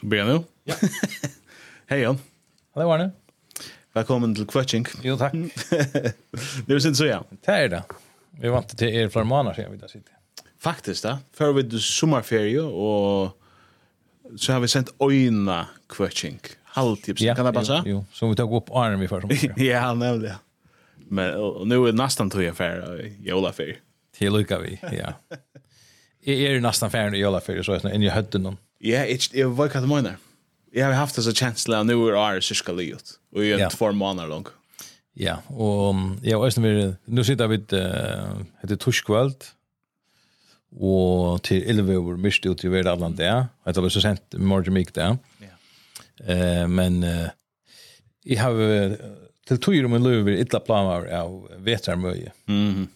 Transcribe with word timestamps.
Så 0.00 0.06
blir 0.08 0.22
jeg 0.22 0.32
nå. 0.32 0.36
Ja. 0.64 0.76
Hei, 1.90 1.98
Jan. 2.00 2.16
Hallo, 2.72 2.86
Arne. 2.94 3.10
Velkommen 3.92 4.32
til 4.32 4.46
Kvøtjink. 4.48 4.88
Jo, 5.04 5.18
takk. 5.20 5.34
det 6.64 6.72
er 6.72 6.80
sin 6.80 6.96
så, 6.96 7.04
ja. 7.04 7.18
Det 7.44 7.56
er 7.66 7.68
det. 7.74 7.80
Vi 8.40 8.52
vant 8.54 8.72
til 8.80 8.96
er 8.96 9.10
flere 9.12 9.28
måneder 9.28 9.58
siden 9.58 9.74
vi 9.74 9.80
da 9.82 9.90
sitter. 9.90 10.46
Faktisk, 10.60 11.04
da. 11.04 11.18
Før 11.36 11.52
vi 11.58 11.66
til 11.68 11.84
sommerferie, 11.84 12.62
og 12.64 14.38
så 14.40 14.56
har 14.56 14.64
vi 14.64 14.70
sendt 14.72 14.94
øyne 15.04 15.58
Kvøtjink. 15.92 16.54
Halvtips, 16.78 17.20
ja, 17.26 17.34
kan 17.36 17.50
det 17.50 17.52
passe? 17.58 17.82
Jo, 17.84 17.98
jo, 17.98 18.02
så 18.14 18.30
vi 18.30 18.40
tar 18.40 18.56
opp 18.56 18.72
Arne 18.72 18.96
vi 19.02 19.10
før 19.10 19.26
sommerferie. 19.26 19.68
ja, 19.74 19.84
nemlig, 19.92 20.32
ja. 20.32 20.40
Men, 21.10 21.34
og, 21.36 21.60
og 21.60 21.68
nå 21.68 21.82
er 21.82 21.92
det 21.92 22.00
nesten 22.00 22.32
tog 22.32 22.46
jeg 22.46 22.56
ferie, 22.56 23.12
jolaferie. 23.28 23.82
Til 24.16 24.32
lykke 24.32 24.64
vi, 24.64 24.78
ja. 24.96 25.12
Jeg 26.26 26.50
er 26.50 26.60
nesten 26.60 26.92
ferdig 26.92 27.20
i 27.20 27.22
juleferie, 27.24 27.64
så 27.64 27.76
jeg 27.76 27.84
er 27.84 27.94
inne 27.96 28.08
i 28.10 28.12
høtten 28.12 28.44
noen. 28.44 28.58
Ja, 28.84 29.04
jeg 29.08 29.20
vet 29.20 29.70
ikke 29.70 29.80
hva 29.80 29.84
du 29.84 29.88
mener. 29.90 30.18
Jeg 30.74 30.86
har 30.86 30.94
haft 30.94 31.16
disse 31.18 31.32
kjenslene 31.34 31.80
av 31.82 31.88
nå 31.88 31.96
er 32.06 32.18
året 32.18 32.46
cirka 32.46 32.74
livet, 32.76 33.16
og 33.34 33.42
jeg 33.42 33.58
er 33.58 33.72
två 33.72 33.90
måneder 33.96 34.30
lang. 34.30 34.50
Ja, 35.18 35.40
og 35.50 36.20
jeg 36.22 36.38
vet 36.38 36.52
også 36.52 36.62
vært, 36.64 37.00
nå 37.10 37.24
sitter 37.26 37.50
vi 37.50 37.58
uh, 37.74 38.36
etter 38.62 38.78
torskveld, 38.78 39.48
og 40.78 41.40
til 41.48 41.64
Ilveor, 41.66 42.20
mist 42.22 42.46
ut 42.46 42.62
i 42.62 42.70
Verdalland 42.70 43.18
det, 43.18 43.32
og 43.32 43.66
jeg 43.72 43.82
har 43.82 43.90
så 43.96 44.04
sent 44.04 44.38
morgen 44.38 44.76
mye 44.76 44.94
det. 44.94 45.08
Ja. 45.42 45.56
Eh, 46.22 46.66
men 46.70 47.00
eh, 47.02 47.32
jeg 48.22 48.38
har 48.38 48.54
til 49.50 49.58
tog 49.58 49.88
om 49.88 49.96
en 49.98 50.06
løver, 50.06 50.36
illa 50.38 50.60
planer 50.62 51.08
av 51.18 51.34
vetermøye. 51.66 52.30
Mhm 52.46 52.88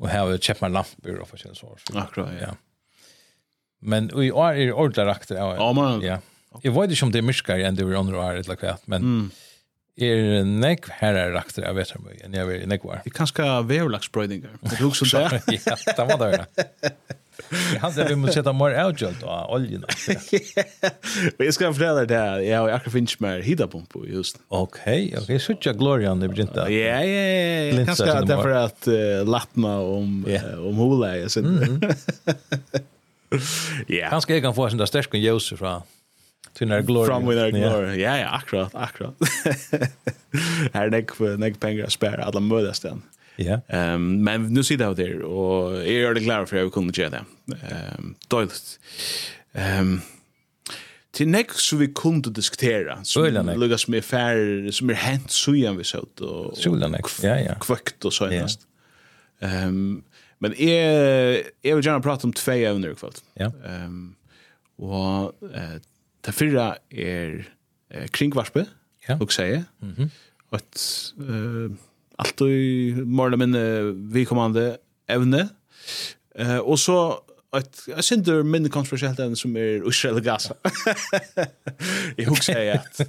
och 0.00 0.08
här 0.08 0.20
har 0.20 0.30
jag 0.30 0.42
köpt 0.42 0.60
mig 0.60 0.70
lampor 0.70 1.18
och 1.18 1.28
för 1.28 1.36
så. 1.36 1.76
Akkurat, 1.94 2.28
ja. 2.40 2.46
ja. 2.46 2.56
Men 3.80 4.10
vi 4.14 4.32
år 4.32 4.52
är 4.52 4.66
det 4.66 4.72
ordentligt 4.72 5.06
rakt. 5.06 5.30
Ja, 5.30 5.72
man. 5.72 6.02
Ja. 6.02 6.18
Jag 6.62 6.72
vet 6.72 6.90
inte 6.90 7.04
om 7.04 7.12
det 7.12 7.18
är 7.18 7.22
myskare 7.22 7.66
än 7.66 7.74
det 7.74 7.84
var 7.84 7.94
andra 7.94 8.18
året 8.18 8.46
eller 8.46 8.56
kvart, 8.56 8.80
men 8.84 9.02
mm. 9.02 9.30
är 9.96 10.44
näck 10.44 10.88
här 10.88 11.14
är 11.14 11.30
rakter, 11.30 11.62
jag 11.62 11.74
vet 11.74 11.94
inte 11.96 12.24
än 12.24 12.32
jag 12.32 12.46
vet 12.46 12.68
näck 12.68 12.84
var. 12.84 13.00
Det 13.04 13.10
kanske 13.10 13.42
är 13.42 13.62
vävlaxbrödingar. 13.62 14.50
Det 14.60 14.80
är 14.80 14.86
också 14.86 15.04
det. 15.16 15.42
Ja, 15.64 15.76
det 15.96 16.16
var 16.16 16.18
det. 16.18 16.46
Han 17.80 17.92
säger 17.92 18.08
vi 18.08 18.16
måste 18.16 18.34
sätta 18.34 18.52
mer 18.52 18.74
avgöld 18.74 19.24
av 19.24 19.50
oljan. 19.50 19.84
Men 21.38 21.44
jag 21.46 21.54
ska 21.54 21.72
förklara 21.72 22.04
det 22.04 22.16
här. 22.16 22.40
Jag 22.40 22.60
har 22.60 22.68
akkurat 22.68 22.92
finns 22.92 23.20
mer 23.20 23.40
hitapump 23.40 23.88
just. 24.08 24.38
Okej, 24.48 25.14
okej. 25.22 25.40
Så 25.40 25.52
tjocka 25.52 25.72
glorian 25.72 26.20
det 26.20 26.28
blir 26.28 26.42
inte. 26.42 26.60
Ja, 26.60 26.68
ja, 26.68 27.04
ja. 27.04 27.86
Kanske 27.86 28.04
därför 28.04 28.50
att 28.50 28.88
uh, 28.88 29.28
lappna 29.28 29.80
om, 29.80 30.24
yeah. 30.28 30.66
om 30.66 30.76
hula. 30.76 31.16
Ja. 33.32 33.38
yeah. 33.88 34.10
Kanske 34.10 34.32
jag 34.32 34.42
kan 34.42 34.54
få 34.54 34.66
en 34.66 34.76
där 34.76 34.86
stärskon 34.86 35.20
ljus 35.20 35.48
från 35.48 35.82
till 36.52 36.68
när 36.68 36.82
glory. 36.82 37.06
From 37.06 37.28
with 37.28 37.42
our 37.42 37.50
glory. 37.50 38.02
Ja, 38.02 38.18
ja, 38.18 38.28
akkurat, 38.28 38.74
akkurat. 38.74 39.14
Här 40.72 40.94
är 40.94 41.14
för 41.14 41.36
nek 41.36 41.60
pengar 41.60 41.84
att 41.84 41.92
spara 41.92 42.24
alla 42.24 42.40
mödestan. 42.40 43.02
Ja. 43.36 43.44
Yeah. 43.44 43.60
Ehm 43.68 43.94
um, 43.94 44.24
men 44.24 44.54
nu 44.54 44.64
sitter 44.64 44.84
jag 44.84 44.96
där 44.96 45.22
och 45.22 45.76
är 45.76 45.86
er 45.86 46.14
det 46.14 46.20
klara 46.20 46.46
för 46.46 46.56
jag 46.56 46.72
kunde 46.72 47.00
göra 47.00 47.10
det. 47.10 47.24
Ehm 47.52 47.94
um, 47.98 48.14
dåligt. 48.28 48.80
Ehm 49.52 49.80
um, 49.80 50.00
till 51.12 51.28
nästa 51.28 51.54
så 51.54 51.76
vi 51.76 51.88
kunde 51.88 52.30
diskutera 52.30 53.04
så 53.04 53.30
lugga 53.56 53.78
som 53.78 53.94
är 53.94 54.00
fair 54.00 54.70
som 54.70 54.90
är 54.90 54.94
hänt 54.94 55.30
så 55.30 55.54
igen 55.54 55.76
vi 55.76 55.84
så 55.84 56.06
och 56.20 56.58
Solan 56.58 56.96
ja 57.22 57.38
ja. 57.38 57.54
Kvickt 57.54 58.04
och 58.04 58.12
så 58.12 58.26
näst. 58.26 58.60
Ehm 59.40 59.68
um, 59.68 60.02
men 60.38 60.54
är 60.54 61.42
jag 61.62 61.76
vill 61.76 61.86
gärna 61.86 62.00
prata 62.00 62.26
om 62.26 62.32
två 62.32 62.52
ämnen 62.52 62.92
i 62.92 62.94
kväll. 62.94 63.12
Ja. 63.34 63.52
Um, 63.86 64.16
og 64.78 65.34
uh, 65.42 65.76
det 66.26 66.32
fyrra 66.32 66.76
er 66.90 67.44
uh, 67.94 68.06
kringvarspe. 68.06 68.66
Ja. 69.08 69.18
Och 69.20 69.32
säga. 69.32 69.64
Mhm. 69.80 69.94
Mm 69.96 70.10
och 70.50 70.60
eh 71.20 71.70
allt 72.20 72.40
i 72.40 72.94
morgen 73.04 73.38
min 73.38 74.12
vi 74.12 74.24
kommande 74.24 74.76
evne. 75.08 75.48
Eh 76.34 76.58
och 76.58 76.80
så 76.80 77.20
ett 77.56 77.84
jag 77.86 78.04
synder 78.04 78.42
min 78.42 78.70
kontroversiellt 78.70 79.18
ämne 79.18 79.36
som 79.36 79.56
är 79.56 79.88
Israel 79.88 80.16
och 80.16 80.22
Gaza. 80.22 80.54
jag 82.16 82.30
husar 82.30 82.60
ju 82.60 82.70
att 82.70 83.00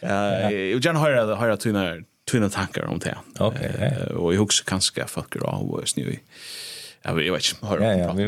eh 0.00 0.50
jag 0.50 0.84
gärna 0.84 1.00
höra 1.00 1.36
höra 1.36 1.56
tunna 1.56 1.96
tunna 2.30 2.48
tankar 2.48 2.84
om 2.84 2.98
det. 2.98 3.18
Okej. 3.38 3.70
Okay, 3.74 4.14
och 4.14 4.34
jag 4.34 4.40
husar 4.40 4.64
kanske 4.64 5.06
folk 5.06 5.40
då 5.40 5.46
och 5.46 5.84
nu. 5.96 6.18
Ja, 7.02 7.12
vi 7.12 7.30
vet 7.30 7.52
inte. 7.62 7.84
Ja, 7.84 7.94
ja, 7.94 8.12
vi 8.12 8.24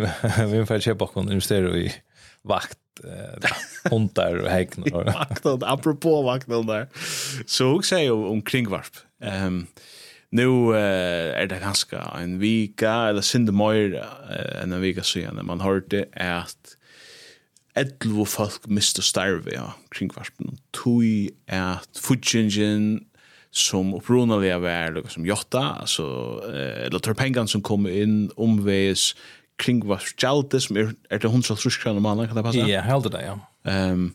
vi 0.59 0.67
får 0.67 0.79
köpa 0.79 1.07
kon 1.07 1.29
investera 1.29 1.77
i 1.77 1.95
vakt 2.43 2.79
eh 3.05 3.91
hundar 3.91 4.37
och 4.37 4.51
häcknor. 4.51 5.05
Vakt 5.05 5.47
apropå 5.47 6.23
vakt 6.23 6.47
där. 6.47 6.89
Så 7.47 7.77
husar 7.77 7.99
jag 7.99 8.31
om 8.31 8.43
kringvarp. 8.43 8.97
Ehm 9.23 9.47
um, 9.47 9.67
Nu 10.31 10.71
uh, 10.71 10.79
er 10.79 11.49
det 11.51 11.59
ganske 11.63 11.99
en 11.99 12.37
vika, 12.39 13.11
eller 13.11 13.25
sinde 13.27 13.55
mer 13.57 13.97
uh, 13.99 14.61
enn 14.63 14.77
en 14.77 14.83
vika 14.83 15.03
siden, 15.03 15.41
man 15.47 15.63
hørte 15.65 16.05
at 16.15 16.77
etlvo 17.79 18.27
folk 18.27 18.67
mister 18.71 19.03
starve 19.03 19.51
ja, 19.55 19.73
kring 19.95 20.11
kvarspen. 20.13 20.59
Tui 20.77 21.31
at 21.51 21.89
futsingen 21.99 23.07
som 23.51 23.91
opprunalega 23.97 24.61
var 24.63 24.95
lukka 24.95 25.11
som 25.11 25.27
jotta, 25.27 25.65
altså, 25.83 26.07
uh, 26.47 26.87
eller 26.87 27.03
tar 27.03 27.19
pengan 27.19 27.51
som 27.51 27.65
kom 27.67 27.89
inn 27.91 28.29
omveis 28.39 29.11
kring 29.61 29.83
kvarsgjaldi 29.83 30.61
som 30.63 30.79
er, 30.79 30.93
er 31.11 31.21
det 31.21 31.31
hundra 31.33 31.57
truskran 31.59 31.99
om 31.99 32.07
annan, 32.07 32.31
kan 32.31 32.39
det 32.39 32.47
passa? 32.47 32.69
Ja, 32.71 32.85
heldig 32.87 33.13
det, 33.17 33.25
ja. 33.27 33.35
Um, 33.67 34.13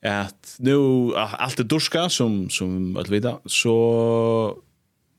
at 0.00 0.56
nu, 0.62 1.12
alt 1.18 1.60
er 1.60 1.66
durska 1.68 2.06
som, 2.12 2.46
som 2.50 2.96
alt 2.96 3.10
vida, 3.12 3.36
så 3.50 3.74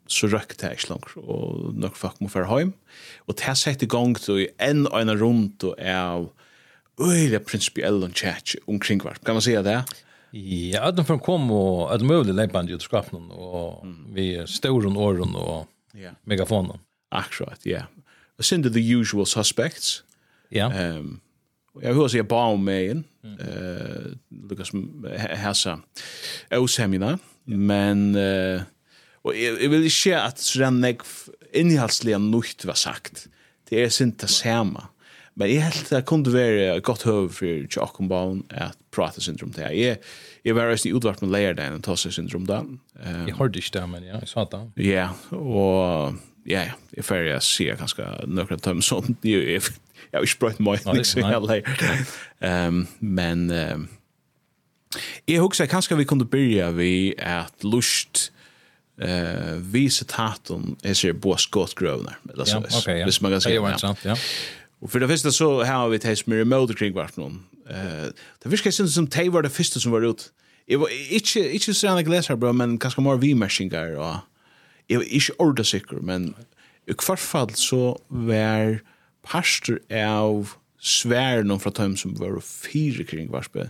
så 0.10 0.28
røkte 0.32 0.66
jeg 0.66 0.80
ikke 0.80 0.90
langt, 0.90 1.16
og 1.18 1.74
nok 1.78 1.96
folk 1.96 2.20
må 2.22 2.30
føre 2.34 2.50
hjem. 2.58 2.74
Og 3.28 3.38
det 3.38 3.56
sett 3.58 3.86
i 3.86 3.90
gang 3.90 4.18
til 4.18 4.48
en 4.60 4.88
og 4.88 5.02
en 5.02 5.14
rundt 5.22 5.64
og 5.64 5.76
av 5.80 6.30
øyelig 7.00 7.44
prinsipiell 7.48 8.04
og 8.04 8.16
chat 8.18 8.56
omkring 8.68 9.02
hver. 9.02 9.22
Kan 9.26 9.38
man 9.38 9.46
si 9.46 9.56
det? 9.56 9.82
Ja, 10.34 10.88
at 10.88 10.98
de 10.98 11.06
får 11.06 11.22
komme 11.26 11.54
og 11.54 11.94
at 11.94 12.02
de 12.02 12.06
mulig 12.06 12.36
ut 12.74 12.84
skapen 12.84 13.32
og 13.32 13.86
vi 14.14 14.38
ståren 14.46 14.98
åren 14.98 15.36
og 15.36 15.68
yeah. 15.96 16.14
megafonen. 16.26 16.80
Akkurat, 17.12 17.66
ja. 17.66 17.86
Og 18.38 18.46
sind 18.46 18.64
the 18.64 19.00
usual 19.00 19.26
suspects. 19.26 20.04
Ja. 20.52 20.70
Yeah. 20.70 21.00
Um, 21.00 21.22
jag 21.82 21.94
hör 21.94 22.08
sig 22.08 22.24
bara 22.24 22.48
om 22.48 22.64
mig 22.64 22.86
igen. 22.86 23.04
Eh 23.24 24.12
Lucas 24.50 24.72
Hassa. 25.38 25.80
Osemina, 26.52 27.18
men 27.46 28.16
eh 28.16 28.62
Og 29.30 29.38
jeg, 29.38 29.58
jeg 29.62 29.74
vil 29.74 29.90
ikke 29.90 30.22
at 30.22 30.42
sånn 30.42 30.82
jeg 30.86 31.04
innhaldslige 31.58 32.22
nøyt 32.22 32.66
var 32.68 32.80
sagt. 32.80 33.28
Det 33.70 33.84
er 33.84 33.94
sint 33.94 34.20
det 34.22 34.32
samme. 34.34 34.90
Men 35.40 35.52
jeg 35.54 35.64
helt 35.64 35.92
det 35.94 36.02
kunne 36.10 36.34
være 36.34 36.64
et 36.76 36.84
godt 36.84 37.06
høve 37.08 37.30
for 37.32 37.68
Tjokkenbaum 37.72 38.42
at 38.52 38.76
prate 38.92 39.22
syndrom 39.24 39.54
til. 39.56 39.70
Jeg, 39.78 40.00
jeg 40.44 40.56
var 40.58 40.72
også 40.74 40.90
i 40.90 40.96
utvart 40.98 41.22
med 41.24 41.32
lærdagen 41.32 41.78
og 41.78 41.86
tosse 41.86 42.12
syndrom 42.12 42.48
da. 42.50 42.60
Um, 42.60 43.28
jeg 43.30 43.38
hørte 43.38 43.62
ikke 43.62 43.78
det, 43.78 43.86
men 43.90 44.10
ja, 44.10 44.18
jeg 44.20 44.32
sa 44.34 44.44
det. 44.52 44.60
Ja, 44.84 45.06
og 45.32 46.18
ja, 46.50 46.66
ja, 46.68 46.74
jeg 46.98 47.06
ferdig 47.08 47.32
jeg 47.32 47.46
si 47.46 47.70
ganske 47.80 48.10
nøkron 48.28 48.66
tøm 48.66 48.84
sånn. 48.84 49.16
Jeg, 49.24 49.46
jeg, 49.54 49.78
jeg 50.10 50.18
har 50.18 50.28
ikke 50.28 50.42
brøtt 50.44 50.60
meg, 50.66 50.84
liksom, 50.98 51.24
jeg 51.24 51.46
leier. 51.46 52.04
Um, 52.44 52.84
men 53.00 53.48
um, 53.54 53.88
jeg 55.30 55.40
husker 55.40 55.72
kanskje 55.72 56.02
vi 56.02 56.10
kunne 56.10 56.28
begynne 56.28 56.74
vi 56.76 57.14
at 57.16 57.64
lust 57.64 58.32
eh 59.02 59.56
vi 59.56 59.90
citaten 59.90 60.76
är 60.84 60.94
så 60.94 61.14
på 61.14 61.38
skottgrövnar 61.38 62.18
eller 62.34 62.46
så. 62.46 62.64
Ja, 62.70 62.78
okay, 62.80 62.98
ja. 62.98 63.06
Visst 63.06 63.22
man 63.22 63.32
kan 63.32 63.42
säga. 63.42 63.56
Ja, 63.56 63.78
sant, 63.78 64.00
ja. 64.04 64.16
Och 64.80 64.92
för 64.92 65.00
det 65.00 65.08
första 65.08 65.32
så 65.32 65.64
har 65.64 65.90
vi 65.90 65.96
ett 65.96 66.04
hejs 66.04 66.26
med 66.26 66.38
remote 66.38 66.74
kring 66.74 66.94
vart 66.94 67.18
någon. 67.18 67.44
Eh 67.70 68.10
det 68.44 68.50
viskar 68.50 68.72
syns 68.72 68.94
som 68.94 69.08
te 69.08 69.30
var 69.30 69.42
det 69.42 69.50
första 69.50 69.80
som 69.80 69.92
var 69.92 70.02
ut. 70.02 70.32
Det 70.68 70.78
var 70.78 70.90
inte 71.14 71.54
inte 71.54 71.74
så 71.74 71.88
annorlunda 71.88 72.12
läsare 72.12 72.38
bro 72.38 72.54
men 72.54 72.78
kanske 72.78 73.02
mer 73.02 73.16
vi 73.16 73.36
maskingar 73.36 73.96
och 73.96 74.16
jag 74.88 75.02
är 75.04 75.14
inte 75.14 75.34
ordet 75.38 75.68
sikker, 75.68 75.96
men 75.96 76.34
i 76.88 76.94
hvert 77.08 77.20
fall 77.20 77.54
så 77.54 78.02
var 78.08 78.80
pastor 79.22 79.80
av 79.94 80.50
sværen 80.80 81.60
fra 81.60 81.72
dem 81.72 81.98
som 81.98 82.16
var 82.16 82.40
fire 82.40 83.04
kring 83.04 83.32
varspe 83.32 83.70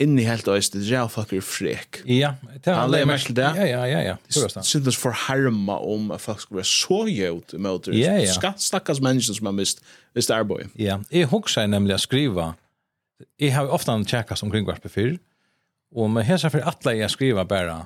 inni 0.00 0.24
helt 0.26 0.48
øyst, 0.48 0.74
det 0.74 0.90
er 0.92 1.08
folk 1.08 1.32
er 1.32 1.40
frek. 1.44 2.02
Ja, 2.08 2.34
det 2.64 2.72
er 2.72 2.88
mest 2.88 3.06
merkel 3.06 3.36
det. 3.36 3.48
Ja, 3.56 3.66
ja, 3.66 3.84
ja, 3.86 4.00
ja. 4.10 4.16
Det 4.26 4.64
synes 4.66 4.96
for 4.98 5.14
harma 5.26 5.78
om 5.78 6.10
at 6.14 6.20
folk 6.20 6.40
skal 6.40 6.56
være 6.56 6.68
så 6.68 7.02
gjøyt 7.06 7.54
mot 7.58 7.84
det. 7.86 7.94
Ja, 8.00 8.16
ja. 8.18 8.32
Skatt 8.32 8.62
stakkars 8.62 9.00
mennesker 9.00 9.38
som 9.38 9.46
har 9.50 9.56
mist, 9.56 9.82
mist 10.16 10.30
arbeid. 10.34 10.72
Ja, 10.78 10.98
jeg 11.12 11.30
husker 11.30 11.66
nemlig 11.70 11.96
å 11.96 12.02
skriva, 12.02 12.52
jeg 13.38 13.54
har 13.54 13.70
ofte 13.70 13.94
en 13.94 14.06
tjekkast 14.08 14.42
omkring 14.42 14.66
hver 14.66 14.82
befyr, 14.82 15.16
og 15.94 16.10
med 16.10 16.26
hesa 16.26 16.50
for 16.50 16.64
atle 16.66 16.96
jeg 16.98 17.12
skriva 17.12 17.44
bare, 17.46 17.84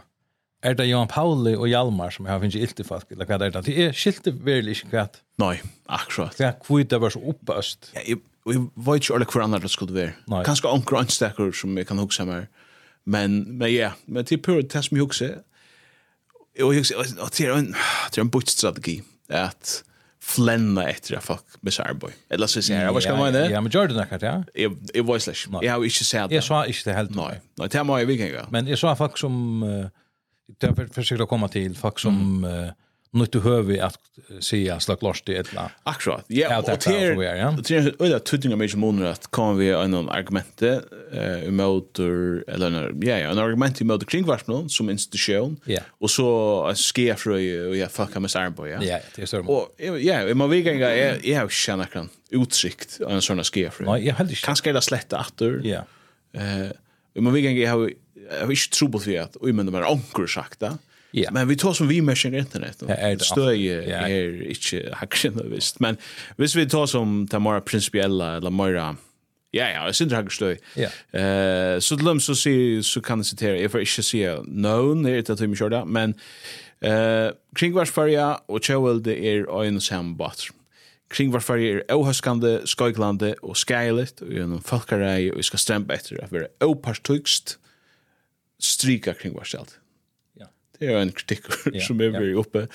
er 0.64 0.74
det 0.78 0.86
Johan 0.88 1.10
Pauli 1.10 1.52
og 1.54 1.68
Hjalmar 1.68 2.14
som 2.14 2.26
jeg 2.26 2.32
har 2.32 2.40
finnst 2.42 2.56
ilt 2.56 2.80
i 2.80 2.86
folk, 2.86 3.10
eller 3.12 3.28
hva 3.28 3.36
er 3.36 3.52
det? 3.52 3.64
Det 3.66 3.74
er 3.84 3.92
skilte 3.96 4.32
virkelig 4.32 4.78
ikke 4.80 4.94
hva. 4.94 5.04
Nei, 5.42 5.58
akkurat. 5.92 6.38
Ja, 6.40 6.54
hva 6.66 6.80
det 6.88 7.00
var 7.02 7.12
så 7.12 7.20
oppøst. 7.20 7.90
Ja, 7.94 8.06
jeg, 8.06 8.22
Och 8.46 8.54
jag 8.54 8.70
vet 8.74 9.02
inte 9.02 9.14
alla 9.14 9.26
hur 9.34 9.42
annat 9.42 9.62
det 9.62 9.68
skulle 9.68 10.12
vara. 10.26 10.44
Kanske 10.44 10.68
onkel 10.68 10.98
anstäcker 10.98 11.52
som 11.52 11.76
jag 11.76 11.88
kan 11.88 11.98
huxa 11.98 12.24
mer. 12.24 12.48
Men 13.04 13.58
men 13.58 13.74
ja, 13.74 13.90
men 14.04 14.24
till 14.24 14.42
det 14.42 14.82
som 14.82 14.94
mig 14.94 15.00
huxa. 15.00 15.24
Och 16.62 16.74
jag 16.74 16.84
och 17.20 17.30
det 17.36 17.44
är 17.44 17.52
en 17.52 17.74
det 18.14 18.20
en 18.20 18.28
bot 18.28 18.48
strategi 18.48 19.02
att 19.28 19.84
flänna 20.22 20.88
efter 20.88 21.16
att 21.16 21.24
fuck 21.24 21.44
Sarboy. 21.70 22.12
Eller 22.28 22.46
så 22.46 22.62
säger 22.62 22.84
jag, 22.84 22.92
vad 22.92 23.02
ska 23.02 23.16
man 23.16 23.32
det? 23.32 23.50
Ja, 23.50 23.60
men 23.60 23.70
det 23.70 23.86
där 23.86 24.18
ja. 24.20 24.44
Jag 24.54 24.76
jag 24.94 25.04
var 25.04 25.18
slash. 25.18 25.62
Jag 25.62 25.72
har 25.72 25.84
inte 25.84 26.04
sett 26.04 26.28
det. 26.28 26.34
Jag 26.34 26.44
sa 26.44 26.66
ikke 26.66 26.90
det 26.90 26.96
helt. 26.96 27.14
Nej. 27.14 27.40
Nej, 27.58 27.68
det 27.68 27.78
har 27.78 27.98
jag 27.98 28.06
vilken 28.06 28.32
gång. 28.32 28.46
Men 28.50 28.68
jeg 28.68 28.78
sa 28.78 28.94
folk 28.96 29.18
som 29.18 29.60
det 30.60 30.68
er 30.68 30.88
för 30.92 31.22
å 31.22 31.26
komme 31.26 31.48
til, 31.48 31.74
folk 31.74 31.98
som 31.98 32.44
nytt 33.10 33.32
du 33.32 33.40
hör 33.40 33.80
att 33.80 33.98
säga 34.40 34.80
slag 34.80 35.02
lost 35.02 35.26
det 35.26 35.36
ettla. 35.36 35.70
Akkurat. 35.82 36.24
Ja, 36.26 36.58
och 36.58 36.64
det 36.64 36.72
är 36.86 37.14
så 37.14 37.20
vi 37.20 37.26
är. 37.26 37.56
det 37.68 37.70
är 37.76 38.02
öde 38.02 38.18
tutting 38.18 38.52
av 38.52 38.58
mig 38.58 38.76
månader 38.76 39.10
att 39.10 39.26
kommer 39.26 39.54
vi 39.54 39.70
en 39.70 39.94
argument 39.94 40.62
eh 40.62 41.44
emot 41.48 41.98
eller 41.98 42.66
en 42.66 43.00
ja 43.02 43.18
ja 43.18 43.30
en 43.30 43.38
argument 43.38 43.80
emot 43.80 44.06
kringvarsmen 44.06 44.68
som 44.68 44.90
institution 44.90 45.56
Ja. 45.64 45.80
och 45.88 46.10
så 46.10 46.72
sker 46.74 47.14
för 47.14 47.30
och 47.68 47.76
jag 47.76 47.90
fuckar 47.92 48.20
med 48.20 48.30
Sarbo 48.30 48.66
ja. 48.66 48.82
Ja, 48.82 48.98
det 49.16 49.22
är 49.22 49.26
så. 49.26 49.38
Och 49.40 49.74
ja, 50.00 50.34
man 50.34 50.50
vill 50.50 50.66
gänga 50.66 50.96
jag 50.96 51.24
jag 51.26 51.50
känner 51.52 51.84
kan 51.84 52.08
utsikt 52.30 53.00
en 53.08 53.22
sån 53.22 53.44
sker 53.44 53.70
för. 53.70 53.84
Nej, 53.84 54.06
jag 54.06 54.14
hade 54.14 54.34
kanske 54.34 54.72
det 54.72 54.80
sletta 54.82 55.20
åter. 55.20 55.60
Ja. 55.64 55.84
Eh, 56.32 57.22
man 57.22 57.32
vill 57.32 57.44
gänga 57.44 57.60
jag 57.60 57.70
har 57.70 57.90
jag 58.30 58.46
har 58.46 58.50
inte 58.50 58.78
trubbel 58.78 59.00
för 59.00 59.20
att 59.20 59.36
och 59.36 59.48
men 59.48 59.66
de 59.66 59.74
är 59.74 59.82
ankur 59.82 60.26
sakta. 60.26 60.78
Yeah. 61.12 61.32
Men 61.32 61.48
vi 61.48 61.56
tar 61.56 61.72
som 61.72 61.88
vi 61.88 62.02
märker 62.02 62.34
internet. 62.34 62.82
Ja, 62.88 62.94
är 62.94 63.18
Støy 63.18 63.68
är 63.68 64.08
er 64.08 64.50
ikke 64.50 64.94
hacksen 64.94 65.40
visst. 65.50 65.80
Men 65.80 65.96
hvis 66.36 66.56
vi 66.56 66.66
tar 66.66 66.86
som 66.86 67.26
det 67.26 67.42
mer 67.42 67.60
principiella 67.60 68.36
eller 68.36 68.50
mer 68.50 68.96
Ja, 69.54 69.68
ja, 69.68 69.84
jeg 69.84 69.94
synes 69.94 70.12
det 70.12 70.18
er 70.18 70.28
støy. 70.28 70.56
Eh, 70.76 71.80
så 71.80 71.96
til 71.96 72.06
dem 72.06 72.20
så, 72.20 72.34
sier, 72.34 72.82
så 72.82 73.00
kan 73.00 73.18
jeg 73.18 73.26
sitere, 73.26 73.60
jeg 73.60 73.70
får 73.70 73.84
ikke 73.86 74.02
si 74.02 74.20
noen, 74.46 75.04
det 75.04 75.12
er 75.12 75.22
et 75.22 75.30
av 75.30 75.38
tøyme 75.40 75.56
kjørda, 75.56 75.84
men 75.88 76.12
eh, 76.82 77.30
kringvarsfarja 77.56 78.26
og 78.48 78.60
tjøvelde 78.60 79.14
er 79.16 79.46
øyne 79.48 79.80
samme 79.80 80.16
batter. 80.18 80.52
Kringvarsfarja 81.08 81.78
er 81.86 81.94
åhøskande, 81.94 82.66
skøyglande 82.66 83.34
og 83.42 83.56
skeilet, 83.56 84.20
og 84.26 84.34
gjennom 84.34 84.62
folkarei, 84.66 85.30
og 85.30 85.40
vi 85.40 85.46
skal 85.46 85.62
strempe 85.62 85.94
etter 85.94 86.20
at 86.24 86.34
vi 86.34 86.42
er 86.42 86.50
åpartøykst, 86.66 87.56
stryka 88.60 89.14
kringvarstjalt 89.16 89.78
det 90.80 90.90
er 90.90 90.98
en 91.00 91.12
kritik 91.12 91.44
som 91.86 92.00
är 92.00 92.10
veldig 92.10 92.38
oppe. 92.38 92.68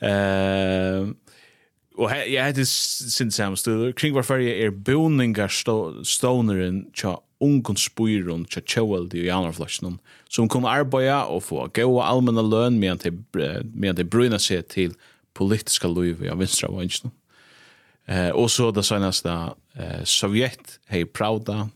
Eh 0.00 1.14
og 1.96 2.10
här 2.10 2.24
jag 2.24 2.44
hade 2.44 2.66
sin 2.66 3.32
samstöder 3.32 3.92
kring 3.92 4.14
varför 4.14 4.38
jag 4.38 4.58
er 4.58 4.70
boningar 4.70 5.48
stoneren 6.04 6.86
tja 6.94 7.20
ungen 7.40 7.76
spyron 7.76 8.46
tja 8.46 8.60
tjål 8.60 9.10
i 9.14 9.26
januarflasjonen 9.26 9.98
som 10.28 10.48
kommer 10.48 10.68
arbeida 10.68 11.24
og 11.24 11.42
få 11.42 11.68
gåa 11.74 12.04
allmänna 12.04 12.42
løn 12.42 12.78
medan 12.78 12.98
de, 12.98 13.10
medan 13.74 13.96
de 13.96 14.04
bruna 14.04 14.38
seg 14.38 14.66
til 14.68 14.94
politiska 15.34 15.88
liv 15.88 16.26
av 16.30 16.38
vinstra 16.38 16.68
av 16.68 16.82
Eh, 18.06 18.30
og 18.36 18.50
så 18.50 18.70
det 18.70 18.84
senaste 18.84 19.32
eh, 19.78 20.02
Sovjet 20.04 20.78
hei 20.92 21.04
Pravda 21.04 21.70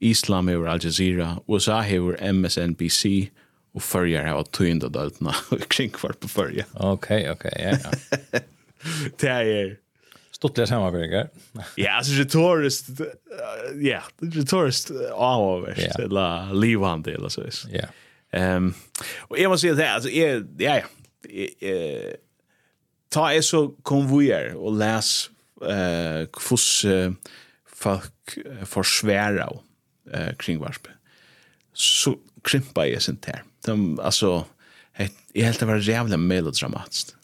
Islam 0.00 0.48
hever 0.48 0.68
Al 0.70 0.78
Jazeera 0.84 1.40
USA 1.48 1.80
hever 1.80 2.14
MSNBC 2.32 3.30
og 3.74 3.82
fyrjar 3.82 4.28
har 4.30 4.50
tøynda 4.54 4.90
døltna 4.92 5.34
og 5.54 5.64
kring 5.74 5.92
kvar 5.94 6.16
på 6.20 6.30
fyrja. 6.30 6.66
Ok, 6.74 7.10
ok, 7.32 7.48
ja, 7.58 7.74
ja. 7.78 8.42
det 9.20 9.32
er... 9.32 9.74
Stortliga 10.34 10.66
samarbeider. 10.66 11.28
ja, 11.78 11.96
altså 11.96 12.16
retorist, 12.18 12.90
ja, 13.80 14.00
retorist 14.18 14.90
avhåverst, 15.14 16.00
eller 16.02 16.50
livhande, 16.58 17.14
eller 17.14 17.30
så 17.32 17.44
vis. 17.46 17.62
Ja. 17.72 17.86
Um, 18.34 18.72
og 19.30 19.38
jeg 19.38 19.50
må 19.50 19.56
si 19.62 19.70
at 19.70 19.78
det, 19.78 19.86
altså, 19.86 20.10
jeg, 20.10 20.42
ja, 20.58 20.80
ja, 21.62 22.16
ta 23.14 23.28
jeg 23.30 23.46
så 23.46 23.62
konvojer 23.86 24.56
og 24.58 24.74
les 24.82 25.12
uh, 25.62 26.26
hvordan 26.34 27.14
uh, 27.14 27.40
folk 27.84 28.36
forsværer 28.64 29.58
eh, 30.14 30.30
kringvarpet, 30.40 30.94
så 31.72 32.14
krympa 32.46 32.86
jeg 32.88 33.02
sin 33.04 33.18
term 33.20 33.50
de, 33.64 34.00
alltså 34.00 34.44
jag 35.32 35.44
helt 35.44 35.60
det 35.60 35.66
var 35.66 35.76
jävla 35.76 36.16
melodramatiskt. 36.16 37.16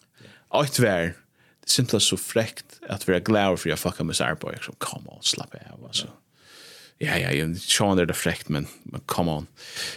Och 0.49 0.67
det 0.77 0.83
var 0.83 1.13
simpelthen 1.67 2.01
så 2.01 2.17
fräckt 2.17 2.65
att 2.89 3.09
vi 3.09 3.13
glad 3.13 3.25
glada 3.25 3.57
för 3.57 3.71
jag 3.71 3.79
fuckar 3.79 4.05
med 4.05 4.17
Sarboy. 4.17 4.55
Så 4.63 4.73
come 4.79 5.09
on, 5.09 5.23
slapp 5.23 5.55
av 5.73 5.85
alltså. 5.85 6.07
Ja, 6.99 7.19
ja, 7.19 7.33
jag 7.33 7.57
Sean 7.57 7.99
är 7.99 8.07
det 8.07 8.15
fräckt, 8.15 8.49
men, 8.49 8.67
men 8.83 9.01
come 9.07 9.31
on. 9.31 9.47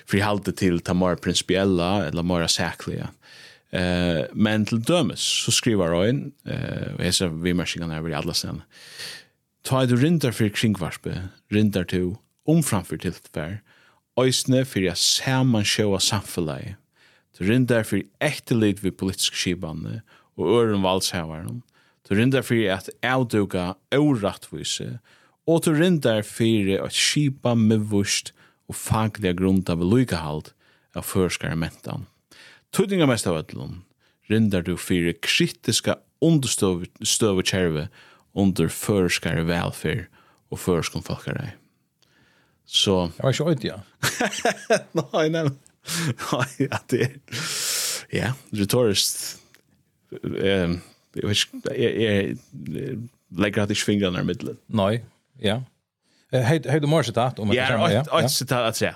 För 0.05 0.17
jag 0.17 0.25
håller 0.25 0.51
till 0.51 0.79
ta 0.79 0.93
mer 0.93 1.15
principiella 1.15 2.05
eller 2.05 2.23
mer 2.23 2.47
säkliga. 2.47 3.09
Eh, 3.69 4.25
men 4.33 4.65
till 4.65 4.81
dömes 4.81 5.19
så 5.19 5.51
skriver 5.51 5.85
jag 5.85 6.09
in, 6.09 6.31
eh, 6.45 6.93
och 6.95 7.05
jag 7.05 7.13
ser 7.13 7.27
vi 7.27 7.53
märkningarna 7.53 7.97
över 7.97 8.09
i 8.09 8.13
alla 8.13 8.33
sen. 8.33 8.61
Ta 9.61 9.85
du 9.85 9.95
rindar 9.95 10.31
för 10.31 10.49
kringvarspe, 10.49 11.27
rindar 11.49 11.83
du 11.83 12.15
omframför 12.45 12.97
tillfär, 12.97 13.61
øysne 14.19 14.63
for 14.65 14.83
jeg 14.83 14.97
saman 14.97 15.65
sjåa 15.65 15.99
samfunnet, 15.99 16.75
til 17.33 17.49
rindar 17.49 17.85
for 17.87 18.03
ektelit 18.21 18.83
vi 18.83 18.91
politisk 18.91 19.35
skibane 19.35 20.01
og 20.37 20.49
øren 20.59 20.83
valgshavaren, 20.85 21.63
til 22.05 22.19
rindar 22.19 22.45
for 22.45 22.59
at 22.69 22.89
avduga 23.01 23.73
årettvise, 23.95 24.99
og 25.47 25.63
til 25.63 25.79
rindar 25.79 26.21
for 26.21 26.85
at 26.85 26.93
skipa 26.93 27.55
mivvust 27.55 28.33
og 28.69 28.75
fagliga 28.75 29.33
grund 29.37 29.69
av 29.69 29.81
lykehald 29.81 30.53
av 30.95 31.07
førskare 31.07 31.57
mentan. 31.59 32.05
Tudninga 32.73 33.07
mest 33.09 33.27
av 33.27 33.37
ætlun, 33.41 33.81
rindar 34.29 34.63
du 34.65 34.75
for 34.77 35.13
kritiska 35.25 35.97
understøvkjerve 36.23 37.87
under 38.33 38.69
førskare 38.71 39.43
velferd 39.49 40.07
og 40.53 40.61
førskum 40.61 41.03
folkarei. 41.05 41.51
Så... 42.65 43.11
Jag 43.17 43.23
var 43.23 43.51
inte 43.51 43.51
ute, 43.51 43.67
ja. 43.67 43.81
nej, 45.13 45.29
nej. 45.29 45.49
Nej, 46.31 46.67
att 46.71 46.87
det 46.87 47.01
är... 47.01 47.11
Ja, 48.09 48.33
retoriskt. 48.49 49.37
Jag 51.13 51.27
vet 51.27 51.53
inte, 51.53 51.83
jag 51.83 52.37
lägger 53.37 53.61
att 53.61 53.69
jag 53.69 53.77
fingrarna 53.77 54.21
i 54.21 54.23
mittlet. 54.23 54.57
Nej, 54.65 55.05
ja. 55.39 55.63
Eh, 56.31 56.41
Hej 56.41 56.59
du 56.59 56.87
mår 56.87 57.03
citat 57.03 57.39
om 57.39 57.49
att 57.49 57.55
det 57.55 58.03
Ja, 58.09 58.21
ett 58.21 58.31
citat 58.31 58.67
att 58.69 58.75
säga. 58.75 58.95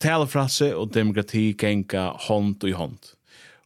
Talefrasse 0.00 0.74
och 0.74 0.88
demokrati 0.92 1.56
gänga 1.58 2.10
hånd 2.10 2.64
i 2.64 2.72
hånd. 2.72 2.98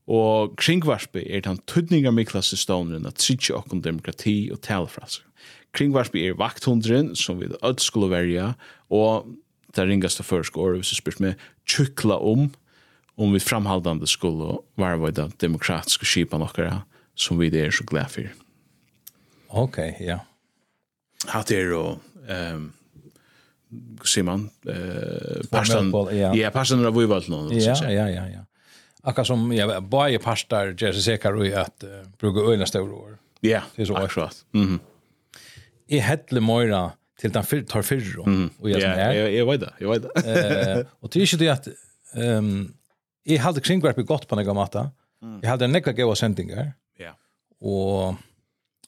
Og 0.07 0.55
kringvarspe 0.57 1.19
er 1.27 1.43
den 1.43 1.59
tøtninga 1.67 2.13
miklasse 2.15 2.57
stånden 2.57 3.09
at 3.09 3.23
sitje 3.23 3.57
okkom 3.59 3.83
demokrati 3.83 4.53
og 4.55 4.61
talefraser. 4.63 5.26
Kringvarsby 5.77 6.23
er 6.25 6.39
vakthundren, 6.39 7.15
som 7.17 7.41
vi 7.41 7.51
ødt 7.53 7.83
skulle 7.85 8.09
verja, 8.13 8.53
og 8.91 9.29
det 9.77 9.85
ringaste 9.89 10.25
førsk 10.25 10.57
året, 10.57 10.81
hvis 10.81 10.95
du 10.95 11.01
spyrt 11.01 11.21
meg, 11.21 11.43
tjukla 11.69 12.17
om, 12.23 12.49
om 13.17 13.35
vi 13.35 13.43
framhaldande 13.43 14.09
skulle 14.09 14.59
varva 14.81 15.11
i 15.11 15.17
det 15.17 15.29
demokratiske 15.43 16.09
kipa 16.09 16.41
okkara 16.41 16.83
som 17.17 17.41
vi 17.41 17.51
er 17.57 17.73
så 17.73 17.85
glad 17.89 18.13
for. 18.13 18.33
Ok, 19.57 19.79
ja. 20.01 20.21
Hatt 21.33 21.53
er 21.53 21.73
og, 21.77 22.03
um, 22.29 22.67
Simon, 24.05 24.51
eh, 24.69 25.45
pastan, 25.51 25.91
ja, 26.15 26.33
ja 26.37 26.51
pastan 26.55 26.85
er 26.85 26.91
av 26.91 26.97
vivalt 26.97 27.29
noen, 27.33 27.51
ja, 27.57 27.75
ja, 27.91 28.07
ja, 28.13 28.27
ja. 28.31 28.43
Akka 29.07 29.25
som, 29.25 29.49
ja, 29.55 29.81
bare 29.81 30.19
pastar, 30.19 30.75
Jesus 30.75 31.05
Sekar, 31.07 31.37
og 31.39 31.47
at 31.47 31.85
uh, 31.87 32.03
bruker 32.19 32.51
øyne 32.53 32.67
større 32.67 32.93
år. 32.93 33.17
Ja, 33.45 33.63
akkurat. 33.79 34.45
Mhm. 34.53 34.79
Mm 34.79 34.96
jeg 35.91 36.05
hettler 36.07 36.45
møyra 36.45 36.83
til 37.21 37.33
den 37.33 37.47
fyr, 37.47 37.63
tar 37.69 37.85
fyrre, 37.87 38.25
mm. 38.27 38.49
og 38.61 38.71
jeg 38.71 38.83
som 38.83 38.91
er. 38.93 39.13
Ja, 39.17 39.27
jeg 39.33 39.47
vet 39.49 39.63
det, 39.63 39.73
jeg 39.81 39.89
vet 39.89 40.05
det. 40.05 40.25
eh, 40.25 40.81
og 41.01 41.13
det 41.13 41.21
er 41.21 41.27
ikke 41.29 41.41
det 41.41 41.51
at 41.53 41.69
um, 42.17 42.51
jeg 43.27 43.43
hadde 43.43 43.65
kringverpet 43.65 44.09
godt 44.09 44.29
på 44.29 44.39
noen 44.39 44.59
måte. 44.59 44.85
Mm. 45.25 45.39
Jeg 45.43 45.51
hadde 45.51 45.71
nekka 45.71 45.95
gode 45.97 46.19
sendinger, 46.21 46.75
yeah. 47.01 47.17
og 47.61 48.19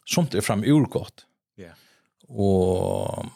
sånt 0.09 0.37
er 0.37 0.45
fram 0.45 0.65
urgott. 0.67 1.25
Ja. 1.57 1.73
Yeah. 1.73 1.77
Og, 2.29 3.31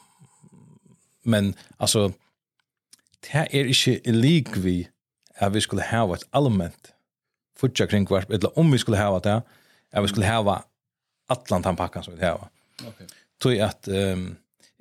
men, 1.24 1.54
altså, 1.80 2.10
det 3.24 3.46
er 3.46 3.70
ikke 3.72 4.12
lik 4.12 4.58
vi 4.60 4.82
at 5.40 5.54
vi 5.54 5.62
skulle 5.64 5.86
ha 5.88 6.04
et 6.12 6.26
allment 6.36 6.92
futja 7.56 7.86
kringvarp, 7.88 8.30
eller 8.30 8.58
om 8.58 8.72
vi 8.72 8.80
skulle 8.82 9.00
ha 9.00 9.16
det, 9.24 9.40
at 9.92 10.04
vi 10.04 10.10
skulle 10.12 10.28
ha 10.28 10.60
allan 11.32 11.64
den 11.64 11.78
pakkan 11.78 12.04
som 12.04 12.16
vi 12.16 12.24
hava. 12.24 12.50
Okay 12.82 13.06
tog 13.42 13.58
at 13.58 13.88
um, 13.90 14.30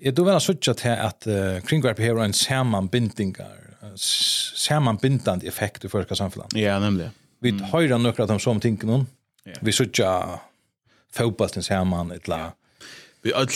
jeg 0.01 0.15
då 0.17 0.25
var 0.25 0.39
sånn 0.41 0.61
til 0.61 0.93
at 0.93 1.27
uh, 1.27 1.57
kringvarp 1.65 1.99
her 2.01 2.21
en 2.21 2.33
samanbindingar 2.33 3.57
samanbindande 3.95 5.47
effekt 5.47 5.85
i 5.85 5.89
förska 5.89 6.15
samfunnet. 6.15 6.53
Ja, 6.55 6.79
nemlig. 6.79 7.09
Vi 7.39 7.49
mm. 7.49 7.63
høyrer 7.73 7.97
nokre 7.97 8.23
av 8.23 8.27
dem 8.27 8.39
som 8.39 8.59
tänker 8.59 8.87
någon. 8.87 9.07
Vi 9.61 9.71
sutja 9.71 10.39
fotbollen 11.13 11.63
saman 11.63 12.11
ett 12.11 12.27
la. 12.27 12.51
Vi 13.21 13.33
all 13.33 13.47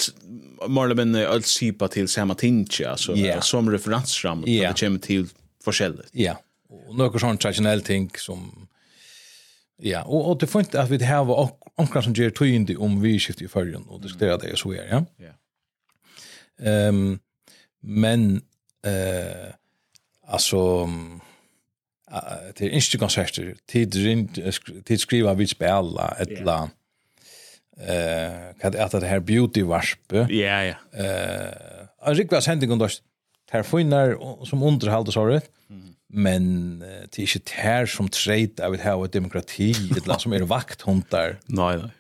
målar 0.67 0.95
men 0.95 1.15
all 1.15 1.43
sipa 1.43 1.87
till 1.87 2.07
samma 2.07 2.35
tinge 2.35 2.89
alltså 2.89 3.15
yeah. 3.15 3.41
som 3.41 3.71
referensram 3.71 4.43
yeah. 4.47 4.73
det 4.73 4.79
kommer 4.79 4.99
till 4.99 5.27
forskjellet. 5.63 6.05
Ja. 6.11 6.37
Och 6.69 6.95
några 6.95 7.19
sån 7.19 7.37
traditionell 7.37 7.81
ting 7.81 8.09
som 8.17 8.67
Ja, 9.77 10.03
och, 10.03 10.29
och 10.29 10.37
det 10.37 10.47
får 10.47 10.77
att 10.77 10.89
vi 10.89 10.97
det 10.97 11.05
här 11.05 11.23
var 11.23 11.51
omkring 11.77 12.03
som 12.03 12.13
gjør 12.13 12.29
tøyende 12.29 12.77
om 12.77 13.03
vi 13.03 13.17
skifter 13.19 13.45
i 13.45 13.51
førjen 13.51 13.85
og 13.87 14.03
diskuterer 14.03 14.37
det 14.37 14.57
så 14.59 14.71
er, 14.71 14.87
ja. 14.91 15.01
Yeah. 15.21 16.89
Um, 16.89 17.19
men 17.81 18.43
eh 18.83 19.51
alltså 20.27 20.83
uh, 22.11 22.51
till 22.55 22.71
inte 22.71 22.97
konserter 22.97 23.53
tid 23.67 23.91
tid 24.85 24.99
skriva 24.99 25.33
vi 25.33 25.45
spela 25.45 26.15
et 26.19 26.31
eller 26.31 26.53
annet, 26.53 26.71
eh 27.77 28.53
kan 28.61 28.71
det 28.71 28.83
att 28.83 28.91
det 28.91 29.07
här 29.07 29.19
beauty 29.19 29.63
wasp 29.63 30.13
ja 30.13 30.63
ja. 30.63 30.75
Eh 30.93 32.07
en 32.07 32.15
riktig 32.15 32.35
var 32.35 32.41
sending 32.41 32.71
on 32.71 32.79
där 32.79 32.91
där 33.51 33.63
finnar 33.63 34.45
som 34.45 34.63
underhåll 34.63 35.11
så 35.11 35.25
rätt 35.25 35.49
men 36.15 36.81
uh, 36.81 37.03
det 37.11 37.19
er 37.19 37.35
ikke 37.37 37.59
här 37.59 37.85
som 37.91 38.07
treit 38.07 38.59
av 38.63 38.73
et 38.73 38.83
her 38.85 38.95
og 39.01 39.13
demokrati 39.13 39.73
ett 39.97 40.07
land 40.07 40.23
som 40.23 40.33
er 40.33 40.47
vakthundar. 40.47 41.37
Nej, 41.47 41.77
nej. 41.77 41.91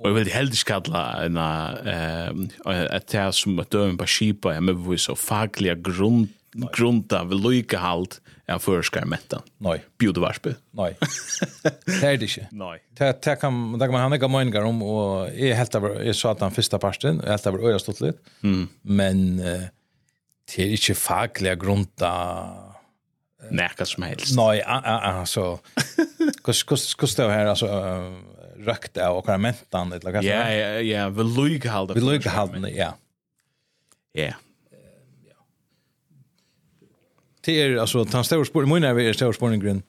Och 0.00 0.08
jag 0.08 0.14
vill 0.14 0.32
helst 0.32 0.64
kalla 0.64 1.24
en 1.24 1.36
eh 1.36 2.96
ett 2.96 3.12
här 3.12 3.30
som 3.30 3.58
att 3.58 3.70
döma 3.70 3.98
på 3.98 4.06
skipa 4.06 4.54
ja, 4.54 4.60
men 4.60 4.90
vi 4.90 4.98
så 4.98 5.16
fagliga 5.16 5.74
grund 5.74 6.28
grunda 6.76 7.24
vi 7.24 7.34
lika 7.34 7.78
halt 7.78 8.20
är 8.46 8.58
förskar 8.58 9.04
mätta. 9.04 9.42
Nej. 9.58 9.84
Bjudevarspe. 9.98 10.54
Nej. 10.70 10.96
det 11.84 12.06
är 12.06 12.16
det 12.16 12.22
inte. 12.22 12.46
Nej. 12.50 12.82
Det 12.98 13.22
det 13.22 13.36
kan 13.36 13.78
det 13.78 13.86
kan 13.86 13.92
man 13.92 14.00
han 14.00 14.20
kan 14.20 14.30
meningar 14.30 14.62
om 14.62 14.82
och 14.82 15.28
är 15.28 15.54
helt 15.54 15.74
över 15.74 16.00
är 16.00 16.12
så 16.12 16.28
att 16.28 16.38
den 16.38 16.50
första 16.50 16.78
parten 16.78 17.20
helt 17.26 17.46
över 17.46 17.58
öra 17.58 17.78
stått 17.78 18.00
lite. 18.00 18.18
Mm. 18.42 18.68
Men 18.82 19.40
uh, 19.40 19.62
det 20.56 20.62
är 20.62 20.70
inte 20.70 20.94
fagliga 20.94 21.54
grunda 21.54 22.10
Näka 23.50 23.86
som 23.86 24.02
helst. 24.02 24.36
Nej, 24.36 24.62
alltså 24.62 24.90
ah, 24.90 25.20
ah, 25.20 25.26
så. 25.26 25.60
Kus 26.44 27.10
stå 27.10 27.28
här 27.28 27.46
alltså 27.46 27.66
uh, 27.66 28.18
av 28.98 29.16
och 29.16 29.40
mentan, 29.40 29.92
eller 29.92 30.12
vad 30.12 30.24
Ja, 30.24 30.52
ja, 30.52 30.80
ja, 30.80 31.08
vi 31.08 31.22
lugg 31.22 31.66
halda. 31.66 31.94
Vi 31.94 32.00
lugg 32.00 32.26
halda, 32.26 32.70
ja. 32.70 32.96
Ja. 34.12 34.34
Det 37.40 37.62
är 37.62 37.76
alltså 37.76 38.04
tan 38.04 38.24
stor 38.24 38.44
spår, 38.44 38.66
mun 38.66 38.84
är 38.84 38.94
det 38.94 39.14
stor 39.14 39.32
spår. 39.32 39.82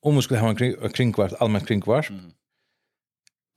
Om 0.00 0.16
vi 0.16 0.22
skulle 0.22 0.40
ha 0.40 0.48
en 0.48 0.56
kring, 0.56 0.88
kringvart, 0.88 1.32
allmänt 1.40 1.68
kringkvart. 1.68 2.10
Mm. 2.10 2.32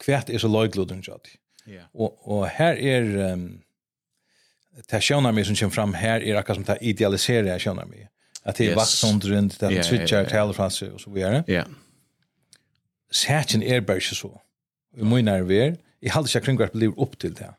Kvärt 0.06 0.30
är 0.30 0.38
så 0.38 0.48
lojglodun 0.48 1.04
jag. 1.08 1.20
Ja. 1.66 1.82
Och 1.94 2.38
och 2.38 2.48
här 2.48 2.76
är 2.76 3.32
um, 3.32 3.62
det 4.76 4.92
här 4.92 5.02
sjönarmi 5.02 5.46
som 5.46 5.56
kommer 5.56 5.72
fram 5.72 5.94
här 5.94 6.24
är 6.24 6.36
akkurat 6.36 6.56
som 6.56 6.64
det 6.64 6.78
idealiserar 6.82 7.60
sjönarmi. 7.60 7.98
Mm 7.98 8.08
att 8.48 8.56
det 8.56 8.72
är 8.72 8.76
vaxondren 8.76 9.48
det 9.48 9.60
där 9.60 9.84
twitchar 9.84 10.26
talar 10.26 10.54
från 10.54 10.72
sig 10.72 10.92
så 11.02 11.10
videre. 11.10 11.44
Ja. 11.48 11.64
Sætjen 13.12 13.64
er 13.64 13.80
bare 13.80 13.98
ikke 13.98 14.16
så. 14.16 14.42
Vi 14.98 15.04
menar 15.04 15.42
vi 15.42 15.76
Jeg 16.02 16.12
halva 16.12 16.30
jag 16.34 16.44
kring 16.44 16.58
blir 16.58 17.00
upp 17.00 17.20
till 17.20 17.34
det. 17.34 17.54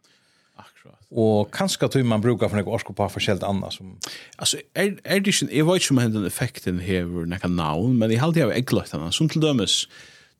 Akkurat. 0.56 0.98
Och 1.10 1.50
kanske 1.50 1.86
at 1.86 2.06
man 2.06 2.20
brukar 2.20 2.48
for 2.48 2.56
noe 2.56 2.64
orsko 2.64 2.92
på 2.92 3.08
forskjellig 3.08 3.44
annat 3.44 3.72
som 3.72 3.98
alltså 4.38 4.56
är 4.74 4.96
är 5.04 5.20
det 5.20 5.42
inte 5.42 5.62
vad 5.62 5.80
om 5.90 5.96
den 5.96 6.26
effekten 6.26 6.78
här 6.78 7.26
när 7.26 7.48
navn 7.48 7.98
men 7.98 8.10
i 8.10 8.16
halde 8.16 8.40
jag 8.40 8.56
ägglöt 8.56 8.94
annars 8.94 9.14
som 9.14 9.28
till 9.28 9.40
dömes 9.40 9.88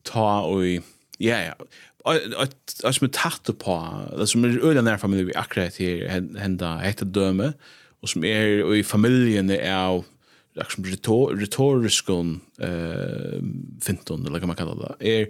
ta 0.03 0.41
och 0.41 0.65
ja 1.17 1.37
ja 1.41 1.53
att 2.37 2.95
som 2.95 3.05
är 3.05 3.11
tatt 3.11 3.49
på 3.57 4.25
som 4.25 4.43
är 4.43 4.65
öliga 4.65 4.81
när 4.81 4.97
familjen 4.97 5.27
vi 5.27 5.35
akkurat 5.35 5.77
här 5.77 6.37
hända 6.39 6.77
heter 6.77 7.05
döme 7.05 7.53
och 8.01 8.09
som 8.09 8.23
är 8.23 8.75
i 8.75 8.83
familjen 8.83 9.49
är 9.49 9.75
av 9.75 10.05
liksom 10.55 10.85
retoriskon 11.39 12.41
eh 12.59 13.41
finton 13.81 14.21
eller 14.27 14.39
vad 14.39 14.47
man 14.47 14.55
kallar 14.55 14.95
det 14.99 15.21
är 15.21 15.27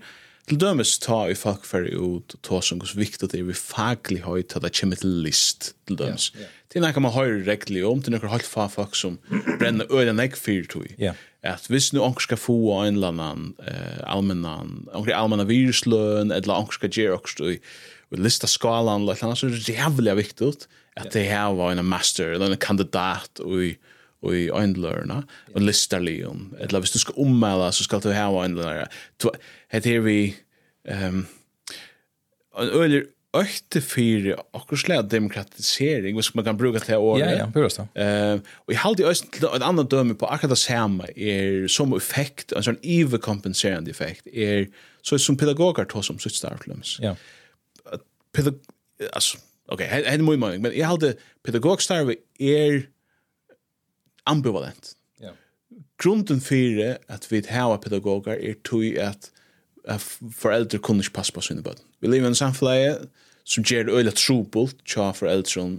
till 0.49 0.57
dömes 0.57 0.99
ta 0.99 1.29
i 1.29 1.35
folk 1.35 1.65
för 1.65 1.81
ut 1.81 2.33
och 2.33 2.41
ta 2.41 2.61
som 2.61 2.81
hur 2.81 2.99
viktigt 2.99 3.31
det 3.31 3.39
är 3.39 3.43
vi 3.43 3.53
faglig 3.53 4.21
höjt 4.21 4.55
att 4.55 4.61
det 4.61 4.81
kommer 4.81 4.95
till 4.95 5.21
list 5.21 5.75
till 5.85 5.95
dömes. 5.95 6.31
Det 6.67 6.79
är 6.79 6.81
när 6.81 6.99
man 6.99 7.11
höjer 7.11 7.43
regler 7.43 7.85
om 7.85 8.01
till 8.01 8.11
några 8.11 8.27
halvt 8.27 8.45
fa 8.45 8.69
folk 8.69 8.95
som 8.95 9.17
bränner 9.59 9.99
öden 9.99 10.15
näck 10.15 10.35
för 10.35 10.63
tog. 10.63 10.95
Ja. 10.97 11.13
Att 11.43 11.69
hvis 11.69 11.93
nu 11.93 12.01
anka 12.01 12.19
ska 12.19 12.37
få 12.37 12.73
en 12.73 12.95
eller 12.95 13.07
annan 13.07 13.53
eh 13.67 14.03
allmänna 14.03 14.65
anka 14.93 15.15
allmänna 15.15 15.43
viruslön 15.43 16.31
eller 16.31 16.53
anka 16.53 16.71
ska 16.71 16.87
ge 16.87 17.09
också 17.09 17.43
och 18.09 18.19
lista 18.19 18.47
skalan 18.47 19.01
eller 19.01 19.23
annars 19.23 19.39
så 19.39 19.47
är 19.47 19.51
det 19.51 19.69
jävligt 19.69 20.17
viktigt 20.17 20.67
att 20.95 21.11
det 21.11 21.23
här 21.23 21.53
var 21.53 21.71
en 21.71 21.85
master 21.85 22.31
eller 22.31 22.51
en 22.51 22.57
kandidat 22.57 23.39
och 23.39 23.55
och 24.21 24.35
i 24.35 24.49
ändlörna 24.49 25.23
och 25.53 25.61
listar 25.61 25.99
leon 25.99 26.55
eller 26.59 26.79
hvis 26.79 26.91
du 26.91 26.99
ska 26.99 27.13
ommäla 27.13 27.71
så 27.71 27.83
ska 27.83 27.99
du 27.99 28.13
ha 28.13 28.45
ändlörna 28.45 28.73
det 28.73 28.87
här 29.67 29.99
vi 29.99 30.35
ehm 30.87 31.25
en 32.57 32.69
öler 32.69 33.05
ökte 33.33 33.81
för 33.81 34.35
och 34.51 34.79
slä 34.79 35.01
demokratisering 35.01 36.15
vad 36.15 36.25
man 36.33 36.45
kan 36.45 36.57
bruka 36.57 36.79
till 36.79 36.95
år. 36.95 37.19
Ja, 37.19 37.31
ja, 37.31 37.47
bra 37.47 37.69
så. 37.69 37.87
Eh, 37.95 38.39
och 38.53 38.73
i 38.73 38.75
halde 38.75 39.05
öst 39.05 39.31
till 39.31 39.45
ett 39.45 39.61
annat 39.61 39.89
döme 39.89 40.13
på 40.13 40.27
akkurat 40.27 40.57
samma 40.57 41.07
är 41.15 41.67
som 41.67 41.93
effekt, 41.93 42.51
en 42.51 42.63
sån 42.63 42.77
överkompenserande 42.83 43.91
effekt 43.91 44.27
är 44.27 44.67
så 45.01 45.19
som 45.19 45.37
pedagoger 45.37 45.85
tar 45.85 46.01
som 46.01 46.19
sitt 46.19 46.33
startlums. 46.33 46.97
Ja. 47.01 47.15
Pedag 48.35 48.53
alltså 49.13 49.37
okej, 49.67 50.01
okay, 50.01 50.17
mye 50.17 50.37
mycket 50.37 50.61
men 50.61 50.73
jeg 50.73 50.85
halde 50.85 51.13
pedagogstarve 51.45 52.15
er 52.39 52.81
ambivalent. 54.29 54.93
Ja. 55.21 55.33
Grunden 56.01 56.41
fyrir 56.41 56.97
at 57.09 57.27
vi 57.31 57.43
har 57.49 57.77
pedagoger 57.83 58.37
er 58.37 58.57
tog 58.63 58.85
at, 59.01 59.31
at 59.85 60.01
foreldre 60.35 60.79
kunne 60.79 61.05
ikke 61.05 61.17
passe 61.19 61.33
på 61.33 61.43
sine 61.45 61.63
bøtten. 61.65 61.85
Vi 62.01 62.07
lever 62.07 62.29
i 62.29 62.33
en 62.33 62.35
samfunn 62.35 63.09
som 63.49 63.65
gjør 63.65 63.91
øyla 63.97 64.13
trobult 64.13 64.83
tja 64.85 65.11
foreldre 65.11 65.69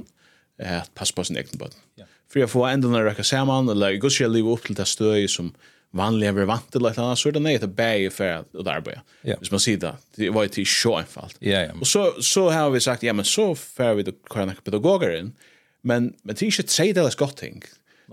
at 0.58 0.90
passe 0.94 1.14
på 1.14 1.24
sine 1.24 1.42
egne 1.42 1.58
bøtten. 1.58 1.80
Ja. 1.98 2.08
For 2.30 2.46
får 2.46 2.52
få 2.52 2.66
endene 2.70 3.00
å 3.00 3.06
rekke 3.08 3.26
sammen, 3.26 3.68
eller 3.72 3.98
gå 3.98 4.10
skal 4.10 4.30
leve 4.30 4.52
opp 4.52 4.66
til 4.66 4.76
det 4.78 4.86
støy 4.86 5.26
som 5.28 5.50
vanliga 5.90 6.32
vi 6.32 6.44
vant 6.44 6.72
till 6.72 6.86
annat 6.86 7.18
så 7.18 7.28
är 7.28 7.32
det 7.32 7.40
nej 7.40 7.56
att 7.56 7.70
bäge 7.70 8.10
för 8.10 8.28
att 8.28 8.66
arbeta. 8.66 9.00
Ja. 9.22 9.36
Hvis 9.38 9.50
man 9.50 9.60
säger 9.60 9.78
det, 9.78 9.96
det 10.14 10.30
var 10.30 10.42
ju 10.42 10.48
till 10.48 10.66
så 10.66 10.98
enfalt. 10.98 11.36
Ja, 11.38 11.60
ja. 11.60 11.72
Och 11.80 11.86
så, 11.86 12.22
så 12.22 12.50
har 12.50 12.70
vi 12.70 12.80
sagt, 12.80 13.02
ja 13.02 13.12
men 13.12 13.24
så 13.24 13.54
får 13.54 13.94
vi 13.94 14.02
då 14.02 14.12
kan 14.12 14.54
pedagoger 14.64 15.16
in, 15.18 15.32
men, 15.82 16.14
men 16.22 16.34
det 16.34 16.42
är 16.42 16.46
inte 16.46 16.62
ett 16.62 16.70
säg 16.70 16.92
det 16.92 17.00
är 17.00 17.16
gott 17.16 17.36
ting. 17.36 17.62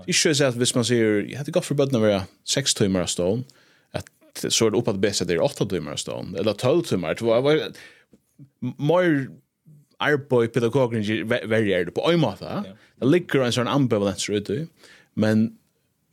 Ikke 0.05 0.33
så 0.35 0.49
at 0.51 0.57
hvis 0.59 0.75
man 0.77 0.85
sier, 0.87 1.23
jeg 1.25 1.39
hadde 1.39 1.53
gått 1.55 1.67
for 1.67 1.79
bøttene 1.79 2.01
å 2.01 2.05
være 2.05 2.21
seks 2.47 2.75
timer 2.77 3.05
av 3.05 3.11
stålen, 3.11 3.43
at 3.97 4.09
så 4.45 4.67
er 4.67 4.73
det 4.73 4.79
oppe 4.79 4.93
at 4.93 4.99
det 4.99 5.05
beste 5.07 5.25
er 5.25 5.43
åtte 5.43 5.65
timer 5.71 5.95
av 5.95 6.01
stålen, 6.01 6.35
eller 6.37 6.57
12 6.57 6.83
timer. 6.91 7.17
Det 7.17 7.25
var 7.25 7.47
mer 8.61 9.07
arbeid 10.03 10.53
pedagogen 10.53 11.05
verger 11.27 11.87
det 11.87 11.95
på 11.95 12.05
en 12.11 12.21
måte. 12.21 12.59
Det 13.01 13.09
ligger 13.09 13.47
en 13.47 13.55
sånn 13.55 13.71
ambivalens 13.71 14.27
ute, 14.29 14.67
men 15.17 15.49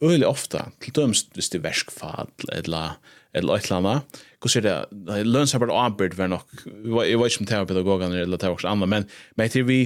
øyelig 0.05 0.29
ofte, 0.29 0.63
til 0.81 0.97
dømes 0.97 1.27
hvis 1.37 1.53
det 1.53 1.61
er 1.61 1.69
verskfall, 1.69 2.33
eller 2.53 2.97
eller 3.35 3.59
et 3.59 3.67
eller 3.67 3.81
annet. 3.81 4.23
Hvordan 4.39 4.67
er 4.67 4.87
det? 4.95 5.27
Lønnsarbeid 5.27 5.73
og 5.73 5.81
arbeid 5.81 6.17
var 6.19 6.31
nok, 6.31 6.51
jeg 6.63 7.19
vet 7.19 7.33
ikke 7.33 7.43
om 7.43 7.49
det 7.51 7.59
var 7.59 7.71
pedagogene 7.71 8.21
eller 8.23 8.39
det 8.39 8.49
var 8.49 8.57
også 8.59 8.71
andre, 8.71 8.87
men, 8.87 9.07
men 9.35 9.55
vi, 9.69 9.79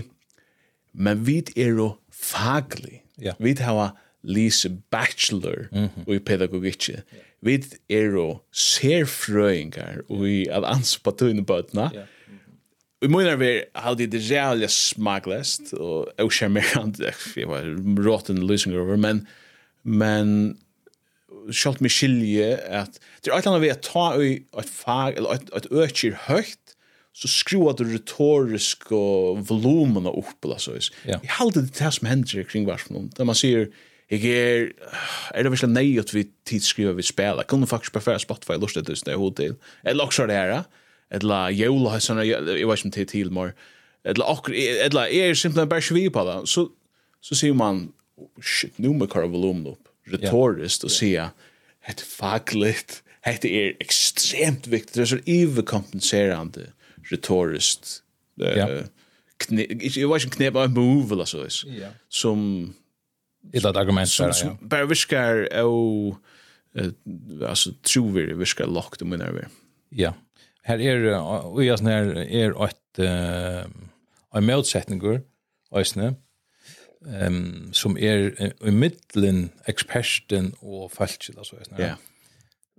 men 0.92 1.22
vi 1.26 1.38
er 1.56 1.72
jo 1.78 1.94
faglig 2.12 3.00
Ja. 3.22 3.34
Vi 3.38 3.54
har 3.60 3.96
Lise 4.22 4.70
Bachelor 4.90 5.68
mm 5.72 5.88
-hmm. 5.88 6.12
i 6.14 6.18
pedagogikk. 6.18 6.88
Yeah. 6.88 7.02
Vi 7.40 7.64
er 7.88 8.04
jo 8.04 8.40
serfrøyngar 8.52 10.00
i 10.26 10.46
at 10.50 10.64
ansvar 10.64 11.12
på 11.12 11.16
tøyne 11.18 11.44
bøtene. 11.44 11.90
Yeah. 11.94 12.06
Vi 13.00 13.06
munnar 13.08 13.36
vi 13.36 13.62
halde 13.74 14.06
det 14.06 14.30
realia 14.30 14.66
smaglest 14.68 15.72
og 15.78 16.08
oskjermerant, 16.18 16.98
jeg 17.36 17.48
var 17.48 17.62
rotten 18.06 18.38
losing 18.38 18.74
over, 18.76 18.96
men, 18.96 19.26
men 19.84 20.58
skalt 21.54 21.80
mig 21.80 21.90
skilje 21.94 22.56
at 22.66 22.98
det 23.22 23.30
er 23.30 23.36
alt 23.36 23.46
annet 23.46 23.62
vi 23.62 23.70
at 23.72 23.84
ta 23.86 24.10
i 24.18 24.32
et 24.58 24.72
fag, 24.72 25.14
eller 25.16 25.38
et, 25.38 25.52
et 25.56 25.68
økir 25.70 26.18
høyt, 26.26 26.67
så 27.18 27.28
skruar 27.28 27.74
du 27.74 27.84
retorisk 27.90 28.92
og 28.94 29.40
volumen 29.48 30.06
upp 30.06 30.44
eller 30.44 30.58
så. 30.58 30.76
Ja. 31.02 31.18
Jag 31.22 31.32
håller 31.38 31.62
det 31.62 31.80
här 31.80 31.90
som 31.90 32.06
händer 32.06 32.42
kring 32.44 32.66
varför 32.66 32.92
någon. 32.92 33.10
Där 33.16 33.24
man 33.24 33.34
ser 33.34 33.68
jag 34.08 34.24
är 34.24 34.72
är 35.34 35.42
det 35.42 35.48
verkligen 35.50 35.72
nej 35.72 35.98
att 35.98 36.14
vi 36.14 36.28
tidsskriver 36.44 36.92
vi 36.92 37.02
spelar. 37.02 37.42
Kunde 37.42 37.66
faktiskt 37.66 37.92
prefera 37.92 38.18
Spotify 38.18 38.52
lustigt 38.54 38.86
det 38.86 39.04
där 39.04 39.14
hotel. 39.14 39.54
Eller 39.84 40.04
också 40.04 40.26
det 40.26 40.32
här. 40.32 40.64
Eller 41.10 41.50
jola 41.50 41.90
har 41.90 41.98
såna 41.98 42.24
jag 42.24 42.68
vet 42.68 42.84
inte 42.84 43.04
till 43.04 43.30
mer. 43.30 43.54
Eller 44.04 44.50
eller 44.86 45.06
är 45.06 45.34
simpelthen 45.34 45.68
bara 45.68 45.80
svi 45.80 46.10
på 46.10 46.24
det. 46.24 46.46
Så 46.46 46.68
så 47.20 47.34
ser 47.34 47.52
man 47.52 47.92
shit 48.42 48.78
nu 48.78 48.88
med 48.88 49.10
kar 49.10 49.26
volumen 49.26 49.66
upp 49.66 49.88
retoriskt 50.06 50.84
och 50.84 50.90
det 51.00 51.28
ett 51.86 52.00
fagligt. 52.00 53.02
Det 53.40 53.44
är 53.44 53.76
extremt 53.80 54.66
viktigt. 54.66 54.94
Det 54.94 55.00
är 55.00 55.06
så 55.06 55.18
överkompenserande. 55.26 56.60
Mm 56.60 56.72
retoriskt 57.10 58.02
eh 58.40 58.58
ja. 58.58 58.68
kne 59.36 59.66
jag 59.80 60.12
vet 60.12 60.24
inte 60.24 60.36
knep 60.36 60.56
av 60.56 60.70
move 60.70 61.14
eller 61.14 61.24
så 61.24 61.46
is. 61.46 61.64
Ja. 61.64 61.88
Som 62.08 62.72
det 63.42 63.58
ett 63.58 63.64
argument 63.64 64.18
där. 64.18 64.32
Ja. 64.44 64.58
Bara 64.60 64.84
viskar 64.86 65.64
och 65.64 66.16
alltså 67.48 67.72
tror 67.72 68.12
vi 68.12 68.32
viskar 68.34 68.66
lockt 68.66 69.02
om 69.02 69.10
när 69.10 69.48
Ja. 69.88 70.14
Här 70.62 70.80
är 70.80 71.20
och 71.44 71.64
jag 71.64 71.82
när 71.82 72.16
är 72.16 72.64
ett 72.64 72.98
eh 72.98 73.70
en 74.34 74.46
motsättningar 74.46 75.22
ösne. 75.72 76.14
Ehm 77.06 77.72
som 77.72 77.98
är 77.98 78.52
i 78.68 78.70
mitten 78.70 79.48
experten 79.64 80.52
och 80.60 80.92
falsk 80.92 81.28
eller 81.28 81.42
så 81.42 81.56
ösne. 81.56 81.76
Ja 81.78 81.94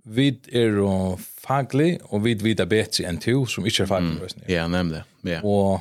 vi 0.04 0.30
er 0.52 0.76
jo 0.80 1.18
faglig, 1.20 1.98
og 2.10 2.24
vi 2.24 2.34
vet 2.40 2.62
bedre 2.68 3.06
enn 3.08 3.20
to, 3.20 3.44
som 3.50 3.66
ikke 3.66 3.84
er 3.84 3.90
faglig. 3.90 4.16
Mm. 4.16 4.44
Ja, 4.48 4.66
nemlig. 4.70 5.02
Ja. 5.26 5.40
Og 5.44 5.80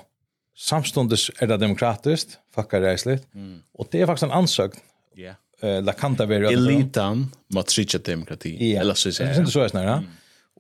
samståndes 0.60 1.30
er 1.40 1.52
det 1.52 1.60
demokratisk, 1.62 2.36
fucker 2.56 2.84
reisligt, 2.84 3.28
mm. 3.34 3.62
og 3.80 3.92
det 3.92 4.02
er 4.02 4.10
faktisk 4.10 4.30
en 4.30 4.38
ansøkt. 4.42 4.82
Ja. 5.18 5.36
Yeah. 5.36 5.38
Uh, 5.60 5.82
la 5.84 5.92
kanta 5.92 6.24
vera. 6.24 6.52
Elitan 6.56 7.26
matricha 7.52 8.00
demokrati. 8.00 8.54
Yeah. 8.56 8.80
Eller 8.82 8.96
så 8.96 9.12
sier 9.12 9.28
jeg. 9.28 9.42
Det 9.42 9.50
er 9.50 9.52
så 9.52 9.66
jeg 9.66 9.74
snarere. 9.74 10.00
Mm. 10.06 10.14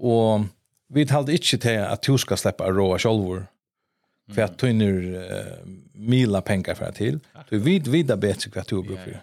Og 0.10 0.50
vi 0.92 1.06
talte 1.08 1.36
ikke 1.36 1.60
til 1.64 1.80
at 1.86 2.04
du 2.04 2.18
skal 2.20 2.40
slippe 2.42 2.66
av 2.68 2.76
råa 2.76 2.98
sjolvor, 3.00 3.46
for 4.34 4.44
at 4.44 4.60
du 4.60 4.68
uh, 4.68 5.56
mila 5.96 6.42
penger 6.46 6.76
for 6.76 6.92
til. 6.96 7.22
Du 7.50 7.58
vet 7.64 7.88
vida 7.88 8.16
bedre 8.20 8.52
hva 8.52 8.66
du 8.68 8.82
bruker 8.84 9.22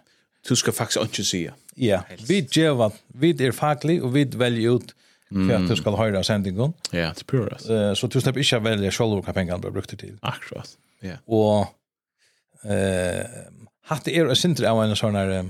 du 0.49 0.57
ska 0.57 0.73
faktiskt 0.73 1.00
inte 1.00 1.25
säga. 1.25 1.55
Ja. 1.75 2.03
Vi 2.29 2.49
ger 2.50 2.93
vi 3.07 3.47
är 3.47 3.53
faglig, 3.53 4.05
och 4.05 4.17
vi 4.17 4.25
väljer 4.25 4.76
ut 4.76 4.95
för 5.29 5.55
att 5.55 5.69
du 5.69 5.76
ska 5.76 5.97
höra 5.97 6.23
sändningen. 6.23 6.73
Ja, 6.91 6.99
det 6.99 7.21
är 7.21 7.25
purast. 7.25 7.71
Uh, 7.71 7.95
så 7.95 8.07
du 8.07 8.21
släpper 8.21 8.41
inte 8.41 8.59
välja 8.59 8.91
själva 8.91 9.15
vad 9.15 9.35
pengarna 9.35 9.59
blir 9.59 9.71
brukt 9.71 9.99
till. 9.99 10.19
Akkurat. 10.23 10.69
Ja. 11.00 11.17
Och 11.25 11.67
eh 12.71 13.26
hade 13.87 14.12
er 14.12 14.26
og 14.26 14.37
sinter 14.37 14.67
av 14.67 14.83
en 14.83 14.97
sån 14.97 15.15
här 15.15 15.45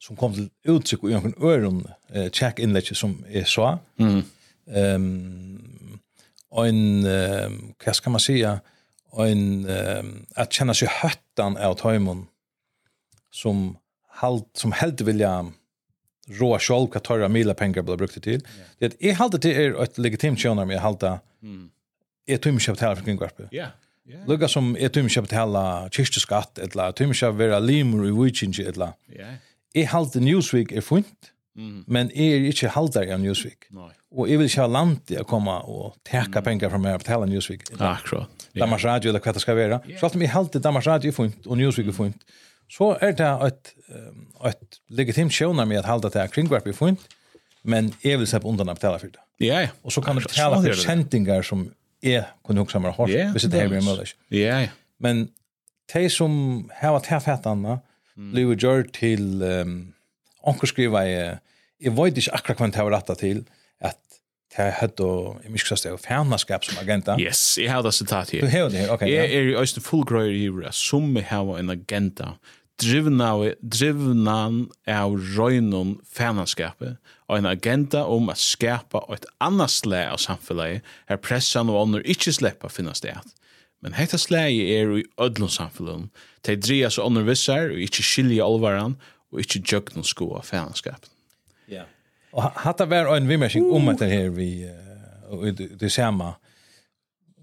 som 0.00 0.16
kom 0.16 0.34
til 0.34 0.50
uttrykk 0.64 1.04
i 1.04 1.14
noen 1.14 1.34
øren 1.38 1.86
eh, 2.14 2.30
check 2.30 2.58
inlet 2.58 2.96
som 2.96 3.24
är 3.28 3.44
så. 3.44 3.78
Mm. 3.98 4.22
Ehm 4.66 5.98
en 6.52 7.06
eh, 7.06 7.50
hva 7.84 7.92
skal 7.94 8.12
man 8.12 8.20
säga 8.20 8.60
en 9.18 9.68
eh, 9.68 10.04
at 10.36 10.52
kjenne 10.52 10.74
seg 10.74 10.90
høttan 11.00 11.56
av 11.56 11.78
tajmon 11.80 12.26
som 13.32 13.76
halt 14.08 14.48
som 14.54 14.72
helt 14.72 15.00
vilja 15.00 15.52
råa 16.28 16.58
själv 16.58 16.88
vad 16.94 17.02
tørra 17.02 17.28
mila 17.28 17.54
pengar 17.54 17.82
blir 17.82 17.96
brukt 17.96 18.22
til. 18.22 18.42
Det 18.80 18.94
er 19.00 19.10
är 19.10 19.14
halt 19.14 19.42
det 19.42 19.56
er 19.56 19.82
ett 19.82 19.98
legitimt 19.98 20.38
tjänar 20.38 20.64
med 20.64 20.80
halta. 20.80 21.18
Mm. 21.42 21.70
Är 22.26 22.36
tum 22.36 22.58
köpt 22.58 22.80
här 22.80 22.94
för 22.94 23.04
kringvarp. 23.04 23.40
Ja. 23.50 23.66
Ja. 24.04 24.18
Lukka 24.26 24.48
som 24.48 24.76
är 24.76 24.88
tum 24.88 25.08
köpt 25.08 25.32
hela 25.32 25.88
kyrkoskatt 25.90 26.58
eller 26.58 26.92
tum 26.92 27.14
köpt 27.14 27.38
vera 27.38 27.58
limur 27.58 28.06
i 28.06 28.10
wichinge 28.10 28.68
eller. 28.68 28.92
Ja. 29.06 29.26
Är 29.74 29.86
halt 29.86 30.14
Newsweek 30.14 30.72
er 30.72 30.80
funt. 30.80 31.32
Mm. 31.56 31.84
Men 31.86 32.10
är 32.10 32.36
inte 32.36 32.68
haltar 32.68 33.04
i 33.04 33.18
Newsweck. 33.18 33.66
Nej. 33.70 33.90
Och 34.10 34.28
vil 34.28 34.38
vill 34.38 34.50
ha 34.56 34.66
land 34.66 35.06
til 35.06 35.20
å 35.20 35.24
komme 35.24 35.50
og 35.50 35.96
teka 36.04 36.42
pengar 36.42 36.70
fra 36.70 36.78
meg 36.78 36.94
og 36.94 37.04
tala 37.04 37.26
Newsweek. 37.26 37.62
Akkurat. 37.78 38.28
Yeah. 38.54 38.60
Danmarks 38.60 38.84
Radio 38.84 39.08
eller 39.08 39.20
hva 39.20 39.32
det 39.32 39.40
skal 39.40 39.56
være. 39.56 39.80
Så 39.98 40.06
alt 40.06 40.14
om 40.14 40.22
jeg 40.22 40.30
halte 40.30 40.58
Danmarks 40.58 40.86
Radio 40.86 41.08
är 41.08 41.12
fint 41.12 41.46
och 41.46 41.58
Newsweck 41.58 41.86
är 41.86 41.92
fint 41.92 42.24
så 42.72 42.94
er 43.04 43.12
det 43.18 43.28
et, 43.46 43.74
et 44.48 44.80
legitimt 44.88 45.34
sjøvner 45.34 45.68
med 45.68 45.82
at 45.82 45.90
halda 45.90 46.08
til 46.12 46.32
kringvarp 46.32 46.70
i 46.70 46.74
funnet, 46.76 47.04
men 47.62 47.92
jeg 48.02 48.18
vil 48.18 48.26
slippe 48.30 48.48
undan 48.48 48.72
å 48.72 48.76
betala 48.78 48.98
for 49.02 49.12
det. 49.12 49.22
Ja, 49.42 49.60
ja. 49.66 49.70
Og 49.84 49.94
så 49.94 50.02
kan 50.04 50.16
du 50.16 50.24
betale 50.24 50.58
for 50.62 50.84
kjentinger 50.86 51.44
som 51.46 51.66
jeg 52.02 52.24
kunne 52.46 52.64
huske 52.64 52.80
meg 52.82 52.96
hårdt, 52.96 53.14
hvis 53.34 53.46
det 53.50 53.60
er 53.60 53.70
mye 53.70 53.84
mulig. 53.84 54.12
Ja, 54.34 54.62
ja. 54.64 54.72
Men 55.02 55.28
de 55.92 56.04
som 56.10 56.32
har 56.80 56.96
vært 56.96 57.10
herfettene, 57.12 57.80
blir 58.32 58.54
gjort 58.60 58.92
til 58.96 59.42
um, 59.42 59.76
ankerskriva 60.48 61.04
i, 61.08 61.12
jeg 61.12 61.38
jeg 61.82 61.96
vet 61.96 62.18
ikke 62.20 62.36
akkurat 62.36 62.60
hva 62.60 62.68
det 62.70 62.84
var 62.86 62.94
rettet 62.94 63.22
til, 63.22 63.38
at 63.82 63.98
det 64.52 64.68
hadde, 64.78 65.06
jeg 65.42 65.50
minst 65.54 65.84
det, 65.84 65.92
fjernaskap 66.04 66.66
som 66.66 66.80
agenta. 66.82 67.16
Yes, 67.20 67.56
jeg 67.58 67.72
har 67.72 67.82
det 67.82 67.94
sitat 67.96 68.30
her. 68.34 68.44
Du 68.44 68.52
har 68.52 68.68
det 68.70 68.82
her, 68.84 68.92
ok. 68.92 69.06
Jeg 69.08 69.32
er 69.32 69.48
i 69.48 69.54
øyne 69.56 69.82
Fullgrøyer 69.82 70.34
i 70.34 70.44
Jura, 70.44 70.72
som 70.76 71.16
har 71.16 71.54
en 71.58 71.72
agenda, 71.72 72.34
drivna 72.80 73.32
drivnan 73.60 74.66
av 74.88 75.14
røynun 75.36 75.96
fananskapet 76.08 76.96
og 77.28 77.36
en 77.36 77.48
agenda 77.50 78.04
om 78.08 78.30
at 78.32 78.40
skapa 78.40 79.04
et 79.14 79.26
anna 79.44 79.68
slag 79.68 80.14
av 80.14 80.20
samfunnet 80.22 80.82
her 81.10 81.20
pressan 81.22 81.70
og 81.72 81.80
ånder 81.84 82.06
ikkje 82.08 82.36
sleppa 82.40 82.70
finna 82.72 82.94
sted. 82.96 83.20
Men 83.82 83.96
hetta 83.98 84.18
slagi 84.20 84.62
er 84.76 84.92
i 85.00 85.04
ödlun 85.20 85.50
samfunnet. 85.50 86.10
De 86.46 86.56
dria 86.56 86.90
så 86.90 87.06
ånder 87.06 87.26
vissar 87.26 87.72
og 87.72 87.82
ikkje 87.82 88.06
skilja 88.06 88.46
olvaran 88.46 88.96
og 89.32 89.42
ikkje 89.42 89.64
jøgnun 89.72 90.06
sko 90.06 90.32
av 90.38 90.46
fananskapet. 90.46 91.10
Ja. 91.70 91.88
Og 92.32 92.46
hatta 92.64 92.86
var 92.88 93.10
en 93.12 93.28
vimmersing 93.28 93.66
om 93.68 93.90
at 93.92 94.00
det 94.00 94.10
her 94.12 94.30
vi 94.32 94.52
det 95.80 95.92
samme. 95.92 96.34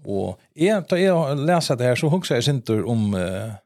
Og 0.04 0.38
jeg, 0.56 0.84
da 0.90 0.96
jeg 0.96 1.36
leser 1.36 1.76
det 1.76 1.86
her, 1.86 1.98
så 1.98 2.08
hugsa 2.08 2.38
jeg 2.38 2.46
sinter 2.46 2.84
om 2.88 3.12
uh, 3.14 3.58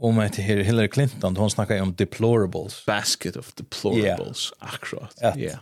om 0.00 0.18
att 0.18 0.32
det 0.32 0.42
här 0.42 0.56
Hillary 0.56 0.88
Clinton 0.88 1.36
hon 1.36 1.50
snackar 1.50 1.82
om 1.82 1.94
deplorables 1.94 2.86
basket 2.86 3.36
of 3.36 3.54
deplorables 3.54 4.52
yeah. 4.60 4.74
akkurat 4.74 5.14
ja 5.20 5.38
yeah. 5.38 5.58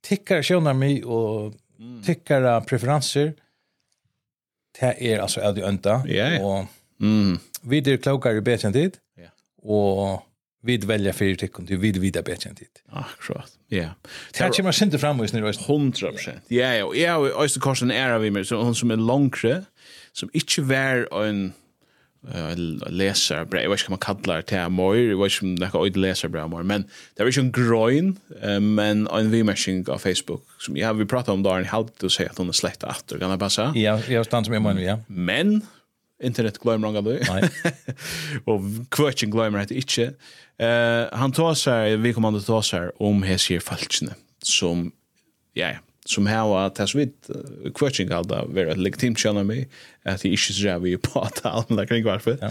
tickar 0.00 0.42
sjönar 0.42 0.74
mig 0.74 1.04
och 1.04 1.54
tickar 2.04 2.60
preferenser 2.60 3.34
det 4.80 5.12
är 5.12 5.18
alltså 5.18 5.40
är 5.40 5.52
det 5.52 5.62
önta 5.62 6.02
Ja, 6.06 6.40
och 6.40 6.66
mm. 7.00 7.38
vi 7.62 7.80
det 7.80 7.98
klokare 7.98 8.40
bättre 8.40 8.68
än 8.68 8.72
tid 8.72 8.96
ja 9.16 9.28
och 9.62 10.22
vi 10.62 10.76
väljer 10.76 11.12
för 11.12 11.34
tycker 11.34 11.62
du 11.62 11.76
vid 11.76 11.96
vidare 11.96 12.22
bättre 12.22 12.50
än 12.50 12.56
tid. 12.56 12.68
Akkurat. 12.88 13.58
Ja. 13.68 13.88
Det 14.32 14.56
kommer 14.56 14.72
sen 14.72 14.88
inte 14.88 14.98
fram 14.98 15.18
just 15.18 15.34
nu 15.34 15.40
100%. 15.44 16.30
Ja, 16.48 16.74
ja, 16.74 16.94
ja, 16.94 17.16
och 17.16 17.42
just 17.42 17.60
kursen 17.60 17.90
är 17.90 18.10
av 18.10 18.32
mig 18.32 18.44
så 18.44 18.62
hon 18.62 18.74
som 18.74 18.90
är 18.90 18.96
långre 18.96 19.64
som 20.12 20.30
inte 20.32 20.62
var 20.62 21.24
en 21.24 21.52
läser 22.90 23.44
bra 23.44 23.62
jag 23.62 23.70
vet 23.70 23.80
inte 23.80 23.90
vad 23.90 24.08
man 24.08 24.22
kallar 24.22 24.44
det 24.46 24.56
här 24.56 24.68
mer 24.68 25.10
jag 25.10 25.22
vet 25.22 25.42
inte 25.42 25.76
om 25.78 25.84
det 25.84 25.88
är 25.88 25.98
läser 25.98 26.28
bra 26.28 26.48
mer 26.48 26.62
men 26.62 26.84
det 27.14 27.22
är 27.22 27.26
ju 27.26 27.40
en 27.40 27.52
groin 27.52 28.20
men 28.60 29.06
en 29.06 29.30
vimashing 29.30 29.88
av 29.88 29.98
Facebook 29.98 30.42
som 30.58 30.76
jag 30.76 30.86
har 30.86 30.94
vi 30.94 31.04
pratat 31.04 31.28
om 31.28 31.42
där 31.42 31.60
i 31.60 31.64
halvt 31.64 32.02
och 32.02 32.12
säger 32.12 32.30
att 32.30 32.38
hon 32.38 32.48
är 32.48 32.52
släkt 32.52 32.84
att 32.84 33.12
kan 33.20 33.30
jag 33.30 33.40
passa 33.40 33.72
ja 33.74 34.00
jag 34.08 34.26
stannar 34.26 34.44
som 34.44 34.54
jag 34.54 34.62
menar 34.62 34.80
ja 34.80 34.98
men 35.06 35.62
internet 36.22 36.58
glömmer 36.58 36.88
han 36.88 36.96
aldrig. 36.96 37.22
Nej. 37.28 37.50
och 38.44 38.60
kvötchen 38.90 39.30
glömmer 39.30 39.66
det 39.66 39.74
inte. 39.74 40.14
Eh 40.58 41.06
han 41.12 41.32
tar 41.32 41.54
sig 41.54 41.96
vi 41.96 42.12
kommer 42.12 42.36
att 42.36 42.46
ta 42.46 42.62
sig 42.62 42.90
om 42.96 43.22
här 43.22 43.36
ser 43.36 43.60
falskne 43.60 44.14
som 44.42 44.92
ja, 45.52 45.70
som 46.06 46.26
här 46.26 46.66
att 46.66 46.74
tas 46.74 46.94
vid 46.94 47.12
coaching 47.74 48.10
alda 48.10 48.44
vera 48.46 48.74
legitimt 48.74 49.18
channel 49.18 49.44
mig 49.44 49.68
at 50.04 50.22
det 50.22 50.28
inte 50.28 50.52
så 50.52 50.78
vi 50.78 50.96
på 50.96 51.20
att 51.20 51.46
alla 51.46 51.86
kring 51.86 52.04
varför. 52.04 52.38
Ja. 52.40 52.50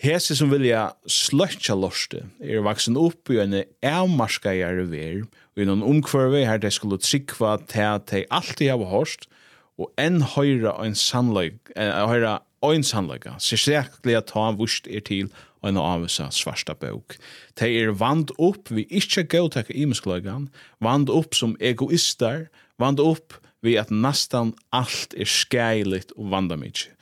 Hese 0.00 0.32
som 0.36 0.48
vilja 0.48 0.94
sløtja 1.04 1.74
lorste 1.76 2.22
er 2.40 2.62
vaksen 2.64 2.96
opp 2.96 3.28
i 3.28 3.36
en 3.42 3.58
avmarska 3.84 4.54
gjerne 4.56 4.86
ver, 4.88 5.26
og 5.52 5.60
i 5.60 5.66
noen 5.68 5.84
omkvarve 5.84 6.40
her 6.48 6.60
de 6.62 6.70
skulle 6.72 6.96
tryggva 7.04 7.58
til 7.68 7.84
at 7.84 8.06
de 8.08 8.22
alltid 8.32 8.72
hava 8.72 8.88
hårst, 8.88 9.28
og 9.76 9.92
enn 10.00 10.22
høyra 10.24 10.72
en 10.86 10.96
sannløg, 10.96 11.58
høyra 11.76 12.38
ein 12.62 12.84
sannleika, 12.84 13.36
sérstaklega 13.40 14.20
ta 14.28 14.50
vust 14.56 14.88
er 14.88 15.04
til 15.06 15.30
og 15.60 15.70
en 15.70 15.80
avvisa 15.80 16.30
svarsta 16.32 16.74
bøk. 16.78 17.16
De 17.60 17.68
er 17.82 17.92
vand 17.96 18.32
opp 18.40 18.70
vi 18.72 18.86
ikkje 18.88 19.26
gautekka 19.32 19.76
imesklegan, 19.76 20.48
vand 20.80 21.12
opp 21.12 21.36
som 21.36 21.56
egoistar, 21.60 22.48
vand 22.80 23.00
opp 23.00 23.36
vi 23.64 23.76
at 23.80 23.92
nastan 23.92 24.54
alt 24.72 25.14
er 25.16 25.28
skeiligt 25.28 26.14
og 26.16 26.30
vandamidje. 26.32 26.94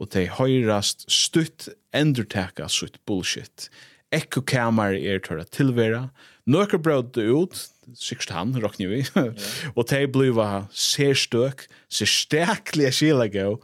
Og 0.00 0.10
de 0.12 0.26
høyrast 0.28 1.06
stutt 1.12 1.70
endurteka 1.96 2.68
sutt 2.72 2.98
bullshit. 3.08 3.70
Ekko 4.12 4.42
kamar 4.48 4.96
er 4.96 5.20
tørra 5.24 5.44
tilvera, 5.48 6.06
nøkker 6.48 6.80
brødde 6.80 7.24
ut, 7.32 7.56
sikkert 7.96 8.32
han, 8.36 8.52
råkner 8.60 8.92
vi, 8.92 9.00
og 9.76 9.88
de 9.90 10.04
bliva 10.12 10.66
serstøk, 10.72 11.66
serstaklega 11.92 12.92
skilagau, 12.94 13.58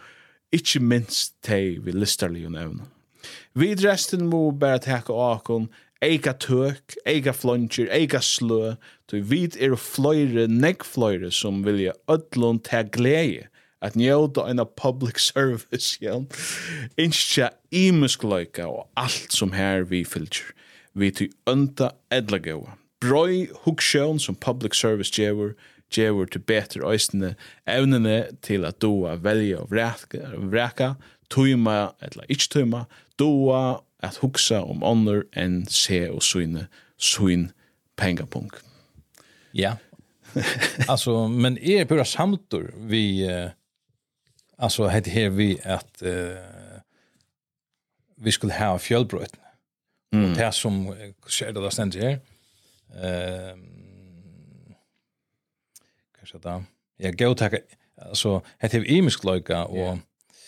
ikkje 0.53 0.83
minst 0.85 1.35
tei 1.45 1.79
vi 1.83 1.95
listarlig 1.97 2.47
og 2.47 2.57
nevna. 2.57 2.89
Vi 3.55 3.75
resten 3.79 4.27
må 4.31 4.51
bare 4.51 4.81
teka 4.83 5.15
akon, 5.33 5.69
eika 6.03 6.33
tøk, 6.33 6.97
eika 7.07 7.33
flonjer, 7.37 7.89
eika 7.95 8.21
slø, 8.25 8.75
då 9.11 9.21
vi 9.23 9.45
er 9.61 9.77
fløyre, 9.77 10.49
negg 10.49 10.85
fløyre 10.85 11.31
som 11.31 11.63
vilja 11.67 11.95
ödlun 12.11 12.63
ta 12.65 12.83
glede 12.83 13.49
at 13.83 13.97
njóta 13.99 14.47
eina 14.49 14.65
public 14.65 15.19
service, 15.33 15.99
ja. 16.01 16.21
Innskja 16.97 17.51
imusgløyka 17.71 18.67
og 18.67 18.89
alt 18.97 19.33
som 19.35 19.53
her 19.53 19.83
vi 19.83 20.05
fylgjer. 20.05 20.53
Vi 20.95 21.11
ty 21.11 21.29
ønta 21.49 21.93
edlagoa. 22.13 22.77
Brøy 23.03 23.49
hugsjón 23.65 24.21
som 24.21 24.37
public 24.37 24.77
service 24.79 25.11
djevur, 25.11 25.57
gjevur 25.97 26.31
til 26.33 26.43
betur 26.47 26.87
øysene 26.91 27.35
evnene 27.69 28.25
til 28.43 28.67
at 28.69 28.81
doa 28.83 29.17
velja 29.23 29.63
og 29.63 29.73
vreka, 29.73 30.95
tøyma 31.33 31.93
eller 32.03 32.29
ikkje 32.29 32.53
tøyma, 32.59 32.85
doa 33.19 33.81
at 34.03 34.19
hugsa 34.23 34.63
om 34.67 34.83
ånder 34.83 35.25
enn 35.39 35.63
se 35.71 36.05
og 36.11 36.23
syne, 36.27 36.67
syn 36.99 37.51
pengapunk. 37.97 38.59
Ja, 39.55 39.77
altså, 40.93 41.27
men 41.29 41.59
er 41.59 41.85
pura 41.85 42.05
samtor 42.09 42.71
vi, 42.89 43.23
uh, 43.29 43.53
altså, 44.59 44.89
hette 44.89 45.13
her 45.13 45.31
vi 45.37 45.55
at 45.63 46.03
uh, 46.03 46.81
vi 48.23 48.31
skulle 48.31 48.57
ha 48.57 48.75
fjölbrøytene. 48.81 49.43
Mm. 50.13 50.25
Og 50.25 50.37
det 50.37 50.51
som 50.55 50.83
skjer 51.27 51.55
det 51.57 51.65
da 51.65 51.71
stendt 51.73 51.97
her, 51.97 52.19
eh, 53.01 53.55
så 56.33 56.39
där. 56.39 56.65
Jag 56.97 57.19
går 57.19 57.35
ta 57.35 57.51
alltså 57.97 58.43
heter 58.59 58.81
vi 58.81 58.87
imisk 58.87 59.25
Loika 59.25 59.65
och 59.65 59.99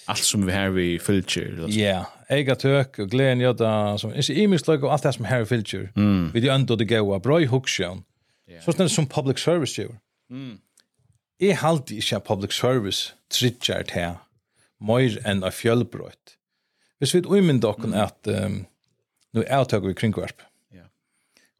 allt 0.07 0.19
som 0.19 0.47
vi 0.47 0.53
har 0.53 0.69
vi 0.69 0.99
filter 0.99 1.67
Ja, 1.69 2.07
ega 2.29 2.55
tök 2.55 2.99
och 2.99 3.11
glen 3.11 3.41
jag 3.41 3.57
där 3.57 3.97
som 3.97 4.11
är 4.11 4.31
imisk 4.31 4.67
Loika 4.67 4.87
och 4.87 4.93
allt 4.93 5.03
det 5.03 5.13
som 5.13 5.25
har 5.25 5.45
filter. 5.45 5.91
Vi 6.33 6.41
det 6.41 6.49
ändå 6.49 6.77
det 6.77 6.85
går 6.85 7.19
bra 7.19 7.41
i 7.41 7.45
hookshown. 7.45 8.05
Så 8.65 8.73
snart 8.73 8.91
som 8.91 9.07
public 9.07 9.39
service 9.39 9.79
ju. 9.79 9.89
Mm. 10.31 10.59
Jeg 11.41 11.57
halte 11.57 11.97
ikke 11.97 12.17
at 12.17 12.25
public 12.25 12.53
service 12.53 13.15
tritjar 13.31 13.85
här. 13.93 14.15
mer 14.81 15.19
and 15.25 15.45
a 15.45 15.51
fjølbrøyt. 15.51 16.37
Hvis 16.99 17.15
vi 17.15 17.23
umynd 17.27 17.63
dere 17.63 17.75
mm. 17.87 17.95
at 17.95 18.45
um, 18.45 18.67
nu 19.33 19.45
er 19.47 19.81
vi 19.81 19.93
kringvarp, 19.93 20.43
yeah. 20.75 20.87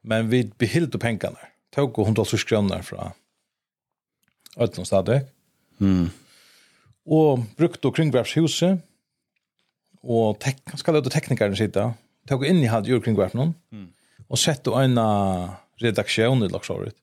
men 0.03 0.31
vi 0.31 0.43
behildu 0.59 0.99
pengarna. 0.99 1.39
tøk 1.75 1.99
og 1.99 2.09
hundra 2.09 2.25
sørskroner 2.29 2.83
fra 2.87 3.11
ötlom 4.57 4.87
stadig. 4.87 5.21
Mm. 5.81 6.11
Og 7.05 7.45
brukte 7.59 7.93
kringverpshuset, 7.93 8.81
og 10.05 10.41
tek, 10.41 10.61
skal 10.77 11.01
det 11.01 11.13
teknikeren 11.13 11.57
sitte, 11.57 11.91
tog 12.29 12.45
inn 12.47 12.63
i 12.63 12.71
halvt 12.71 12.89
jord 12.89 13.05
kringverpnen, 13.05 13.55
mm. 13.73 13.89
og 14.29 14.41
sette 14.41 14.73
en 14.81 15.01
redaksjon 15.83 16.45
i 16.45 16.53
lagsåret. 16.53 16.97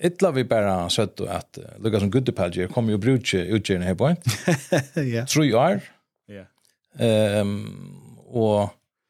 Ett 0.00 0.22
vi 0.34 0.44
bara 0.44 0.88
sett 0.88 1.20
at 1.20 1.58
uh, 1.58 1.64
Lucas 1.84 2.02
and 2.02 2.12
Goodpage 2.12 2.68
kommer 2.72 2.92
ju 2.92 2.98
bruke 2.98 3.36
utgjerne 3.36 3.84
her 3.84 3.94
på. 3.94 4.14
Ja. 5.14 5.26
Tre 5.26 5.54
år. 5.54 5.80
Ja. 6.26 6.44
Ehm 7.04 8.00
och 8.30 8.68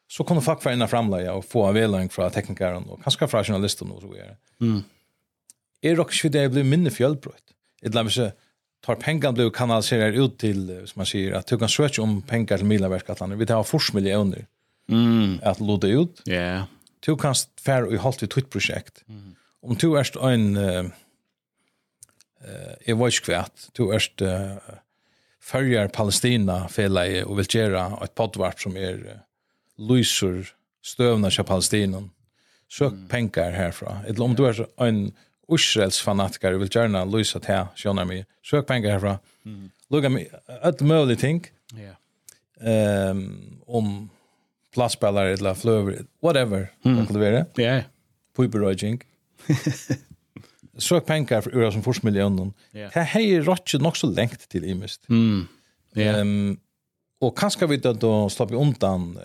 så 0.09 0.24
kunde 0.24 0.42
fackfärgerna 0.42 0.88
framlägga 0.88 1.35
och 1.35 1.44
få 1.44 1.66
avdelning 1.66 2.09
från 2.09 2.30
teknikern 2.30 2.83
och 2.83 3.02
kanske 3.02 3.28
från 3.28 3.44
journalisten 3.44 3.90
och 3.90 4.00
så 4.00 4.09
vidare. 4.09 4.37
Mm. 4.61 4.83
Är 5.80 5.96
rock 5.96 6.12
skulle 6.12 6.42
det 6.42 6.48
blir 6.48 6.64
minne 6.64 6.90
fjällbrott 6.90 7.54
ett 7.83 7.95
lämmer 7.95 8.11
sig 8.11 8.33
tar 8.85 8.95
pengar 8.95 9.33
blir 9.33 9.51
kanaliserar 9.51 10.12
ut 10.12 10.38
till 10.38 10.83
som 10.87 11.01
man 11.01 11.07
säger 11.07 11.33
att 11.33 11.47
du 11.47 11.59
kan 11.59 11.69
söka 11.69 12.03
om 12.03 12.23
pengar 12.23 12.57
till 12.57 12.66
miljöverk 12.66 13.11
att 13.11 13.31
vi 13.31 13.47
tar 13.47 13.62
forsmiljoner 13.62 14.47
mm. 14.88 15.38
att 15.43 15.61
låta 15.61 15.87
ut. 15.87 16.23
Ja. 16.25 16.33
Yeah. 16.33 16.64
Du 17.01 17.16
kan 17.16 17.35
fär 17.61 17.95
i 17.95 17.97
halt 17.97 18.23
ett 18.23 18.31
tvitt 18.31 18.51
projekt. 18.51 19.05
Mm. 19.09 19.35
Om 19.62 19.75
du 19.75 19.99
är 19.99 20.29
en 20.29 20.57
eh 20.57 20.85
uh, 22.88 22.97
vet 22.97 23.21
kvärt, 23.21 23.69
du 23.73 23.95
är 23.95 24.23
uh, 24.23 24.57
följer 25.40 25.88
Palestina 25.88 26.69
fälla 26.69 27.27
och 27.27 27.38
vill 27.38 27.47
göra 27.51 27.99
ett 28.05 28.14
poddvart 28.14 28.61
som 28.61 28.77
är 28.77 28.95
uh, 28.95 29.87
lyser 29.88 30.49
stövna 30.83 31.31
till 31.31 31.45
Palestina. 31.45 32.09
Sök 32.71 32.93
mm. 32.93 33.09
pengar 33.09 33.51
härifrån. 33.51 33.97
Eller 34.07 34.25
om 34.25 34.35
du 34.35 34.47
är 34.47 34.66
en 34.77 35.12
Israels 35.51 36.01
fanatiker 36.01 36.53
vill 36.53 36.69
gärna 36.73 37.05
lysa 37.05 37.39
det 37.39 37.47
här, 37.47 37.67
känner 37.75 38.05
mig. 38.05 38.27
Sök 38.51 38.67
pengar 38.67 38.91
härifrån. 38.91 39.19
Mm. 39.45 39.71
Lugga 39.89 40.09
mig, 40.09 40.31
ett 40.63 40.81
möjligt 40.81 41.21
ting. 41.21 41.47
Yeah. 41.77 43.11
Um, 43.11 43.61
om 43.67 44.11
plastspelare 44.75 45.33
eller 45.33 45.55
flöver, 45.55 46.05
whatever. 46.23 46.73
Mm. 46.85 47.07
Det. 47.13 47.47
Ja. 47.55 47.63
Yeah. 47.63 47.83
Pujberöjning. 48.37 49.03
søk 50.79 51.07
pengar 51.07 51.41
for 51.41 51.55
ura 51.55 51.73
som 51.73 51.83
forskmiljonen. 51.83 52.53
Yeah. 52.73 52.91
Det 52.95 53.01
här 53.01 53.43
rått 53.43 53.73
nog 53.75 53.97
så 53.97 54.07
lengt 54.07 54.49
till 54.49 54.65
imist. 54.65 55.09
Mm. 55.09 55.47
Yeah. 55.97 56.21
Um, 56.21 56.61
och 57.21 57.39
kanske 57.39 57.67
vi 57.67 57.77
då 57.77 58.29
slapp 58.29 58.51
undan 58.51 59.17
uh, 59.17 59.23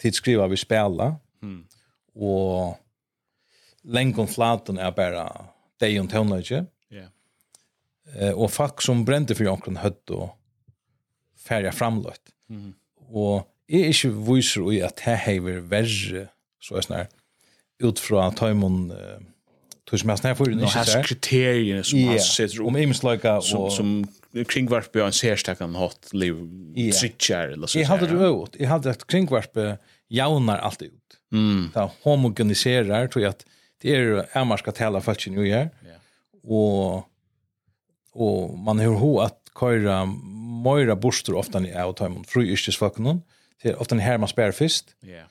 tidsskriva 0.00 0.46
vi 0.46 0.56
spela. 0.56 1.16
Mm. 1.42 1.64
Och 2.14 2.78
lengon 3.82 4.28
flaten 4.28 4.78
är 4.78 4.92
bara 4.92 5.32
deg 5.82 6.00
om 6.00 6.10
tøvnløyke. 6.10 6.64
Ja. 6.94 7.06
Eh, 8.16 8.32
og 8.32 8.50
folk 8.54 8.82
som 8.84 9.04
brente 9.08 9.36
for 9.38 9.48
jonkron 9.48 9.80
høtt 9.82 10.14
og 10.14 10.30
færre 11.48 11.72
framløtt. 11.74 12.34
Mm. 12.48 12.74
Og 13.08 13.46
jeg 13.68 13.86
er 13.86 13.94
ikke 13.94 14.12
viser 14.28 14.68
i 14.72 14.82
at 14.84 15.00
det 15.04 15.16
hever 15.26 15.62
verre, 15.70 16.28
så 16.60 16.78
er 16.78 16.86
sånn 16.86 17.16
ut 17.84 18.00
fra 18.02 18.30
tøymon 18.34 18.88
uh, 18.90 19.18
Tog 19.88 20.02
som 20.02 20.10
jeg 20.12 20.20
snakker 20.20 20.36
for, 20.36 20.52
ikke 20.52 20.98
kriterier 21.06 21.84
som 21.86 21.96
yeah. 21.96 22.10
han 22.10 22.20
setter 22.20 22.64
om 22.68 22.76
ims 22.76 22.98
like 23.06 23.30
og... 23.38 23.44
Som, 23.46 23.70
som 23.72 24.44
kringvarpe 24.44 25.00
og 25.00 25.08
en 25.08 25.16
særstekken 25.16 25.76
hot 25.80 26.10
liv, 26.12 26.42
yeah. 26.76 26.92
trittjær, 26.92 27.54
eller 27.54 27.70
så. 27.70 27.78
Jag 27.80 27.88
hadde 27.88 28.10
det 28.10 28.28
ut. 28.28 28.58
Jag 28.60 28.68
hadde 28.68 28.92
at 28.92 29.06
kringvarpe 29.08 29.78
jaunar 30.12 30.60
alt 30.60 30.84
ut. 30.84 31.16
Mm. 31.32 31.70
Det 31.72 31.86
homogeniserar, 32.04 33.08
tror 33.08 33.24
jeg 33.24 33.32
at 33.38 33.46
det 33.78 33.96
är 33.96 34.28
är 34.32 34.44
man 34.44 34.58
ska 34.58 34.72
tälla 34.72 35.00
fallet 35.00 35.26
nu 35.26 35.48
här. 35.48 35.70
Och 36.42 37.08
och 38.18 38.58
man 38.58 38.78
hör 38.78 38.98
hur 38.98 39.24
att 39.24 39.38
köra 39.60 40.04
Moira 40.64 40.96
Borster 40.96 41.34
ofta 41.34 41.60
i 41.60 41.82
out 41.82 41.96
time 41.96 42.24
fru 42.26 42.52
isches 42.52 42.76
fucking 42.76 43.22
Det 43.62 43.68
är 43.68 43.80
ofta 43.80 43.94
här 43.96 44.18
man 44.18 44.28
spär 44.28 44.52
fist. 44.52 44.94
Ja. 45.00 45.22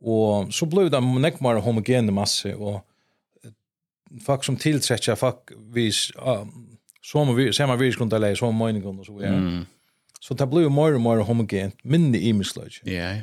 Och 0.00 0.54
så 0.54 0.66
blev 0.66 0.90
det 0.90 1.00
näck 1.00 1.40
mer 1.40 1.54
homogen 1.54 2.14
massa 2.14 2.56
och 2.56 2.86
folk 4.26 4.44
som 4.44 4.56
tillträcker 4.56 5.14
folk 5.14 5.50
vis 5.56 6.12
som 7.02 7.36
vi 7.36 7.52
ser 7.52 7.66
man 7.66 7.78
vis 7.78 7.96
kunde 7.96 8.18
läsa 8.18 8.38
som 8.38 8.58
meningen 8.58 8.98
och 8.98 9.06
så 9.06 9.22
ja. 9.22 9.26
Mm. 9.28 9.66
Så 10.20 10.34
det 10.34 10.46
blev 10.46 10.70
mer 10.70 10.94
och 10.94 11.00
mer 11.00 11.16
homogent, 11.16 11.84
mindre 11.84 12.20
i 12.20 12.32
mislöj. 12.32 12.70
Ja. 12.82 13.16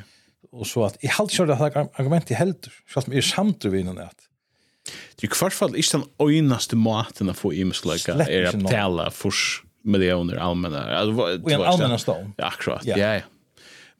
Och 0.50 0.66
så 0.66 0.84
att 0.84 1.04
i 1.04 1.06
halt 1.06 1.30
kör 1.30 1.46
det 1.46 1.54
här 1.54 1.88
argument 1.94 2.30
i 2.30 2.34
helt 2.34 2.68
så 2.88 2.98
att 2.98 3.08
är 3.08 3.20
samt 3.20 3.64
vid 3.64 3.84
något. 3.84 4.28
Det 4.86 5.28
er 5.28 5.30
i 5.30 5.38
hvert 5.38 5.54
fall 5.54 5.76
ikke 5.78 6.00
den 6.00 6.08
øynaste 6.22 6.78
maten 6.78 7.30
å 7.30 7.36
få 7.36 7.52
imenskleika 7.54 8.16
er 8.26 8.50
å 8.50 8.56
tale 8.66 9.10
for 9.14 9.36
millioner 9.82 10.40
allmenna. 10.42 10.82
Og 11.06 11.50
en 11.50 11.62
allmenna 11.62 11.98
stånd. 12.00 12.34
Ja, 12.38 12.50
akkurat. 12.50 12.86
Ja, 12.86 12.98
ja. 13.20 13.28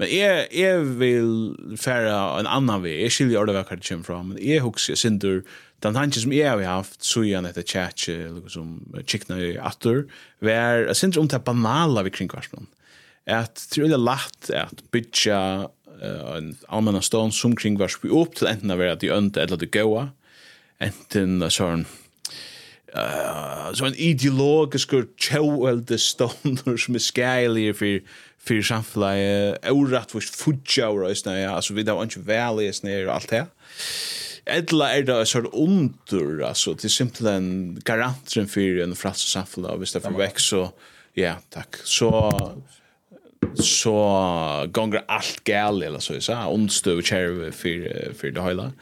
Men 0.00 0.10
jeg, 0.10 0.46
jeg 0.56 0.86
vil 0.98 1.76
fære 1.78 2.14
en 2.40 2.48
annan 2.50 2.82
vei. 2.82 2.96
Jeg 3.04 3.14
skiljer 3.14 3.42
ordet 3.42 3.54
hva 3.54 3.66
det 3.68 3.86
kommer 3.86 4.08
fra, 4.08 4.22
men 4.26 4.40
jeg 4.42 4.64
husker 4.64 4.98
sindur 4.98 5.44
den 5.82 5.96
tanken 5.96 6.22
som 6.22 6.34
jeg 6.34 6.46
har 6.46 6.62
haft, 6.62 7.00
så 7.02 7.24
gjerne 7.26 7.50
etter 7.50 7.66
tjatje, 7.66 8.14
liksom, 8.36 8.76
kikna 9.08 9.38
i 9.42 9.52
atter, 9.58 10.04
var 10.42 10.86
jeg 10.86 10.98
sindur 10.98 11.24
om 11.24 11.30
det 11.30 11.42
banala 11.46 12.04
vi 12.06 12.14
kring 12.14 12.30
kvarsmån. 12.30 12.68
At 13.30 13.64
det 13.74 13.86
er 13.86 14.02
lagt 14.02 14.50
at 14.54 14.82
bytja 14.94 15.38
uh, 15.66 16.30
en 16.36 16.52
allmenna 16.68 17.02
stånd 17.02 17.34
som 17.34 17.54
kring 17.58 17.78
kvarsmån 17.78 18.14
opp 18.22 18.38
til 18.38 18.50
enten 18.50 18.74
å 18.74 18.78
være 18.78 18.96
at 18.96 19.02
de 19.02 19.10
ønte 19.14 19.42
eller 19.42 19.58
de 19.58 19.70
gåa, 19.70 20.08
enten 20.88 21.50
sånn 21.52 21.86
uh, 22.96 23.70
så 23.74 23.88
en 23.88 23.96
ideologisk 23.96 24.94
tjåelde 25.16 25.98
stånder 25.98 26.76
som 26.76 26.98
er 26.98 27.06
skærlige 27.06 27.78
for 27.78 28.20
för 28.42 28.62
samfället 28.62 29.70
orätt 29.70 30.14
vars 30.14 30.30
fudja 30.30 30.88
och 30.88 31.00
rösna 31.00 31.38
ja 31.38 31.50
alltså 31.50 31.74
vi 31.74 31.82
där 31.82 32.02
inte 32.02 32.20
väl 32.20 32.58
är 32.58 32.72
snär 32.72 33.06
och 33.06 33.14
allt 33.14 33.28
det. 33.28 33.46
Edla 34.44 34.88
er 34.96 35.04
det 35.06 35.20
sånn 35.30 35.46
under, 35.54 36.40
altså, 36.48 36.74
til 36.74 36.90
simpelthen 36.90 37.76
garanteren 37.86 38.48
for 38.50 38.80
en 38.82 38.96
fransk 38.98 39.28
samfunn, 39.30 39.68
og 39.70 39.82
hvis 39.82 39.94
det 39.94 40.02
får 40.02 40.16
vekk, 40.18 40.40
så, 40.42 40.62
ja, 41.14 41.36
takk. 41.54 41.78
Så, 41.86 42.10
så 43.59 43.94
gonger 44.72 45.02
allt 45.11 45.42
gal 45.44 45.83
eller 45.83 46.00
så 46.00 46.20
så 46.20 46.37
ondstøv 46.48 47.02
chair 47.02 47.50
för 47.50 48.14
för 48.14 48.31
det 48.31 48.42
hela 48.42 48.72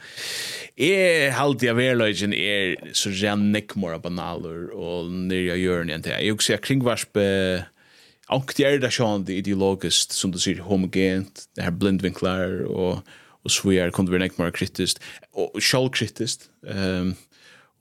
är 0.75 1.31
halt 1.31 1.61
jag 1.61 1.75
väl 1.75 1.97
legend 1.97 2.33
är 2.33 2.93
så 2.93 3.09
ren 3.09 3.51
nekmora 3.51 3.99
banaler 3.99 4.71
og 4.73 5.11
nyrja 5.11 5.55
hjørn 5.55 5.89
igjen 5.89 6.03
til. 6.03 6.15
Jeg 6.17 6.33
også 6.33 6.53
jeg 6.53 6.61
kringvarspe 6.61 7.25
ankt 8.31 8.59
jeg 8.59 8.75
er 8.75 8.79
det 8.79 8.93
sjön 8.93 9.25
det 9.25 9.41
ideologiskt 9.41 10.13
som 10.13 10.31
du 10.31 10.39
ser 10.39 10.61
homogent, 10.61 11.47
det 11.55 11.63
her 11.63 11.71
blindvinklar 11.71 12.65
og 12.69 13.03
och 13.43 13.51
så 13.51 13.71
er 13.71 13.89
kunne 13.89 14.11
være 14.11 14.19
nekmora 14.19 14.51
kritisk 14.51 14.97
og 15.33 15.57
sjålkritisk. 15.57 16.45
Um, 16.61 17.15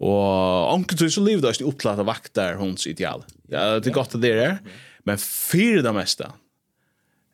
og 0.00 0.72
onkel 0.72 0.96
du 0.96 1.10
så 1.10 1.20
livet 1.20 1.44
er 1.44 1.66
opptatt 1.66 2.00
vaktar 2.06 2.56
hans 2.56 2.86
ideal. 2.86 3.24
Ja, 3.50 3.78
det 3.78 3.90
är 3.90 3.92
gott 3.92 4.14
att 4.14 4.22
det 4.22 4.32
är 4.32 4.58
men 5.04 5.18
fyrir 5.18 5.82
det 5.82 5.92
mesta 5.92 6.32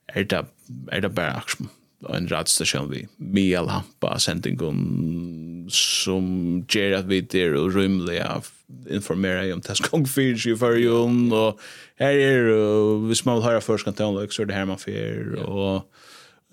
er 0.09 0.29
det, 0.31 0.45
er 0.92 1.01
det 1.01 1.14
bare 1.14 1.40
akkurat 1.40 1.73
en 2.14 2.29
radstasjon 2.31 2.90
vi 2.90 3.07
med 3.19 3.55
all 3.59 3.71
hampa 3.73 4.19
sendingen 4.23 5.66
som 5.73 6.27
gjør 6.71 7.01
at 7.01 7.09
vi 7.11 7.23
der 7.33 7.57
og 7.59 7.75
rymlig 7.75 8.21
av 8.23 8.51
informera 8.92 9.47
om 9.55 9.62
det 9.64 9.79
som 9.79 10.07
finnes 10.11 10.47
i 10.47 10.57
fargen 10.59 11.33
og 11.35 11.62
her 12.01 12.21
er 12.21 12.51
og 12.53 13.07
hvis 13.09 13.25
man 13.27 13.38
vil 13.38 13.49
høre 13.49 13.64
først 13.64 13.88
kan 13.88 13.97
ta 13.97 14.11
så 14.31 14.42
er 14.42 14.51
det 14.51 14.59
her 14.59 14.69
man 14.69 14.83
fyrer 14.83 15.40
og 15.47 15.87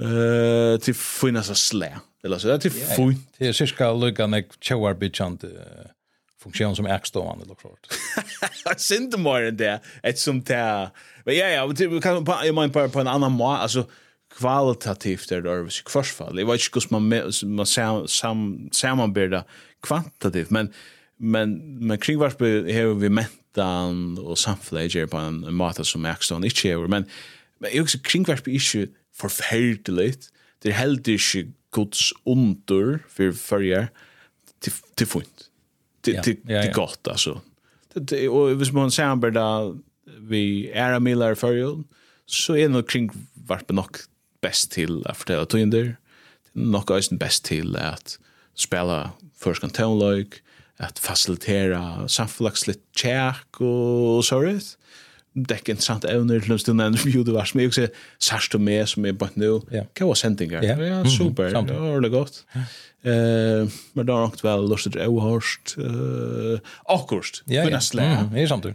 uh, 0.01 0.79
til 0.81 0.97
finnes 0.97 1.51
av 1.51 1.59
slæ 1.59 1.91
eller 2.23 2.39
så 2.39 2.53
det 2.53 2.55
er 2.55 2.63
til 2.69 2.77
fin 2.77 3.17
det 3.37 3.51
er 3.51 3.57
cirka 3.57 3.91
lukka 3.91 4.29
nek 4.31 4.55
tjauar 4.61 4.95
bitjant 4.97 5.43
funksjon 6.43 6.75
som 6.77 6.87
er 6.89 7.03
stående 7.07 7.45
eller 7.45 7.55
klart. 7.55 7.87
Sint 8.81 9.15
mer 9.21 9.49
enn 9.49 9.59
det, 9.59 9.77
et 10.03 10.19
som 10.19 10.41
det 10.43 10.59
er. 10.59 10.91
Men 11.23 11.35
ja, 11.35 11.47
ja, 11.47 11.67
vi 11.67 12.01
kan 12.01 12.25
på, 12.25 12.39
jag 12.43 12.55
menar 12.55 12.87
på, 12.87 12.99
en 12.99 13.07
annan 13.07 13.31
måte, 13.31 13.61
alltså 13.61 13.85
kvalitativt 14.37 15.31
är 15.31 15.41
det 15.41 15.49
överst 15.49 15.79
i 15.79 15.83
kvarsfall. 15.83 16.39
Jag 16.39 16.45
vet 16.45 16.75
inte 16.75 16.95
hur 16.95 16.99
man, 16.99 17.55
man 17.55 17.65
sam, 17.65 18.07
sam, 18.07 18.69
sammanbärdar 18.71 19.43
kvantitativt, 19.81 20.49
men, 20.49 20.73
men, 21.17 21.77
men 21.87 21.97
kring 21.97 22.19
vars 22.19 22.37
behöver 22.37 22.93
vi 22.93 23.09
mentan 23.09 24.17
och 24.17 24.39
samfällighet 24.39 25.11
på 25.11 25.17
en, 25.17 25.43
en 25.43 25.53
måte 25.53 25.85
som 25.85 26.05
Axton 26.05 26.43
inte 26.43 26.67
gör, 26.67 26.87
men, 26.87 27.05
men 27.59 27.69
jag 27.73 27.83
också 27.83 27.97
kring 27.99 28.23
vars 28.23 28.43
behöver 28.43 28.79
inte 28.79 28.93
förfärdeligt, 29.15 30.29
det 30.61 30.69
är 30.69 30.73
helt 30.73 31.07
inte 31.07 31.51
Guds 31.75 32.11
under 32.25 32.99
för 33.09 33.31
förrjar 33.31 33.87
till, 34.59 34.73
till 34.95 35.07
fint. 35.07 35.49
Till, 36.01 36.13
till, 36.13 36.23
till, 36.23 36.61
till 36.61 36.73
gott 36.73 37.07
alltså. 37.07 37.41
Det, 37.93 37.99
det, 37.99 38.29
och 38.29 38.49
hvis 38.49 38.71
man 38.71 38.91
samarbettar 38.91 39.77
vi 40.19 40.69
er 40.73 40.99
Miller 40.99 41.35
för 41.35 41.83
så 42.25 42.55
är 42.55 42.69
nog 42.69 42.89
kring 42.89 43.11
vart 43.33 43.69
nog 43.69 43.97
bäst 44.41 44.71
till 44.71 45.07
att 45.07 45.17
fortälla 45.17 45.45
tøynder. 45.45 45.95
nok 46.53 46.89
är 46.89 47.15
bäst 47.17 47.45
till 47.45 47.75
att 47.75 48.19
spela 48.55 49.11
först 49.37 49.61
kan 49.61 50.25
att 50.77 50.99
facilitera 50.99 52.07
samflaxligt 52.07 52.79
check 52.95 53.61
och 53.61 54.25
sånt 54.25 54.77
däck 55.33 55.69
intressant 55.69 56.05
ämnen 56.05 56.41
till 56.41 56.51
just 56.51 56.65
den 56.65 56.81
intervju 56.81 57.23
du 57.23 57.31
var 57.31 57.49
med 57.53 57.67
också 57.67 57.87
särskilt 58.19 58.61
med 58.61 58.89
som 58.89 59.05
är 59.05 59.11
bara 59.11 59.29
nu 59.33 59.61
kan 59.93 60.07
vara 60.07 60.15
sändningar 60.15 60.63
ja. 60.63 61.05
Super. 61.05 61.43
Det 61.43 61.79
var 61.79 62.01
det 62.01 62.09
gott 62.09 62.45
eh 63.01 63.69
men 63.93 64.05
då 64.05 64.13
har 64.13 64.23
också 64.23 64.47
väl 64.47 64.69
lustigt 64.69 64.95
ohörst 64.95 65.75
eh 65.77 66.59
akkurst 66.85 67.43
för 67.45 67.71
nästa 67.71 68.01
det 68.33 68.41
är 68.41 68.47
sant 68.47 68.65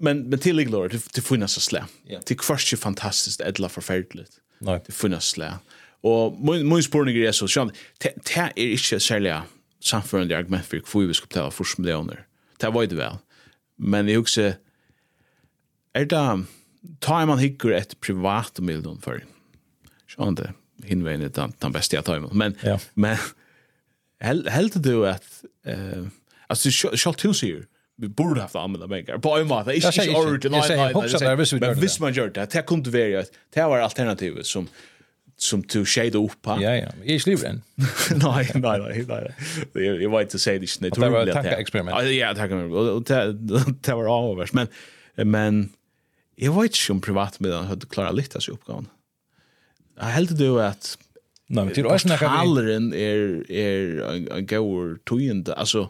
men 0.00 0.28
men 0.28 0.38
till 0.38 0.60
iglor 0.60 0.88
det 0.88 1.12
det 1.14 1.20
finnas 1.20 1.52
så 1.52 1.60
slä. 1.60 1.84
Till 2.24 2.36
Det 2.36 2.72
ju 2.72 2.76
fantastiskt 2.76 3.40
edla 3.40 3.68
förfärligt. 3.68 4.30
Nej. 4.58 4.80
Det 4.86 4.92
finnas 4.92 5.28
slä. 5.28 5.54
Och 6.00 6.40
min 6.40 6.68
min 6.68 6.82
spårning 6.82 7.16
är 7.16 7.32
så 7.32 7.48
sjön 7.48 7.72
det 7.98 8.08
är 8.56 8.70
inte 8.72 9.00
sälja 9.00 9.44
samförande 9.80 10.38
argument 10.38 10.66
för 10.66 10.82
hur 10.92 11.06
vi 11.06 11.14
ska 11.14 11.26
ta 11.26 11.50
för 11.50 11.66
miljoner. 11.78 12.26
Det 12.58 12.70
var 12.70 12.86
det 12.86 12.94
väl. 12.94 13.16
Men 13.76 14.08
jag 14.08 14.20
också 14.20 14.52
är 15.92 16.04
det 16.04 16.44
tar 16.98 17.26
man 17.26 17.38
hickor 17.38 17.72
ett 17.72 18.00
privat 18.00 18.58
miljon 18.58 19.00
för. 19.00 19.24
Sjön 20.16 20.34
det 20.34 20.52
hinvägen 20.84 21.22
är 21.22 21.28
den, 21.28 21.52
den 21.58 21.72
bästa 21.72 21.96
jag 21.96 22.04
tar 22.04 22.20
men 22.32 22.56
men 22.94 23.16
helt 24.20 24.48
helt 24.48 24.82
du 24.82 25.08
att 25.08 25.44
eh 25.64 26.06
alltså 26.46 26.70
shot 26.96 27.18
two 27.18 27.32
series 27.32 27.66
vi 27.98 28.08
borde 28.08 28.40
haft 28.40 28.56
använda 28.56 28.88
pengar 28.88 29.18
på 29.18 29.38
en 29.38 29.46
måte 29.46 29.74
inte 29.74 29.88
inte 29.88 30.16
origin 30.16 30.52
nej 30.52 30.94
nej 31.20 31.36
men 31.60 31.78
hvis 31.78 32.00
man 32.00 32.12
gjør 32.14 32.30
det 32.34 32.46
det 32.52 32.62
kunde 32.66 32.92
være, 32.92 33.24
det 33.54 33.64
var 33.64 33.82
alternativet 33.82 34.46
som 34.46 34.68
som 35.38 35.62
to 35.62 35.84
opp 36.18 36.34
på. 36.42 36.56
Ja 36.60 36.74
ja, 36.74 36.90
jeg 37.04 37.14
er 37.14 37.30
ikke 37.30 37.36
den. 37.36 37.62
Nej, 38.18 38.46
Nei, 38.54 38.78
nei, 38.78 39.02
nei, 39.06 39.32
Jag 39.74 40.02
jag 40.02 40.10
vet 40.10 40.34
att 40.34 40.40
säga 40.40 40.58
det 40.58 40.82
inte 40.82 40.90
tror 40.90 41.18
jag. 41.18 41.26
Det 41.26 41.32
var 41.34 41.60
experiment. 41.60 42.10
Ja, 42.10 42.34
tack 42.34 42.50
og 42.50 43.04
det 43.84 43.94
var 43.94 44.08
avvärst 44.08 44.54
men 44.54 44.68
men 45.16 45.72
jeg 46.38 46.54
vet 46.54 46.74
ikke 46.74 46.92
om 46.92 47.00
privat 47.00 47.40
med 47.40 47.52
hade 47.52 47.86
klara 47.86 48.10
lite 48.10 48.40
så 48.40 48.52
uppgåvan. 48.52 48.86
Jag 49.98 50.04
helt 50.04 50.38
du 50.38 50.60
at, 50.62 50.98
Nei, 51.48 51.64
men 51.64 51.74
til 51.74 51.86
å 51.86 51.96
snakke 51.98 52.28
vi. 52.28 52.38
Allren 52.38 52.92
er, 52.94 53.22
er 53.50 54.02
en 54.36 54.46
goer 54.46 54.98
tøyende, 55.06 55.54
altså, 55.56 55.88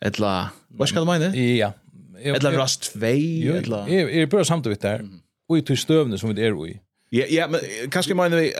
Etla, 0.00 0.50
Hva 0.78 0.86
skal 0.86 1.02
du 1.02 1.10
mena? 1.10 1.30
Ja. 1.34 1.72
Etla 2.18 2.52
rast 2.54 2.90
vei, 2.98 3.46
etla. 3.50 3.84
Jeg 3.90 4.22
är 4.22 4.26
bara 4.26 4.44
samt 4.44 4.66
vid 4.66 4.80
der. 4.82 5.04
Og 5.48 5.58
i 5.58 5.62
till 5.62 5.78
støvne 5.78 6.18
som 6.18 6.34
vi 6.34 6.42
er 6.42 6.54
i. 6.66 6.78
Ja, 7.12 7.24
ja, 7.30 7.46
men 7.48 7.60
kanske 7.90 8.14
menar 8.14 8.38
vi 8.38 8.52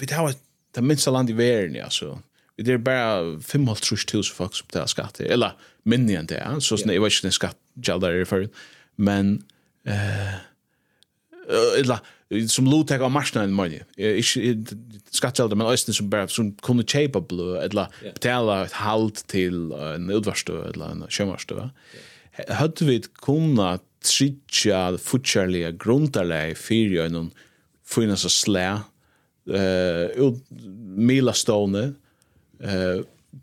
vi 0.00 0.06
tar 0.06 0.34
det 0.74 0.84
minste 0.84 1.10
land 1.10 1.30
i 1.30 1.32
verden, 1.32 1.76
ja 1.76 1.88
så. 1.90 2.18
Det 2.58 2.68
er 2.74 2.78
bare 2.78 3.40
500 3.42 3.76
000 4.14 4.24
folk 4.24 4.54
som 4.54 4.66
betaler 4.66 4.86
skatt 4.86 5.20
eller 5.20 5.56
minne 5.84 6.18
enn 6.18 6.26
det. 6.26 6.38
ja. 6.40 6.54
Så 6.60 6.76
sånn, 6.76 6.92
jeg 6.92 7.00
snä 7.00 7.02
vad 7.02 7.12
ska 7.12 7.30
skatt 7.30 7.58
gjelder 7.76 8.20
i 8.20 8.24
för. 8.24 8.48
Men 8.96 9.44
eh 9.84 10.34
eller 11.78 11.98
som 12.50 12.66
lot 12.66 12.88
tek 12.90 13.04
av 13.06 13.12
marsnaden 13.14 13.54
money. 13.54 13.84
Ikke 13.96 14.56
skattkjelder, 15.14 15.58
men 15.58 15.68
øyne 15.70 15.94
som 15.94 16.10
bare 16.10 16.28
som 16.32 16.50
kunne 16.64 16.86
kjøpe 16.86 17.22
blå, 17.30 17.52
eller 17.62 17.92
betala 18.02 18.64
et 18.66 18.78
halt 18.80 19.22
til 19.30 19.70
en 19.76 20.10
utvarstø, 20.10 20.58
eller 20.72 20.94
en 20.94 21.04
sjømarstø. 21.12 21.68
Høyde 22.58 22.88
vi 22.88 22.98
kunna 23.22 23.76
tritja 24.06 24.96
fortjærlige 25.02 25.72
grunntarleg 25.80 26.56
fyrir 26.58 27.10
noen 27.14 27.30
finnes 27.86 28.26
og 28.26 28.34
slæ, 28.34 28.66
ut 30.18 30.42
mila 30.96 31.34
stående, 31.36 31.92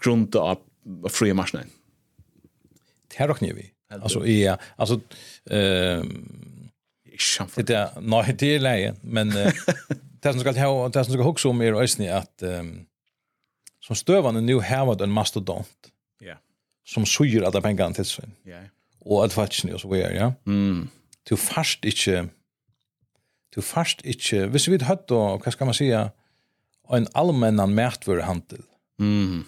grunda 0.04 0.44
av 0.52 1.10
fria 1.14 1.36
marsnaden. 1.38 1.72
Det 3.08 3.22
her 3.22 3.30
råkner 3.32 3.56
vi. 3.56 3.70
Alltså, 3.94 4.26
ja, 4.26 4.58
alltså, 4.76 5.00
eh, 5.46 6.04
samfunnet. 7.26 7.68
Det 7.68 7.78
er, 7.80 8.02
nei, 8.02 8.24
det 8.40 8.50
er 8.56 8.64
leie, 8.64 8.96
men 9.04 9.32
uh, 9.36 9.64
det 10.24 10.34
som 10.34 10.42
skal 10.44 10.60
ha, 10.60 10.72
det 10.94 11.06
som 11.06 11.16
skal 11.16 11.28
huske 11.28 11.50
om 11.50 11.62
er 11.62 11.78
øyne 11.80 12.10
at 12.12 12.46
um, 12.48 12.74
som 13.84 13.98
støvende 14.00 14.42
nu 14.42 14.60
har 14.64 14.88
en 15.04 15.12
mastodont 15.12 15.92
yeah. 16.24 16.38
som 16.88 17.06
suger 17.06 17.44
alle 17.44 17.62
pengene 17.62 17.94
til 17.94 18.08
seg. 18.08 18.30
Ja. 18.48 18.64
Og 19.04 19.26
alt 19.26 19.36
fatsene 19.36 19.76
og 19.76 19.82
så 19.84 19.92
videre, 19.92 20.14
ja. 20.16 20.30
Mm. 20.46 20.88
Du 21.30 21.36
fast 21.36 21.84
ikke, 21.86 22.30
du 23.56 23.62
fast 23.62 24.02
ikke, 24.06 24.46
hvis 24.48 24.68
vi 24.68 24.78
hadde 24.78 24.88
hørt, 24.88 25.12
hva 25.44 25.52
skal 25.52 25.68
man 25.68 25.76
si, 25.76 25.90
en 25.92 27.08
allmennan 27.16 27.76
mætvørehandel, 27.76 28.64
mm. 29.00 29.44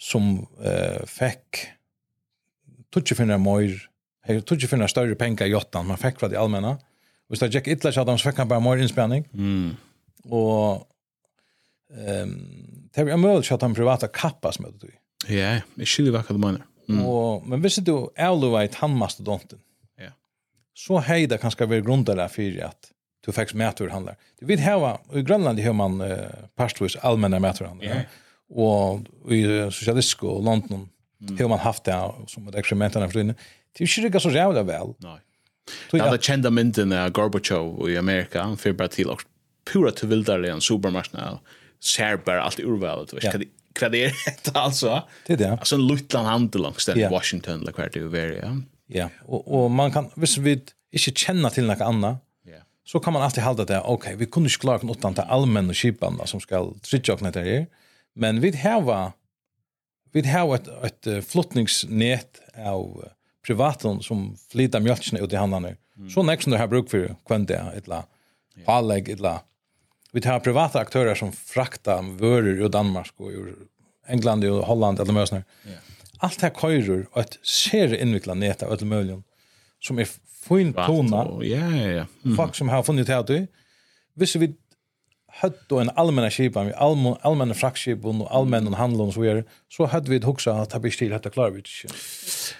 som 0.00 0.32
uh, 0.60 1.00
fikk 1.08 1.64
25 2.92 3.40
mer, 3.40 3.80
finna 4.68 4.88
større 4.88 5.16
pengar 5.16 5.48
i 5.48 5.56
åttan, 5.56 5.88
man 5.88 6.00
fikk 6.00 6.20
fra 6.20 6.28
de 6.28 6.36
allmänna. 6.36 6.76
Hvis 7.30 7.42
det 7.42 7.52
gikk 7.54 7.68
ytterligere 7.70 8.02
at 8.02 8.10
han 8.10 8.18
fikk 8.18 8.42
han 8.42 8.50
bare 8.50 8.64
mer 8.64 8.82
innspenning. 8.82 9.26
Mm. 9.32 9.76
Og 10.30 10.86
ehm 11.94 12.34
det 12.94 13.06
var 13.06 13.20
mulig 13.22 13.52
at 13.52 13.62
han 13.62 13.74
privata 13.74 14.08
kappas 14.10 14.58
med 14.60 14.74
det. 14.82 14.96
Ja, 15.28 15.60
jeg 15.78 15.86
skiljer 15.86 16.16
hva 16.16 16.22
du 16.26 16.40
mener. 16.42 16.64
Mm. 16.88 17.02
Og, 17.06 17.44
men 17.46 17.60
hvis 17.62 17.78
du 17.86 18.10
han 18.18 18.64
i 18.64 18.70
tannmastodonten, 18.72 19.60
ja. 20.00 20.10
så 20.74 20.98
hei 21.06 21.26
det 21.30 21.38
kanskje 21.40 21.68
være 21.70 21.86
grundare 21.86 22.26
for 22.32 22.64
at 22.66 22.90
du 23.26 23.30
fikk 23.36 23.54
mäturhandlar. 23.54 24.16
Du 24.40 24.46
vet 24.46 24.60
här 24.60 24.98
i 25.14 25.22
Grönland 25.22 25.60
har 25.60 25.72
man 25.72 26.00
uh, 26.00 26.16
pastvis 26.56 26.96
allmänna 26.96 27.38
mäturhandlar. 27.38 27.86
Yeah. 27.86 28.02
Och 28.50 29.00
i 29.32 29.70
socialistiska 29.70 30.26
och 30.26 30.44
London 30.44 30.88
mm. 31.20 31.38
har 31.38 31.48
man 31.48 31.58
haft 31.58 31.84
det 31.84 32.12
som 32.26 32.48
ett 32.48 32.54
experiment. 32.54 32.92
för. 32.92 33.34
Det 33.78 33.84
är 33.84 33.98
ju 33.98 34.06
inte 34.06 34.20
så 34.20 34.30
jävla 34.30 34.62
väl. 34.62 34.94
Nej. 34.98 35.18
Den 35.90 36.00
ja. 36.00 36.18
kända 36.18 36.50
mynden 36.50 36.92
av 36.92 37.10
Gorbachev 37.10 37.90
i 37.90 37.96
Amerika, 37.96 38.42
han 38.42 38.56
fyrbara 38.56 38.88
till 38.88 39.10
och 39.10 39.22
pura 39.72 39.90
till 39.90 40.08
vildare 40.08 40.50
en 40.50 40.60
supermarknad 40.60 41.38
ser 41.82 42.16
bara 42.16 42.42
allt 42.42 42.60
urvalet. 42.60 43.14
Ja. 43.22 43.32
Vad 43.80 43.92
det 43.92 44.04
är 44.04 44.12
det 44.44 44.58
alltså? 44.58 45.02
Det 45.26 45.32
är 45.32 45.36
det. 45.36 45.50
Alltså 45.50 45.74
en 45.74 45.86
luttland 45.86 46.26
handel 46.26 46.62
långs 46.62 46.86
den 46.86 46.98
i 46.98 47.08
Washington, 47.08 47.60
eller 47.60 47.72
kvart 47.72 47.96
i 47.96 47.98
Uveria. 47.98 48.62
Ja, 48.86 49.08
och, 49.22 49.64
och 49.64 49.70
man 49.70 49.92
kan, 49.92 50.10
visst 50.14 50.38
vi 50.38 50.52
inte 50.52 50.72
känner 51.20 51.50
till 51.50 51.66
något 51.66 51.80
annat, 51.80 52.24
så 52.84 53.00
kan 53.00 53.12
man 53.12 53.22
alltid 53.22 53.42
halda 53.42 53.64
det, 53.64 53.80
ok, 53.80 54.06
vi 54.16 54.26
kunde 54.26 54.50
ikke 54.50 54.64
klare 54.64 54.86
noe 54.86 54.98
annet 55.06 55.22
allmenn 55.30 55.70
og 55.70 55.78
kjipene 55.78 56.26
som 56.26 56.40
skal 56.42 56.72
trykke 56.82 57.14
åkne 57.14 57.30
til 57.30 57.46
her, 57.46 57.66
men 58.18 58.40
vi 58.42 58.50
har 58.58 59.12
vi 60.10 60.24
har 60.26 60.54
et, 60.56 60.70
et 60.88 61.10
flottningsnett 61.22 62.40
av 62.58 63.04
privaten 63.46 64.02
som 64.02 64.36
flyter 64.50 64.80
mjölkene 64.80 65.20
ut 65.20 65.32
i 65.32 65.36
handene. 65.36 65.76
Mm. 65.96 66.10
Så 66.10 66.22
nek 66.22 66.42
som 66.42 66.52
du 66.52 66.58
har 66.58 66.68
bruk 66.68 66.90
for 66.90 67.14
kvendia, 67.28 67.72
etla, 67.76 68.04
yeah. 68.56 68.78
eller 68.78 69.08
etla. 69.10 69.40
Vi 70.12 70.20
tar 70.20 70.40
privata 70.40 70.80
aktörer 70.80 71.14
som 71.14 71.32
fraktar 71.32 72.02
vörur 72.02 72.60
ur 72.64 72.68
Danmark 72.68 73.12
og 73.16 73.32
ur 73.32 73.54
England 74.08 74.44
og 74.44 74.64
Holland, 74.64 75.00
eller 75.00 75.12
møsner. 75.12 75.44
Yeah. 75.66 75.78
Allt 76.20 76.42
her 76.42 76.50
køyrer 76.52 77.06
og 77.12 77.20
et 77.22 77.38
ser 77.42 77.94
innvikla 77.96 78.34
neta 78.34 78.66
og 78.66 78.82
et 78.82 79.22
som 79.80 79.98
er 79.98 80.08
fin 80.44 80.72
tona. 80.72 81.24
Ja, 81.44 81.68
ja, 81.76 81.92
ja. 81.92 82.04
Folk 82.36 82.54
som 82.54 82.68
har 82.68 82.82
funnet 82.82 83.08
her 83.08 83.22
til. 83.22 83.46
Hvis 84.14 84.36
vi 84.40 84.50
hött 85.40 85.72
och 85.72 85.80
en 85.80 85.90
allmänna 85.94 86.30
skipan 86.30 86.66
vi 86.66 86.72
allmän 86.72 87.14
allmänna 87.20 87.54
fraktskipan 87.54 88.20
och 88.20 88.36
allmänna 88.36 88.76
handel 88.76 89.00
och 89.00 89.14
så 89.14 89.20
vidare 89.20 89.44
så 89.68 89.86
hade 89.86 90.10
vi 90.10 90.16
ett 90.16 90.24
huxa 90.24 90.52
att 90.52 90.72
ha 90.72 90.80
bestil 90.80 91.12
att 91.12 91.32
klara 91.32 91.50
vi 91.50 91.62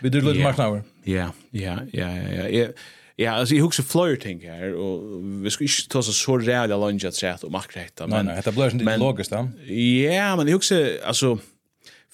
vi 0.00 0.08
det 0.08 0.20
lite 0.20 0.44
marknader 0.44 0.82
ja 1.04 1.32
ja 1.50 1.78
ja 1.92 2.08
ja 2.16 2.48
ja 2.48 2.68
Ja, 3.16 3.30
alltså 3.30 3.54
jag 3.54 3.62
huxar 3.62 3.82
flyer 3.84 4.06
flirting 4.06 4.48
här 4.50 4.74
och 4.74 5.24
vi 5.44 5.50
ska 5.50 5.64
inte 5.64 5.88
ta 5.88 6.02
så 6.02 6.12
så 6.12 6.38
rädda 6.38 6.76
lunch 6.76 7.04
att 7.04 7.14
säga 7.14 7.38
om 7.42 7.54
akkurat 7.54 8.08
men 8.08 8.26
nej, 8.26 8.42
det 8.44 8.52
blir 8.52 8.72
inte 8.72 8.84
men, 8.84 9.00
logiskt 9.00 9.30
då. 9.30 9.48
Ja, 9.74 10.36
men 10.36 10.46
jag 10.46 10.52
huxar 10.52 10.90
alltså 11.04 11.38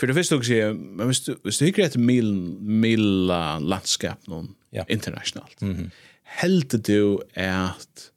för 0.01 0.07
det 0.07 0.15
första 0.15 0.37
också 0.37 0.53
men 0.53 1.09
visst 1.09 1.29
visst 1.45 1.59
det 1.59 1.79
är 1.79 1.87
ett 1.87 1.97
mil 1.97 2.33
mil 2.61 3.27
landskap 3.61 4.27
någon 4.27 4.55
internationellt. 4.89 5.61
Mhm. 5.61 5.91
Helt 6.25 6.85
du 6.85 7.19
är 7.35 7.65
att 7.65 8.11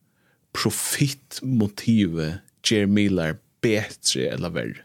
profitmotivet 0.53 2.33
ger 2.63 2.85
milar 2.85 3.35
bättre 3.61 4.27
eller 4.27 4.49
värre. 4.49 4.77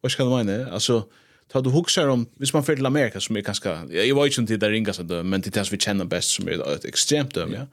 Vad 0.00 0.12
ska 0.12 0.24
du 0.24 0.30
mena? 0.30 0.70
Alltså 0.70 1.04
ta 1.52 1.60
du 1.60 1.70
huxar 1.70 2.08
om 2.08 2.26
hvis 2.38 2.52
man 2.54 2.64
flyttar 2.64 2.76
til 2.76 2.86
Amerika 2.86 3.20
som 3.20 3.36
är 3.36 3.40
ganska 3.40 3.86
jag 3.90 4.14
var 4.14 4.26
ju 4.26 4.40
inte 4.40 4.56
där 4.56 4.70
ringa 4.70 4.92
så 4.92 5.02
där 5.02 5.22
men 5.22 5.40
det 5.40 5.50
tas 5.50 5.72
vi 5.72 5.78
känner 5.78 6.04
bäst 6.04 6.30
som 6.30 6.48
är 6.48 6.74
ett 6.74 6.84
extremt 6.84 7.34
döm 7.34 7.52
ja. 7.52 7.66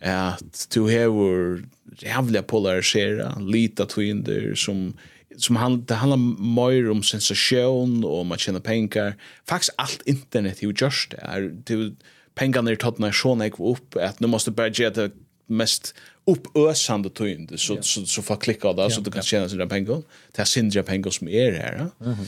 Att 0.00 0.68
du 0.74 0.80
har 0.80 1.60
jävla 1.98 2.42
polarisera 2.42 3.38
lita 3.38 3.86
twinder 3.86 4.54
som 4.54 4.94
som 5.38 5.56
han 5.56 5.84
det 5.84 5.94
handlar 5.94 6.16
mer 6.54 6.90
om 6.90 7.02
sensation 7.02 8.04
och 8.04 8.20
om 8.20 8.32
att 8.32 8.40
tjäna 8.40 8.60
pengar. 8.60 9.14
Faktiskt 9.44 9.74
allt 9.76 10.02
internet 10.06 10.62
är 10.62 10.66
ju 10.66 10.74
just 10.80 11.10
det. 11.10 11.16
Är 11.16 11.52
du 11.64 11.96
pengarna 12.34 12.70
är 12.70 12.76
tagna 12.76 13.12
så 13.12 13.34
när 13.34 13.60
upp 13.60 13.96
att 13.96 14.20
nu 14.20 14.26
måste 14.26 14.50
bara 14.50 14.68
ge 14.68 14.90
det 14.90 15.10
mest 15.46 15.94
uppösande 16.26 17.10
tyngd 17.10 17.60
så, 17.60 17.72
yeah. 17.72 17.82
så, 17.82 18.00
så, 18.00 18.06
så 18.06 18.22
får 18.22 18.36
klicka 18.36 18.72
där 18.72 18.82
yeah. 18.82 18.90
så 18.90 19.00
du 19.00 19.10
kan 19.10 19.22
tjäna 19.22 19.48
sina 19.48 19.66
pengar. 19.66 20.02
Det 20.32 20.42
är 20.42 20.44
sindra 20.44 20.82
pengar 20.82 21.10
som 21.10 21.28
är 21.28 21.52
här. 21.52 21.74
Mm 21.74 21.90
-hmm. 22.00 22.26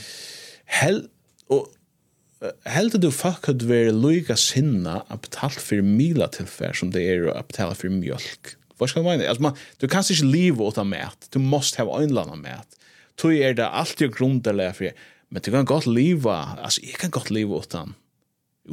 Hell, 0.65 1.07
och 1.47 1.67
Helt 2.63 3.01
du 3.01 3.11
fuck 3.11 3.47
hade 3.47 3.65
varit 3.65 3.93
lika 3.93 4.35
sinna 4.35 5.03
att 5.07 5.21
betala 5.21 5.49
för 5.49 5.81
mila 5.81 6.27
tillfär 6.27 6.73
som 6.73 6.91
det 6.91 7.03
är 7.03 7.25
att 7.25 7.47
betala 7.47 7.75
för 7.75 7.89
mjölk. 7.89 8.47
Vad 8.77 8.89
ska 8.89 9.01
man 9.01 9.17
mena? 9.17 9.29
Alltså 9.29 9.41
man, 9.41 9.55
du 9.77 9.87
kan 9.87 10.03
inte 10.09 10.25
leva 10.25 10.67
utan 10.67 10.89
mat. 10.89 11.27
Du 11.29 11.39
måste 11.39 11.81
ha 11.81 12.01
en 12.01 12.17
annan 12.17 12.41
mät. 12.41 12.67
Då 13.21 13.33
är 13.33 13.53
det 13.53 13.67
alltid 13.67 14.15
grundläggande 14.15 14.73
för 14.73 14.91
Men 15.29 15.41
du 15.45 15.51
kan 15.51 15.65
gott 15.65 15.85
leva. 15.85 16.35
Alltså 16.35 16.81
jag 16.81 16.93
kan 16.93 17.09
gott 17.09 17.29
leva 17.29 17.57
utan 17.57 17.85
den. 17.85 17.93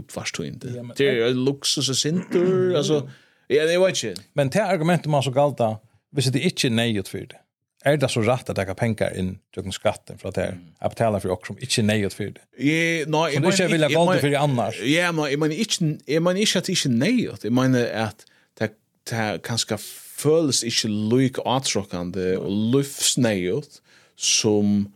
Uppvarst 0.01 0.37
du. 0.37 0.51
Det 0.97 1.09
är 1.09 1.35
luxus 1.35 1.89
och 1.89 1.97
sintur. 1.97 2.77
Alltså 2.77 3.11
Ja, 3.53 3.67
det 3.69 3.79
var 3.81 3.95
ikke. 3.95 4.15
Men 4.35 4.51
det 4.53 4.63
argumentet 4.63 5.11
man 5.13 5.23
så 5.23 5.33
galt 5.35 5.59
da, 5.61 5.77
hvis 6.15 6.31
det 6.35 6.43
ikke 6.49 6.71
er 6.71 6.75
nøyet 6.75 7.11
for 7.11 7.27
det, 7.31 7.39
er 7.87 7.99
det 8.03 8.09
så 8.11 8.23
rett 8.27 8.49
at 8.51 8.59
jeg 8.59 8.67
kan 8.67 8.79
penger 8.79 9.15
inn 9.19 9.37
til 9.55 9.75
skatten 9.75 10.19
for 10.19 10.33
at 10.33 10.41
jeg 10.41 10.57
er 10.57 10.91
betaler 10.91 11.23
for 11.23 11.31
dere 11.31 11.47
som 11.47 11.61
ikke 11.63 11.83
er 11.83 11.87
nøyet 11.87 12.17
for 12.17 12.33
det? 12.35 12.43
Ja, 12.59 12.81
nei, 13.13 13.27
jeg. 13.31 13.43
Som 13.43 13.47
ikke 13.53 13.69
vil 13.75 13.87
ha 13.87 13.91
galt 13.93 14.23
for 14.25 14.33
det 14.33 14.41
annars? 14.41 14.81
Ja, 14.83 15.13
men 15.15 15.31
jeg 15.31 15.39
mener 15.43 15.63
ikke, 15.63 15.93
jeg 16.09 16.25
mener 16.27 16.43
ikke 16.43 16.63
at 16.63 16.67
det 16.67 16.75
ikke 16.75 16.91
er 16.91 16.97
nøyet. 16.97 17.47
Jeg 17.47 17.55
mener 17.55 17.87
at 18.07 18.27
det, 18.59 18.71
det 19.07 19.29
kanskje 19.47 19.79
føles 20.17 20.65
ikke 20.67 20.91
lyk 21.13 21.41
atråkende 21.47 22.33
og 22.41 22.59
løftsnøyet 22.75 23.81
som 24.17 24.89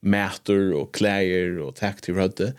mæter 0.00 0.72
og 0.78 0.92
klæger 0.94 1.58
og 1.66 1.74
takk 1.76 2.00
til 2.06 2.16
rødde, 2.16 2.52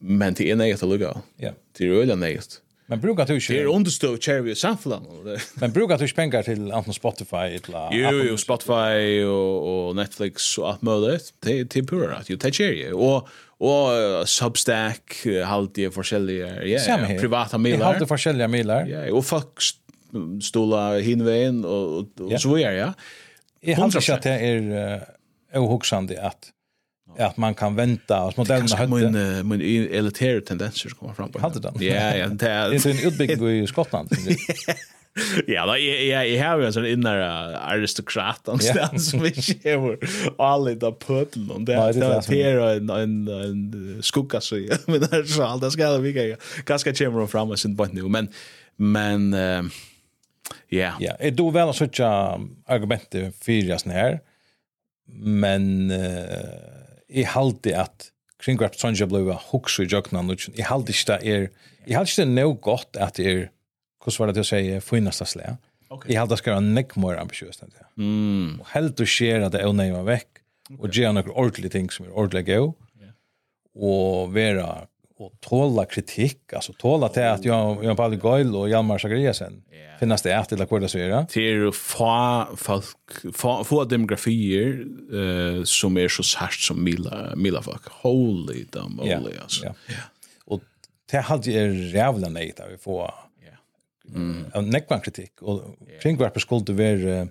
men 0.00 0.36
det 0.36 0.50
er 0.50 0.58
nøyet 0.60 0.82
å 0.84 0.90
lukke. 0.90 1.14
Ja. 1.40 1.54
Det 1.76 1.88
er 1.88 2.02
øyne 2.02 2.18
nøyet. 2.20 2.60
Men 2.86 3.00
brukar 3.00 3.26
du 3.26 3.34
inte... 3.34 3.52
Det 3.52 3.60
är 3.60 3.66
understöd 3.66 4.22
cherry 4.22 4.52
och 4.52 4.56
samflan. 4.56 5.06
Men 5.54 5.72
brukar 5.72 5.98
du 5.98 6.04
inte 6.04 6.14
pengar 6.14 6.42
till 6.42 6.72
antingen 6.72 6.94
Spotify 6.94 7.36
eller... 7.36 7.88
Jo, 7.92 8.10
jo, 8.10 8.36
Spotify 8.36 9.24
och, 9.24 9.88
och 9.88 9.96
Netflix 9.96 10.58
och 10.58 10.70
allt 10.70 10.82
möjligt. 10.82 11.34
Det 11.40 11.60
är 11.60 11.64
till 11.64 11.86
pura 11.86 12.18
rätt. 12.18 12.26
Jo, 12.28 12.36
det 12.36 12.48
är 12.48 12.52
cherry. 12.52 12.92
Och, 12.92 13.28
och 13.58 13.90
uh, 13.90 14.24
Substack, 14.24 15.26
halvdiga, 15.44 15.90
forskjelliga... 15.90 16.64
Ja, 16.64 16.80
ja, 16.88 17.18
privata 17.20 17.58
milar. 17.58 17.78
mailar. 17.78 18.00
det 18.00 18.06
forskjelliga 18.06 18.48
milar. 18.48 18.86
Ja, 18.86 19.12
och 19.12 19.26
folk 19.26 19.48
stola 20.42 20.98
hinvägen 20.98 21.64
och, 21.64 21.98
och, 21.98 22.20
och 22.20 22.32
ja. 22.32 22.38
så 22.38 22.54
vidare, 22.54 22.74
ja. 22.74 22.92
Jag 23.60 23.76
har 23.76 23.84
inte 23.84 24.14
att 24.14 24.22
det 24.22 24.30
är 24.30 24.96
uh, 25.52 25.62
ohuxande 25.62 26.22
att 26.22 26.52
att 27.18 27.36
man 27.36 27.54
kan 27.54 27.74
vänta 27.74 28.22
och 28.22 28.38
modellerna 28.38 28.76
har 28.76 28.86
min 28.86 29.48
min 29.48 29.60
elitära 29.92 30.40
tendenser 30.40 30.90
kommer 30.90 31.14
fram 31.14 31.32
på. 31.32 31.40
Hade 31.40 31.60
den. 31.60 31.74
Ja, 31.78 32.16
ja, 32.16 32.28
det 32.28 32.46
är 32.46 32.86
en 32.86 33.08
utbyggnad 33.08 33.50
i 33.50 33.66
Skottland. 33.66 34.10
Ja, 35.46 35.66
då 35.66 35.78
jag 35.78 36.28
jag 36.28 36.48
har 36.48 36.58
ju 36.58 36.66
en 36.66 36.72
sån 36.72 36.86
inre 36.86 37.58
aristokrat 37.58 38.46
någonstans 38.46 39.10
som 39.10 39.20
vi 39.20 39.32
ser 39.34 39.98
alla 40.38 40.74
där 40.74 40.92
pöbeln 40.92 41.50
och 41.50 41.60
där 41.60 41.92
det 41.92 42.42
är 42.42 42.76
en 42.76 42.90
en 42.90 43.28
en 43.28 44.02
skugga 44.02 44.40
så 44.40 44.58
ja, 44.58 44.76
men 44.86 45.00
där 45.00 45.24
så 45.24 45.42
allt 45.42 45.62
det 45.62 45.70
ska 45.70 45.98
vi 45.98 46.12
gå. 46.12 46.36
Kanske 46.64 46.92
kommer 46.92 47.26
fram 47.26 47.50
us 47.50 47.64
in 47.64 47.76
på 47.76 47.84
nu, 47.84 48.02
men 48.02 48.28
men 48.76 49.32
ja. 50.68 50.92
Ja, 51.00 51.16
är 51.18 51.30
då 51.30 51.50
väl 51.50 51.74
så 51.74 51.84
tjocka 51.84 52.40
argument 52.66 53.14
för 53.40 53.52
just 53.52 53.86
här. 53.86 54.20
Men 55.18 55.90
eh 55.90 56.76
i 57.08 57.22
halde 57.22 57.74
at 57.76 58.10
kringvarp 58.42 58.76
sonja 58.76 59.06
blua 59.06 59.38
hooks 59.50 59.78
i 59.80 59.86
jokna 59.90 60.22
nu 60.22 60.36
i 60.54 60.62
halde 60.62 60.92
sta 60.92 61.18
er 61.22 61.48
i 61.86 61.94
halde 61.94 62.10
sta 62.10 62.24
no 62.24 62.52
gott 62.52 62.96
at 62.96 63.18
er 63.18 63.48
hur 64.04 64.18
var 64.18 64.32
det 64.32 64.40
att 64.40 64.46
säga 64.46 64.80
finnas 64.80 65.18
det 65.18 65.26
slä 65.26 65.56
okay. 65.90 66.12
i 66.12 66.16
halde 66.16 66.36
ska 66.36 66.50
vara 66.50 66.60
neck 66.60 66.96
more 66.96 67.20
ambitiöst 67.20 67.62
än 67.62 67.70
det 67.70 68.02
mm. 68.02 68.60
Och 68.60 68.68
helt 68.68 69.00
och 69.00 69.08
sker 69.08 69.40
att 69.40 69.52
det 69.52 69.60
är 69.60 69.72
nej 69.72 70.04
veck 70.04 70.28
och 70.78 70.94
ge 70.94 71.12
några 71.12 71.32
ordliga 71.32 71.70
ting 71.70 71.90
som 71.90 72.06
är 72.06 72.10
ordliga 72.10 72.58
go 72.58 72.74
och 73.74 74.36
vera 74.36 74.86
och 75.18 75.32
tåla 75.40 75.84
kritik 75.84 76.52
alltså 76.52 76.72
tåla 76.72 77.08
till 77.08 77.22
att 77.22 77.44
jag 77.44 77.84
jag 77.84 77.96
Paul 77.96 78.16
Goil 78.16 78.56
och 78.56 78.68
Hjalmar 78.68 78.98
Sagriasen 78.98 79.62
yeah. 79.72 79.98
finnas 79.98 80.22
det 80.22 80.38
att 80.38 80.48
det 80.48 80.66
korta 80.66 80.88
så 80.88 80.98
göra 80.98 81.26
till 81.26 81.72
få 81.72 82.46
folk 82.56 83.34
få 83.34 83.64
få 83.64 83.84
demografier 83.84 84.84
eh 85.12 85.64
som 85.64 85.98
er 85.98 86.08
så 86.08 86.22
sært 86.22 86.60
som 86.60 86.84
Mila 86.84 87.32
Mila 87.36 87.62
fuck 87.62 87.88
holy 88.02 88.64
damn 88.72 88.98
holy 88.98 89.32
altså. 89.42 89.74
ja 89.88 89.94
och 90.46 90.60
det 91.10 91.20
hade 91.20 91.52
är 91.52 91.94
jävla 91.94 92.28
nej 92.28 92.52
där 92.56 92.68
vi 92.70 92.76
får 92.78 93.26
Mm. 94.14 94.44
En 94.54 94.70
nekvan 94.70 95.00
kritik 95.00 95.42
och 95.42 95.76
kring 96.02 96.16
vart 96.16 96.40
skulle 96.40 96.64
det 96.64 96.72
vara 96.72 97.28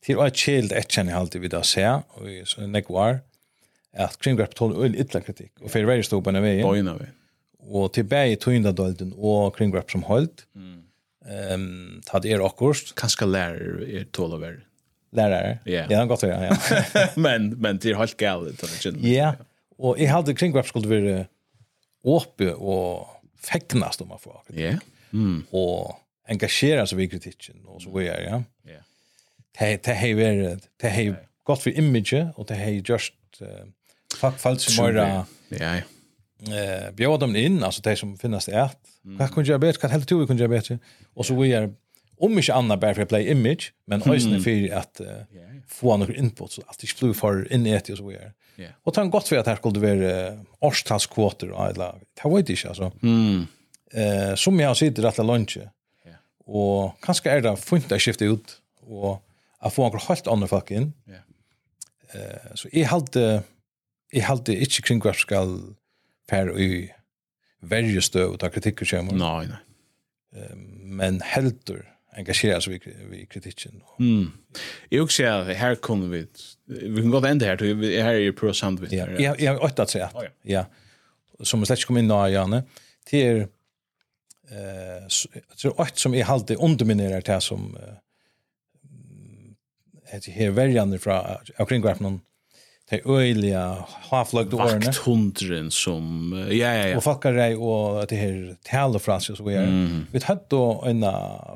till 0.00 0.20
att 0.20 0.36
child 0.36 0.72
ett 0.72 0.90
känner 0.90 1.12
jag 1.12 1.20
alltid 1.20 1.40
vid 1.40 1.54
att 1.54 1.66
säga 1.66 2.02
och 2.08 2.48
så 2.48 2.66
nekvar 2.66 3.20
att 3.96 4.18
kring 4.18 4.36
vart 4.36 4.54
tål 4.54 4.94
illa 4.94 5.20
kritik 5.20 5.52
och 5.60 5.70
för 5.70 5.84
varje 5.84 6.02
stå 6.02 6.22
på 6.22 6.30
när 6.30 6.40
vi. 6.40 6.62
Bojna 6.62 6.94
vi 6.94 7.06
og 7.64 7.92
til 7.96 8.06
bæg 8.08 8.34
i 8.34 8.38
tøyndadølden 8.40 9.14
og 9.16 9.54
kringverp 9.56 9.90
som 9.92 10.04
holdt. 10.08 10.44
Mm. 10.54 10.80
Um, 11.24 12.00
ta 12.04 12.20
det 12.20 12.34
er 12.34 12.44
akkurat. 12.44 12.92
Kanskje 12.98 13.28
lærer 13.28 13.82
er 13.84 14.04
tål 14.04 14.34
tålover. 14.34 14.60
Lærere? 15.14 15.58
Yeah. 15.64 15.84
Ja, 15.84 15.88
det 15.88 15.98
er 15.98 16.08
godt 16.10 16.24
å 16.26 16.30
gjøre, 16.30 16.48
ja. 16.50 17.04
men, 17.26 17.52
men 17.62 17.78
det 17.80 17.92
er 17.92 18.00
helt 18.00 18.16
galt. 18.18 18.64
Ja, 19.06 19.34
og 19.78 20.00
jeg 20.00 20.10
hadde 20.10 20.34
kringverp 20.34 20.68
skulle 20.68 20.90
være 20.90 21.26
åpe 22.04 22.50
og 22.54 23.06
fegnast 23.44 24.02
om 24.02 24.10
man 24.10 24.20
får 24.20 24.40
akkurat. 24.40 24.58
Ja. 24.58 24.74
Mm. 25.14 25.44
Og 25.54 25.94
engasjera 26.34 26.84
seg 26.90 27.04
i 27.04 27.08
kritikken, 27.12 27.62
og 27.70 27.80
så 27.84 27.94
går 27.94 28.08
jeg, 28.08 28.26
ja. 28.26 28.42
Yeah. 28.66 28.84
Det 29.54 29.96
har 30.00 30.18
vært, 30.18 30.68
det 30.82 30.90
har 30.90 31.16
gått 31.46 31.62
for 31.62 31.78
image, 31.78 32.24
og 32.34 32.48
det 32.50 32.58
har 32.58 32.74
gjort 32.80 33.42
uh, 33.44 33.64
fagfalt 34.18 34.66
som 34.66 34.82
bare... 34.82 35.08
Ja, 35.54 35.58
ja 35.60 35.74
eh 36.52 36.90
bjöd 36.90 37.20
dem 37.20 37.36
in 37.36 37.62
alltså 37.62 37.82
det 37.82 37.96
som 37.96 38.18
finnas 38.18 38.48
är 38.48 38.58
att 38.60 38.78
vad 39.02 39.34
kunde 39.34 39.50
jag 39.50 39.60
bättre 39.60 39.80
kan 39.80 39.90
helt 39.90 40.08
tog 40.08 40.26
kunde 40.26 40.42
jag 40.42 40.50
bättre 40.50 40.78
och 41.14 41.26
så 41.26 41.40
vi 41.40 41.68
om 42.16 42.38
inte 42.38 42.54
annat 42.54 42.80
bara 42.80 42.94
för 42.94 43.04
play 43.04 43.30
image 43.30 43.72
men 43.86 44.02
ösnen 44.02 44.40
för 44.40 44.74
att 44.74 45.00
få 45.68 45.96
några 45.96 46.14
input 46.14 46.52
så 46.52 46.62
att 46.66 46.78
det 46.78 46.86
skulle 46.86 47.14
för 47.14 47.52
in 47.52 47.64
det 47.64 47.90
och 47.90 47.98
så 47.98 48.06
vi 48.06 48.14
är 48.14 48.32
och 48.82 48.94
tant 48.94 49.12
gott 49.12 49.28
för 49.28 49.36
att 49.36 49.46
här 49.46 49.56
skulle 49.56 49.94
vara 49.94 50.38
årstalskvoter 50.58 51.50
och 51.50 51.64
alla 51.64 51.94
det 52.22 52.28
var 52.28 52.42
det 52.42 52.64
alltså 52.64 52.92
mm 53.02 53.46
eh 53.92 54.34
som 54.34 54.60
jag 54.60 54.76
sitter 54.76 55.04
att 55.04 55.18
lunch 55.18 55.58
och 56.46 57.00
kanske 57.00 57.30
är 57.30 57.40
det 57.40 57.56
fint 57.56 57.92
att 57.92 58.02
skifta 58.02 58.24
ut 58.24 58.60
och 58.80 59.28
att 59.58 59.74
få 59.74 59.82
några 59.82 59.98
helt 59.98 60.26
andra 60.26 60.46
folk 60.48 60.70
in 60.70 60.92
ja. 61.04 61.14
Eh 62.20 62.54
så 62.54 62.68
är 62.72 62.84
hade 62.84 63.42
är 64.10 64.22
hade 64.22 64.56
inte 64.56 64.82
kring 64.82 65.00
vad 65.00 65.16
skal 65.16 65.74
fär 66.30 66.60
i 66.60 66.92
varje 67.60 68.02
stöv 68.02 68.30
och 68.30 68.40
ta 68.40 68.50
kritiker 68.50 68.86
kommer. 68.86 69.12
Nei, 69.12 69.46
nei. 69.46 69.60
Men 70.82 71.20
heldur 71.20 71.94
engagerar 72.16 72.60
sig 72.60 72.80
i 73.12 73.26
kritiken. 73.26 73.82
Mm. 73.98 74.32
Jeg 74.90 75.00
vil 75.00 75.10
si 75.10 75.22
at 75.22 75.56
her 75.56 75.74
kunne 75.74 76.10
vi 76.10 76.26
vi 76.66 77.02
kan 77.02 77.10
gå 77.10 77.26
ända 77.26 77.46
här 77.46 77.56
till 77.56 78.02
här 78.02 78.14
är 78.14 78.18
ju 78.18 78.32
pro 78.32 78.52
sandwich. 78.52 78.92
Ja, 78.92 79.06
jag 79.18 79.40
jag 79.40 79.52
har 79.52 79.64
åttat 79.64 79.90
sig 79.90 80.02
att. 80.02 80.14
Ja. 80.42 80.64
Som 81.42 81.60
jag 81.60 81.66
släpps 81.66 81.84
kom 81.84 81.98
in 81.98 82.08
där 82.08 82.28
Janne 82.28 82.62
till 83.06 83.46
eh 84.50 85.08
så 85.56 85.70
åt 85.70 85.98
som 85.98 86.14
är 86.14 86.24
alltid 86.24 86.56
underminerar 86.60 87.20
det 87.20 87.40
som 87.40 87.76
eh 87.76 87.94
heter 90.06 90.32
här 90.32 90.50
väljarna 90.50 90.98
från 90.98 91.24
omkring 91.58 91.82
grafen 91.82 92.20
de 92.90 93.00
øyelige 93.08 93.62
havfløgde 94.10 94.58
årene. 94.60 94.86
Vakthundren 94.86 95.70
som, 95.72 96.34
ja, 96.50 96.68
ja, 96.68 96.86
ja. 96.90 96.96
Og 96.98 97.02
folk 97.06 97.24
er 97.24 97.38
rei 97.38 97.54
og 97.56 98.04
det 98.10 98.18
her 98.20 98.36
talefranske 98.68 99.36
som 99.38 99.48
vi 99.48 99.56
er. 99.56 99.70
Mm. 99.70 100.04
Vi 100.12 100.22
hadde 100.26 100.44
da 100.52 100.62
en 100.90 101.06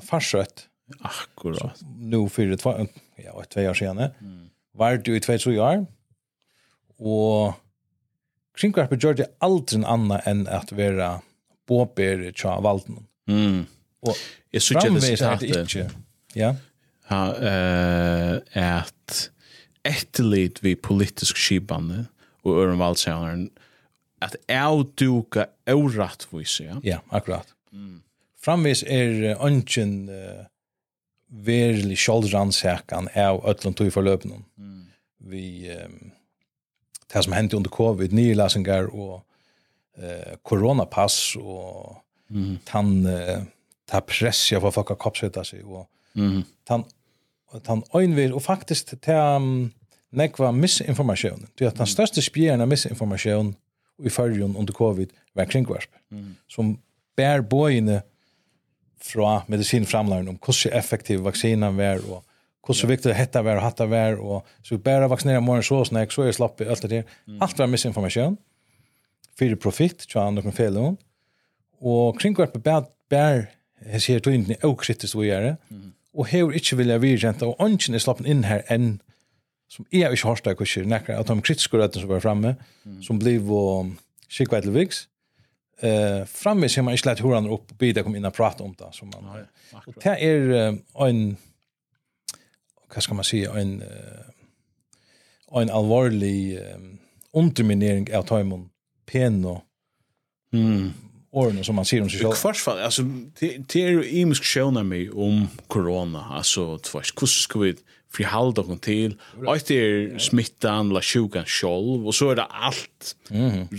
farsøtt. 0.09 0.67
Akkurat. 1.05 1.83
Nå 2.01 2.23
for 2.33 2.49
et, 2.49 2.65
ja, 3.21 3.35
et 3.37 3.51
tvei 3.53 3.67
år 3.69 3.77
senere. 3.77 4.13
Mm. 4.25 4.49
Var 4.79 5.01
det 5.03 5.13
jo 5.13 5.19
i 5.19 5.25
tvei 5.25 5.37
tre 5.43 5.57
år. 5.61 5.83
Og 6.99 7.57
Kringkvarpet 8.59 9.05
gjør 9.05 9.19
det 9.21 9.29
aldri 9.45 9.85
annet 9.87 10.25
enn 10.27 10.47
at 10.51 10.73
være 10.75 11.19
båper 11.69 12.25
tja 12.35 12.57
valden. 12.65 13.05
Mm. 13.31 13.67
Og 14.03 14.17
jeg 14.55 14.65
synes 14.65 14.89
ikke 14.89 15.05
det 15.05 15.13
er 15.21 15.43
det 15.43 15.51
ikke. 15.61 15.85
Ja. 16.35 16.55
Ja, 17.09 17.21
uh, 17.33 18.35
at 18.53 19.31
etterlit 19.85 20.63
vi 20.63 20.75
politisk 20.75 21.37
skibande 21.37 22.07
og 22.45 22.63
øren 22.63 22.79
valdsjævneren 22.79 23.51
at 24.21 24.37
avduka 24.49 25.45
avrattvis, 25.67 26.61
ja? 26.61 26.79
Ja, 26.85 26.99
akkurat. 27.11 27.55
Mm. 27.73 28.03
Framvis 28.43 28.83
er 28.83 29.37
ønsken 29.45 30.09
uh, 30.09 30.47
verlig 31.29 31.99
kjoldransakan 31.99 33.11
av 33.15 33.43
ötlund 33.47 33.77
tog 33.79 33.93
forløpene. 33.93 34.41
Mm. 34.57 34.85
Vi, 35.31 35.71
um, 35.71 36.13
det 37.13 37.25
som 37.25 37.37
hendte 37.37 37.57
under 37.57 37.71
covid, 37.71 38.15
nylesengar 38.15 38.91
og 38.91 39.23
uh, 39.99 40.35
koronapass 40.43 41.37
og 41.39 42.01
mm. 42.29 42.59
tann 42.67 43.07
uh, 43.07 43.47
ta 43.89 44.01
press 44.01 44.53
jag 44.53 44.63
får 44.63 44.71
fucka 44.71 44.95
koppsätta 44.95 45.45
sig 45.45 45.65
och 45.65 45.91
mm. 46.15 46.43
tan 46.65 46.85
og 47.49 47.61
han 47.67 47.83
øynvir, 47.97 48.35
og 48.35 48.43
faktisk 48.43 48.95
til 49.03 49.15
um, 49.15 49.71
nekva 50.11 50.51
misinformasjon. 50.53 51.49
Det 51.59 51.67
er 51.67 51.73
at 51.73 51.81
den 51.81 51.89
største 51.89 52.23
spjeren 52.25 52.65
av 52.65 52.69
misinformasjon 52.71 53.55
i 54.05 54.13
fyrrjon 54.13 54.57
under 54.57 54.77
covid 54.77 55.13
var 55.37 55.49
kringvarp, 55.51 55.91
mm. 56.11 56.31
som 56.51 56.77
bær 57.19 57.43
bøyene 57.43 58.03
fra 59.03 59.43
medisinframlaren 59.51 60.29
om 60.31 60.39
hvordan 60.43 60.77
effektiv 60.79 61.25
vaksinen 61.27 61.77
var, 61.79 62.03
og 62.05 62.25
hvordan 62.67 62.85
yeah. 62.85 62.93
viktig 62.93 63.17
hetta 63.17 63.43
var 63.47 63.61
og 63.61 63.65
hatta 63.65 63.89
var, 63.89 64.21
og 64.21 64.47
så 64.63 64.77
vi 64.77 64.83
bæra 64.85 65.09
vaksinera 65.09 65.41
morgen 65.41 65.63
så 65.63 65.81
og 65.81 66.13
så 66.13 66.23
er 66.23 66.33
slapp 66.37 66.61
i 66.61 66.69
alt 66.69 66.83
det 66.83 66.91
der. 66.91 67.03
Mm. 67.27 67.43
Alt 67.43 67.59
var 67.59 67.67
misinformasjon, 67.67 68.39
fyrir 69.39 69.57
profitt, 69.57 70.07
tja 70.07 70.27
andre 70.27 70.53
felon, 70.53 70.99
og 71.81 72.19
kringvarp 72.19 72.59
bær, 72.63 72.89
bær, 73.09 73.47
bær, 73.49 73.49
bær, 73.89 74.21
bær, 74.21 74.21
bær, 74.21 74.59
bær, 74.59 74.59
bær, 74.61 75.05
bær, 75.05 75.17
bær, 75.31 75.55
bær, 75.71 75.95
og 76.15 76.27
hever 76.31 76.57
ikke 76.57 76.79
vilja 76.81 76.99
virkjent, 77.03 77.43
og 77.43 77.57
ønsken 77.63 77.95
er 77.95 78.03
slappen 78.03 78.27
inn 78.27 78.47
her 78.49 78.65
enn 78.73 78.99
som 79.69 79.85
er 79.93 80.15
ikke 80.15 80.31
hårsta 80.31 80.55
kurser, 80.57 80.87
nekker 80.89 81.19
at 81.19 81.29
de 81.29 81.43
kritiske 81.45 81.77
rettene 81.77 82.05
som 82.05 82.11
var 82.11 82.23
framme, 82.25 82.55
som 83.05 83.19
bliv 83.21 83.51
og 83.53 83.91
skikva 84.33 84.63
til 84.65 84.73
viks, 84.73 85.03
eh, 85.85 86.25
framme 86.25 86.71
ser 86.73 86.87
man 86.87 86.97
ikke 86.97 87.11
lett 87.11 87.21
hvordan 87.21 87.51
upp 87.53 87.75
og 87.75 87.81
bidra 87.81 88.05
kom 88.07 88.17
inn 88.17 88.29
og 88.29 88.33
prata 88.37 88.65
om 88.65 88.73
det. 88.79 88.89
Som 88.97 89.13
man, 89.13 89.45
og 89.85 89.99
det 90.01 90.15
er 90.25 90.79
en, 91.05 91.21
hva 92.89 93.05
skal 93.05 93.21
man 93.21 93.29
si, 93.29 93.43
en, 93.45 93.83
en 95.53 95.75
alvorlig 95.77 96.57
um, 96.63 96.89
underminering 97.37 98.09
av 98.17 98.25
taimon 98.29 98.71
pen 99.09 99.43
og 99.45 99.61
mm 100.57 100.89
åren 101.39 101.65
som 101.65 101.75
man 101.75 101.85
ser 101.85 102.03
om 102.03 102.11
sig 102.11 102.21
själv. 102.21 102.33
I 102.33 102.55
fall, 102.55 102.79
alltså, 102.79 103.03
det 103.41 103.77
är 103.77 103.89
ju 103.89 104.05
imisk 104.05 104.45
sjöna 104.45 104.83
mig 104.83 105.11
om 105.11 105.49
corona. 105.67 106.25
Alltså, 106.31 106.79
tvars, 106.79 107.13
hur 107.21 107.27
ska 107.27 107.59
vi 107.59 107.75
frihalda 108.13 108.63
oss 108.63 108.81
till? 108.81 109.17
Och 109.47 109.59
det 109.67 109.75
är 109.75 110.19
smittan, 110.19 110.89
la 110.89 111.03
sjukan 111.03 111.45
själv. 111.47 112.07
Och 112.07 112.15
så 112.15 112.31
är 112.31 112.37
det 112.37 112.45
allt 112.45 113.17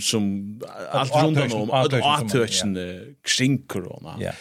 som, 0.00 0.60
allt 0.92 1.12
runt 1.22 1.54
om, 1.54 1.70
allt 1.70 1.92
avtökande 1.92 3.00
kring 3.22 3.58
corona. 3.58 4.16
Ja. 4.20 4.32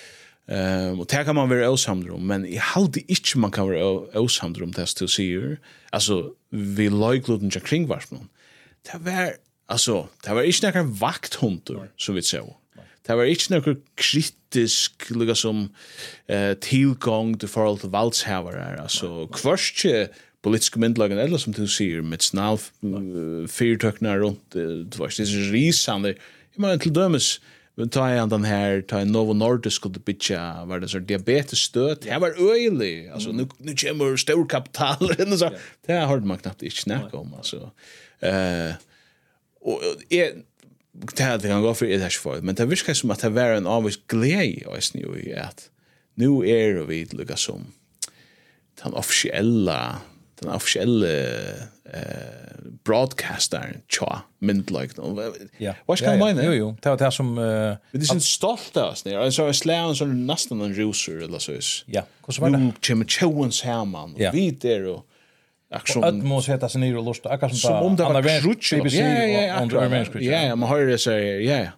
Um, 0.49 0.99
och 0.99 1.05
det 1.05 1.25
kan 1.25 1.35
man 1.35 1.49
være 1.49 1.67
osamdr 1.69 2.09
om 2.15 2.23
men 2.25 2.45
i 2.45 2.55
halde 2.57 3.03
ikke 3.05 3.37
man 3.37 3.51
kan 3.53 3.67
være 3.69 4.17
osamdr 4.17 4.63
om 4.65 4.71
det 4.73 4.87
du 4.97 5.05
sier. 5.05 5.59
Alltså 5.93 6.33
vi 6.49 6.87
lojgluten 6.89 7.51
kring 7.51 7.85
varsmen. 7.89 8.29
Det 8.81 8.97
var 9.05 9.35
alltså 9.69 10.07
det 10.25 10.33
var 10.33 10.41
inte 10.41 10.71
noen 10.73 10.95
vakthunter, 10.99 11.91
som 11.97 12.15
vi 12.15 12.21
ser 12.25 12.41
Det 13.09 13.17
var 13.17 13.25
ikke 13.25 13.55
noe 13.55 13.75
kritisk 13.97 15.09
lukka 15.17 15.33
som 15.37 15.63
eh, 16.29 16.53
tilgang 16.61 17.33
til 17.41 17.49
forhold 17.49 17.81
til 17.81 17.93
valgshavere. 17.95 18.67
Altså, 18.83 19.25
kvørst 19.33 19.81
ikke 19.81 20.09
politiske 20.45 20.79
myndelagen, 20.79 21.19
eller 21.19 21.41
som 21.41 21.55
du 21.57 21.65
sier, 21.67 22.03
med 22.05 22.21
snall 22.23 22.61
fyrtøkna 23.49 24.13
rundt, 24.21 24.53
det 24.53 24.99
var 24.99 25.09
ikke 25.09 25.25
disse 25.25 25.49
risande. 25.51 26.13
Jeg 26.53 26.61
mener, 26.61 26.77
til 26.79 26.95
dømes, 26.95 27.39
Men 27.79 27.87
ta 27.95 28.09
igjen 28.11 28.31
den 28.31 28.43
her, 28.43 28.81
ta 28.83 28.99
en 28.99 29.13
Novo 29.15 29.31
Nordisk 29.37 29.85
og 29.87 29.93
det 29.95 30.01
bytja, 30.03 30.41
var 30.67 30.81
det 30.83 30.89
så 30.91 30.99
diabetesstøt, 30.99 32.03
det 32.03 32.17
var 32.19 32.35
øyelig, 32.35 33.07
altså, 33.07 33.31
nu, 33.31 33.45
nu 33.63 33.75
kommer 33.79 34.19
stor 34.19 34.43
kapital, 34.51 35.13
det 35.87 35.95
har 35.95 36.09
hørt 36.09 36.27
man 36.27 36.41
knapt 36.41 36.65
ikke 36.67 36.83
snakke 36.83 37.15
om, 37.15 37.31
altså. 37.39 37.69
Uh, 38.19 38.75
og 39.63 39.83
jeg, 40.11 40.43
det 40.91 41.23
här 41.23 41.39
kan 41.39 41.61
gå 41.61 41.73
för 41.73 41.85
det 41.85 41.97
här 41.97 42.09
för. 42.09 42.41
Men 42.41 42.55
det 42.55 42.65
viskar 42.65 42.93
som 42.93 43.11
att 43.11 43.19
det 43.19 43.29
var 43.29 43.43
en 43.43 43.67
avvis 43.67 43.99
glädje 44.07 44.65
och 44.65 44.83
snu 44.83 45.23
i 45.25 45.33
att 45.33 45.69
nu 46.15 46.49
är 46.49 46.73
vi 46.73 47.05
lika 47.05 47.35
som 47.35 47.65
den 48.83 48.93
officiella 48.93 49.97
den 50.39 50.49
officiella 50.49 51.07
eh 51.93 52.49
broadcaster 52.83 53.81
cha 53.87 54.21
mint 54.39 54.69
like 54.69 55.01
no 55.01 55.33
ja. 55.57 55.73
Vad 55.85 55.97
ska 55.97 56.17
man 56.17 56.45
jo 56.45 56.53
jo. 56.53 56.75
Det 56.81 56.89
var 56.89 56.97
det 56.97 57.11
som 57.11 57.37
eh 57.37 57.43
det 57.91 58.09
är 58.09 58.13
en 58.13 58.21
stolt 58.21 58.77
av 58.77 58.91
oss 58.91 59.05
när 59.05 59.31
så 59.31 59.53
slår 59.53 59.93
så 59.93 60.05
nästan 60.05 60.61
en 60.61 60.73
ruser 60.73 61.17
eller 61.17 61.39
så. 61.39 61.51
Is 61.51 61.83
ja 61.87 62.03
hur 62.25 62.33
så 62.33 62.41
var 62.41 62.49
det 62.49 62.71
Jim 62.83 63.07
Chowens 63.07 63.61
Herman 63.61 64.15
vi 64.33 64.51
där 64.51 64.85
och 64.85 65.05
Action. 65.69 66.03
Att 66.03 66.15
måste 66.15 66.51
heta 66.51 66.69
sig 66.69 66.81
ner 66.81 66.97
och 66.97 67.05
lusta. 67.05 67.29
Akkurat 67.29 67.51
som 67.55 67.59
som 67.59 67.85
om 67.85 67.95
det 67.95 68.03
var 68.03 68.41
krutsch. 68.41 68.73
Ja, 68.73 68.85
ja, 68.87 69.41
ja. 70.21 70.21
Ja, 70.21 70.55
man 70.55 70.69
hör 70.69 70.85
det 70.85 70.97
säger, 70.97 71.39
ja. 71.39 71.57
ja. 71.57 71.69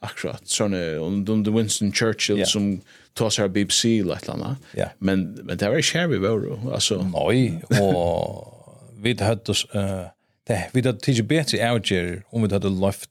Akkurat. 0.00 0.48
Sånne, 0.48 0.98
om 0.98 1.24
de 1.24 1.56
Winston 1.56 1.92
Churchill 1.92 2.46
som 2.46 2.80
tar 3.12 3.30
sig 3.30 3.44
av 3.44 3.50
BBC 3.50 3.98
eller 3.98 4.14
ett 4.14 4.28
annat. 4.28 4.56
Men, 4.98 5.32
men 5.32 5.56
det 5.56 5.68
var 5.68 5.76
inte 5.76 5.98
här 5.98 6.06
vi 6.06 6.18
var. 6.18 6.72
Alltså. 6.72 7.10
Nej, 7.14 7.62
och 7.80 8.54
vi 8.98 9.22
hade 9.22 9.50
oss... 9.52 9.66
Uh, 9.74 10.06
Det, 10.46 10.68
vi 10.72 10.80
hade 10.82 10.98
tidigt 10.98 11.24
bättre 11.24 11.70
avgärder 11.70 12.22
om 12.30 12.42
vi 12.42 12.52
hade 12.52 12.68
löft 12.68 13.10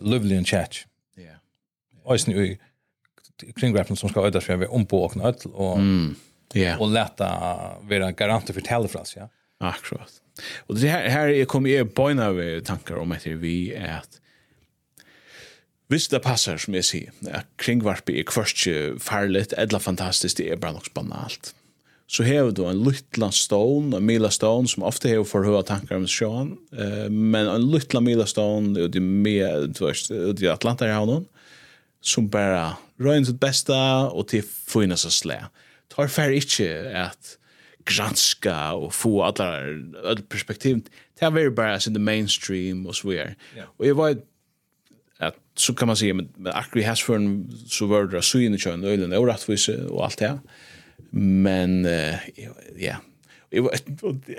Lovely 0.00 0.36
and 0.36 0.46
Chat. 0.46 0.74
Ja. 1.16 1.34
Och 2.04 2.20
sen 2.20 2.56
kringgrafen 3.56 3.96
som 3.96 4.08
ska 4.08 4.26
ödas 4.26 4.44
för 4.44 4.56
vi 4.56 4.66
om 4.66 4.86
på 4.86 5.02
och 5.02 5.16
öll. 5.16 5.34
Ja. 6.52 6.78
och 6.78 6.90
lätta 6.90 7.26
vara 7.80 8.12
garanter 8.12 8.54
för 8.54 8.60
tälfras, 8.60 9.16
ja. 9.16 9.28
Akkurat. 9.60 10.12
Och 10.58 10.74
det 10.74 10.88
här 10.88 11.08
här 11.08 11.44
kom 11.44 11.66
ju 11.66 11.84
på 11.84 12.08
en 12.08 12.64
tankar 12.64 12.96
om 12.96 13.12
att 13.12 13.26
vi 13.26 13.74
är 13.74 13.98
att 13.98 14.20
Hvis 15.88 16.08
det 16.08 16.20
passar, 16.20 16.58
som 16.60 16.74
jeg 16.76 16.84
sier, 16.84 17.12
at 17.32 17.46
kringvarpet 17.56 18.18
er 18.20 18.26
kvørst 18.28 18.66
farligt, 19.00 19.54
edla 19.56 19.80
fantastisk, 19.80 20.36
det 20.36 20.50
er 20.52 20.60
bare 20.60 20.76
nok 20.76 20.90
banalt. 20.92 21.54
Så 22.08 22.24
hever 22.24 22.52
du 22.52 22.62
en 22.68 22.82
lytla 22.84 23.30
stone, 23.32 23.96
en 23.96 24.04
mila 24.04 24.28
stål, 24.32 24.68
som 24.68 24.84
ofte 24.88 25.08
hever 25.08 25.24
for 25.28 25.48
høyre 25.48 25.64
tankar 25.68 25.96
om 25.96 26.04
sjåan, 26.08 26.54
eh, 26.76 27.08
men 27.08 27.48
en 27.48 27.64
lytla 27.72 28.00
mila 28.04 28.26
stål 28.28 28.76
ut 28.76 30.44
i 30.44 30.48
Atlantarhavnen, 30.52 31.24
som 32.04 32.28
bara 32.28 32.76
røyner 33.00 33.30
sitt 33.30 33.40
besta 33.40 33.80
og 34.12 34.28
til 34.28 34.44
fina 34.44 34.96
seg 34.96 35.16
slæ 35.16 35.40
tar 35.90 36.08
fer 36.08 36.34
ikkje 36.36 36.70
at 36.94 37.38
granska 37.88 38.54
og 38.76 38.92
få 38.92 39.22
alla 39.22 39.48
alla 40.04 40.22
perspektiv. 40.28 40.82
Det 41.18 41.24
här 41.24 41.30
var 41.30 41.50
bara 41.50 41.74
in 41.74 41.94
the 41.94 42.00
mainstream 42.00 42.86
och 42.86 42.96
så 42.96 43.08
vidare. 43.08 43.34
Yeah. 43.56 43.68
Och 43.76 43.86
jag 43.86 43.94
var 43.94 44.16
att 45.18 45.34
så 45.54 45.74
kan 45.74 45.86
man 45.86 45.96
säga 45.96 46.14
men, 46.14 46.28
men 46.36 46.52
akkurat 46.52 46.86
has 46.86 47.02
för 47.02 47.14
en 47.14 47.50
så 47.68 47.86
var 47.86 48.04
det 48.04 48.22
så 48.22 48.38
in 48.38 48.54
i 48.54 48.58
kön 48.58 48.84
och 48.84 48.98
den 48.98 49.12
orättvis 49.12 49.68
och 49.68 50.04
allt 50.04 50.18
det. 50.18 50.38
Men 51.10 51.86
uh, 51.86 52.14
ja. 52.76 52.96
Jag 53.50 53.68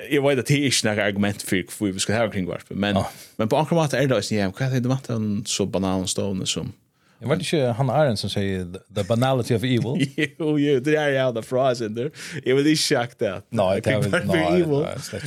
jag 0.09 0.35
vet 0.35 0.47
det 0.47 0.53
är 0.53 0.65
inte 0.65 0.87
några 0.87 1.05
argument 1.05 1.41
för 1.41 1.55
hur 1.85 1.91
vi 1.91 1.99
ska 1.99 2.17
ha 2.17 2.31
kring 2.31 2.45
varför 2.45 2.75
men 2.75 2.97
oh. 2.97 3.07
men 3.35 3.49
på 3.49 3.57
akkurat 3.57 3.93
ankramat 3.93 4.11
är 4.11 4.15
det 4.15 4.21
så 4.21 4.35
ja, 4.35 4.51
kan 4.51 4.71
det 4.71 4.77
inte 4.77 5.13
en 5.13 5.45
så 5.45 5.65
bananstone 5.65 6.45
som 6.45 6.71
Jag 7.19 7.29
vet 7.29 7.39
inte 7.39 7.65
han 7.77 7.89
är 7.89 8.15
som 8.15 8.29
säger 8.29 8.65
the 8.95 9.03
banality 9.03 9.55
of 9.55 9.63
evil. 9.63 10.07
jo, 10.39 10.59
jo, 10.59 10.79
det 10.79 10.95
är 10.95 11.33
the 11.33 11.55
där 11.55 11.85
in 11.85 11.95
there. 11.95 12.11
Jag 12.43 12.55
vill 12.55 12.67
inte 12.67 12.81
schack 12.81 13.19
det. 13.19 13.41
Nej, 13.49 13.81
det 13.81 13.91
är 13.91 14.55
evil. 14.55 14.85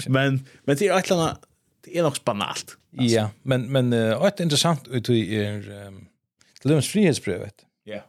Men 0.09 0.47
men 0.65 0.77
det 0.77 0.89
är 0.89 0.99
ett 0.99 1.11
annat 1.11 1.41
det 1.85 1.99
är 1.99 2.03
nog 2.03 2.17
banalt. 2.25 2.77
Ja, 2.91 3.31
men 3.43 3.73
men 3.73 3.93
ett 3.93 4.41
intressant 4.41 4.89
ut 4.89 5.11
i 5.11 5.35
er 5.35 5.63
till 6.61 6.71
Lunds 6.71 6.89
frihetsbrevet. 6.89 7.55
Ja. 7.85 8.01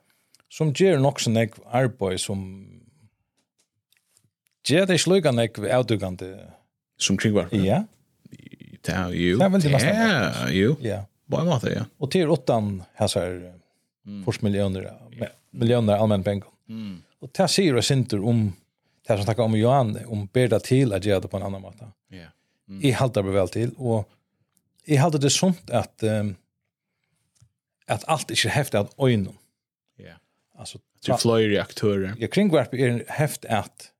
Som 0.50 0.74
ger 0.74 0.98
nog 0.98 1.22
sån 1.22 1.38
ek 1.38 1.56
arboj 1.72 2.18
som 2.18 2.68
ger 4.68 4.86
det 4.86 5.00
slugan 5.00 5.36
ved 5.36 5.78
outdugande 5.78 6.40
som 6.98 7.18
kringvar. 7.18 7.50
Ja. 7.52 7.84
Det 8.86 8.94
er 8.94 9.10
jo. 9.10 9.38
Det 9.38 9.46
er 9.46 9.50
veldig 9.50 9.72
ju. 9.72 9.78
Ja. 9.88 10.50
jo. 10.50 10.76
Ja. 10.82 11.06
Bare 11.26 11.42
en 11.42 11.48
måte, 11.48 11.72
ja. 11.72 11.86
Og 12.00 12.12
til 12.12 12.30
åttan 12.30 12.84
här 12.94 13.08
så 13.08 13.20
här 13.20 13.54
Mm. 14.06 14.26
Först 14.26 14.42
miljoner, 14.42 14.94
miljoner 15.52 15.94
allmän 15.94 16.24
pengar. 16.24 16.48
Mm. 16.70 17.02
Och 17.20 17.30
det 17.34 17.48
sig 17.48 17.74
oss 17.74 17.92
inte 17.92 18.18
om 18.18 18.54
det 19.08 19.18
som 19.18 19.26
tackar 19.26 19.44
om 19.44 19.58
Johan, 19.58 20.00
om 20.06 20.30
berda 20.34 20.60
till 20.60 20.94
att 20.94 21.06
göra 21.06 21.20
det 21.20 21.28
på 21.28 21.38
en 21.38 21.44
annan 21.44 21.62
måte. 21.62 21.92
Ja. 22.08 22.16
Yeah. 22.16 22.30
Mm. 22.68 22.90
Jag 22.90 22.98
halter 22.98 23.24
det 23.24 23.32
väl 23.32 23.50
till 23.50 23.72
och 23.78 24.10
jag 24.86 25.02
halter 25.02 25.20
det 25.20 25.30
sånt 25.30 25.70
att 25.70 26.04
um, 26.04 26.36
att 27.88 28.06
allt 28.08 28.32
är 28.32 28.50
häftigt 28.50 28.76
att 28.76 29.00
ögonen. 29.00 29.38
Ja. 29.98 30.04
Yeah. 30.04 30.18
Alltså 30.58 30.80
till 31.02 31.14
flyr 31.14 31.50
reaktörer. 31.50 32.16
Jag 32.20 32.32
kring 32.32 32.50
vart 32.50 32.74
är 32.74 33.06
häft 33.08 33.46
att 33.46 33.92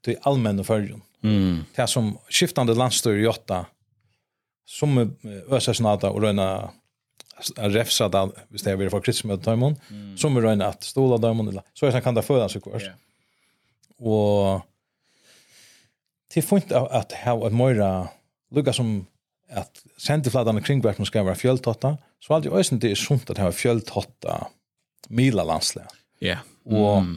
till 0.00 0.16
allmänna 0.22 0.64
förgrund. 0.64 1.02
Mm. 1.22 1.64
Det 1.74 1.86
som 1.86 2.18
skiftande 2.28 2.74
landstyr 2.74 3.16
i 3.16 3.26
åtta 3.26 3.66
som 4.64 5.16
ösa 5.50 5.74
snata 5.74 6.10
och 6.10 6.22
röna 6.22 6.70
refsa 7.74 8.08
det 8.12 8.24
hvis 8.50 8.64
det 8.64 8.72
er 8.72 8.80
vi 8.80 8.90
får 8.92 9.04
krigsmøte 9.06 9.44
døymon, 9.46 9.76
mm. 9.88 10.16
som 10.20 10.36
er 10.36 10.48
røyne 10.48 10.66
at 10.66 10.86
stola 10.86 11.18
døymon, 11.22 11.52
så 11.74 11.86
er 11.86 11.94
det 11.94 12.02
kan 12.06 12.16
det 12.16 12.26
føre 12.26 12.48
seg 12.50 12.64
kvart. 12.64 12.88
Yeah. 12.88 12.96
Og 13.98 14.64
til 16.32 16.44
funnet 16.44 16.74
av 16.76 16.88
at 16.94 17.14
ha 17.24 17.34
og 17.36 17.54
Moira 17.56 17.92
lukka 18.54 18.74
som 18.76 19.00
at 19.48 19.80
sendefladene 20.00 20.60
kringverkene 20.64 21.08
skal 21.08 21.24
være 21.26 21.40
fjöltotta, 21.40 21.94
så 22.20 22.34
er 22.34 22.42
det 22.42 22.50
jo 22.50 22.58
også 22.58 22.76
det 22.82 22.92
er 22.92 23.00
sunt 23.00 23.30
at 23.32 23.40
ha 23.40 23.48
fjöltotta 23.54 24.42
mila 25.08 25.46
landsle. 25.48 25.86
Ja. 26.20 26.38
Yeah. 26.38 26.44
Og 26.68 27.06
mm. 27.06 27.14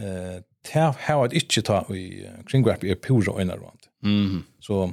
eh, 0.00 0.38
det 0.70 0.86
har 1.04 1.24
jeg 1.24 1.42
ikke 1.42 1.62
ta 1.64 1.82
i 1.92 2.24
kringverk 2.48 2.84
er 2.84 2.98
pura 3.00 3.36
øyne 3.40 3.56
rundt. 3.56 3.88
Mm. 4.04 4.44
Så 4.60 4.86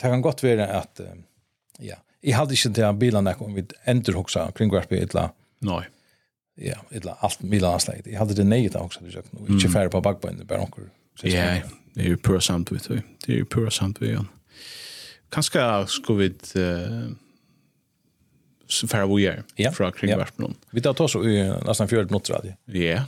det 0.00 0.10
kan 0.10 0.22
godt 0.22 0.42
være 0.42 0.66
at 0.68 1.00
ja, 1.80 1.96
Jeg 2.24 2.38
hadde 2.38 2.56
ikke 2.56 2.72
til 2.72 3.00
bilen 3.00 3.28
jeg 3.28 3.36
kom 3.36 3.56
vid 3.56 3.74
enderhoksa 3.90 4.46
kring 4.56 4.72
hvert 4.72 4.88
by 4.88 5.02
etla. 5.04 5.28
Nei. 5.64 5.82
Ja, 6.60 6.78
etla 6.94 7.16
alt 7.26 7.42
bilen 7.42 7.68
anslaget. 7.68 8.06
Jeg 8.08 8.20
hadde 8.20 8.36
det 8.38 8.46
neget 8.48 8.76
også 8.78 9.02
til 9.02 9.18
jøkken. 9.18 9.42
Og 9.42 9.50
ikke 9.56 9.72
færre 9.74 9.92
på 9.92 10.00
bakbøyene, 10.04 10.46
bare 10.48 10.64
onker. 10.64 10.88
Ja, 11.22 11.60
det 11.94 12.06
er 12.06 12.14
jo 12.14 12.20
pura 12.22 12.40
samt 12.42 12.72
vi, 12.72 12.80
tror. 12.82 13.02
det 13.26 13.34
er 13.34 13.42
jo 13.42 13.50
pura 13.50 13.70
samt 13.70 14.00
vi, 14.02 14.14
ja. 14.14 14.24
Kanskje 15.34 15.62
skulle 15.90 16.28
vi 16.28 16.60
uh, 16.62 17.12
færre 18.88 19.08
vi 19.10 19.26
er 19.26 19.74
fra 19.74 19.90
kring 19.94 20.14
hvert 20.14 20.38
by. 20.38 20.50
Vi 20.72 20.82
tar 20.82 21.00
oss 21.04 21.16
i 21.18 21.36
nesten 21.66 21.90
fjørt 21.90 22.14
mot 22.14 22.30
radio. 22.30 22.54
Ja. 22.68 23.04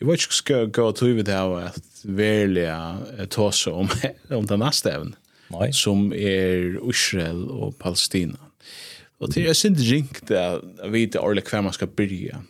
Jeg 0.00 0.08
vet 0.08 0.24
ikke 0.24 0.34
skal 0.34 0.70
gå 0.74 0.88
til 0.98 1.16
vi 1.18 1.22
det 1.26 1.34
her 1.34 1.68
at 1.68 1.82
verlig 2.02 2.66
ta 3.30 3.48
oss 3.50 3.66
om, 3.70 3.90
om 4.38 4.46
den 4.48 4.62
neste 4.64 4.90
evnen 4.90 5.18
Nei. 5.52 5.70
som 5.76 6.10
er 6.12 6.78
Israel 6.88 7.44
og 7.50 7.76
Palestina. 7.80 8.38
Og 9.22 9.30
til 9.30 9.46
jeg 9.46 9.56
synes 9.56 9.86
ringt 9.86 10.32
å 10.34 10.88
vite 10.90 11.20
ordentlig 11.20 11.46
hver 11.50 11.62
man 11.62 11.76
skal 11.76 11.92
byrja. 11.92 12.42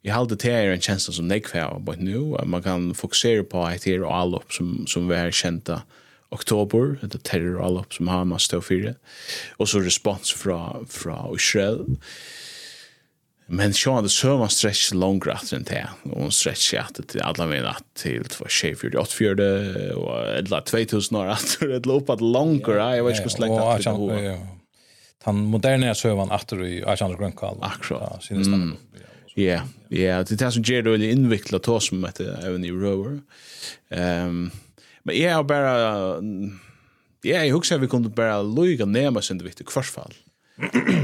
Jeg 0.00 0.16
halte 0.16 0.38
til 0.40 0.56
er 0.56 0.72
en 0.72 0.82
tjeneste 0.82 1.12
som 1.12 1.30
jeg 1.30 1.44
kvar 1.44 1.76
på 1.84 1.94
nu, 2.00 2.34
at 2.40 2.48
man 2.48 2.64
kan 2.64 2.90
fokusere 2.96 3.44
på 3.44 3.66
et 3.68 3.84
her 3.84 4.02
og 4.02 4.14
allopp 4.16 4.54
som, 4.56 4.86
som 4.88 5.10
vi 5.10 5.18
har 5.18 5.30
kjenta 5.30 5.82
oktober, 6.32 6.96
et 7.04 7.16
terror 7.26 7.60
allopp 7.62 7.92
som 7.92 8.08
Hamas 8.08 8.48
stod 8.48 8.64
fyrir, 8.64 8.96
og 9.58 9.68
så 9.68 9.82
respons 9.84 10.32
fra, 10.32 10.80
fra 10.88 11.26
Israel. 11.36 11.84
Israel 11.84 12.39
Men 13.50 13.74
sjåan 13.74 14.06
det 14.06 14.12
så 14.14 14.36
var 14.38 14.52
stretch 14.52 14.92
longer 14.94 15.32
after 15.34 15.58
enn 15.58 15.66
det, 15.66 15.82
og 16.06 16.14
hun 16.14 16.30
stretch 16.34 16.70
at 16.78 17.00
det 17.10 17.22
alla 17.26 17.48
at 17.66 17.82
til 17.98 18.22
24, 18.30 18.92
84, 18.94 19.48
og 19.98 20.12
eller 20.36 20.64
2000 20.70 21.18
år 21.18 21.32
at 21.34 21.56
det 21.58 21.80
et 21.80 21.90
lopp 21.90 22.12
at 22.14 22.22
longer, 22.22 22.78
jeg 22.94 23.04
vet 23.04 23.18
ikke 23.18 23.32
hvordan 23.32 23.44
lengt 23.48 23.60
at 23.64 23.84
det 23.84 24.30
var. 24.30 24.46
Den 25.26 25.42
moderne 25.52 25.94
søvann 25.98 26.30
after 26.32 26.62
i 26.64 26.78
Alexander 26.80 27.18
Grønkall. 27.18 27.58
Akkurat. 27.60 28.24
Ja, 29.36 29.60
ja, 29.90 30.22
det 30.22 30.34
er 30.34 30.40
det 30.46 30.54
som 30.54 30.64
gjør 30.64 30.86
det 30.86 30.94
veldig 30.94 31.10
innviklet 31.12 31.62
til 31.66 31.76
oss 31.76 31.90
med 31.92 32.06
dette, 32.08 32.38
even 32.46 32.64
i 32.64 32.72
Rover. 32.72 33.20
Um, 33.90 34.50
Men 35.02 35.16
jeg 35.16 35.32
har 35.32 35.44
bare, 35.48 36.20
ja, 37.24 37.40
jeg 37.44 37.54
husker 37.54 37.78
at 37.78 37.84
vi 37.84 37.88
kunne 37.90 38.12
bare 38.12 38.42
lyga 38.44 38.86
nema 38.88 39.22
sin 39.24 39.40
det 39.40 39.48
viktig 39.48 39.66
kvarsfall. 39.70 40.12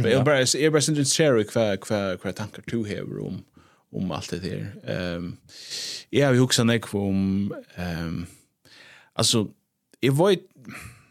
Men 0.03 0.11
jag 0.11 0.25
bara 0.25 0.39
är 0.39 0.71
bara 0.71 0.81
sent 0.81 1.09
share 1.09 1.45
kvar 1.45 1.77
kvar 1.77 2.17
kvar 2.17 2.33
tankar 2.33 2.63
to 2.63 2.85
här 2.85 3.19
om 3.21 3.45
om 3.93 4.11
allt 4.11 4.31
det 4.31 4.39
där. 4.39 4.75
Ehm 4.87 5.37
ja, 6.11 6.31
vi 6.31 6.39
huxar 6.39 6.65
näck 6.65 6.95
om 6.95 7.55
ehm 7.75 8.27
alltså 9.13 9.49
jag 10.01 10.27
vet 10.27 10.41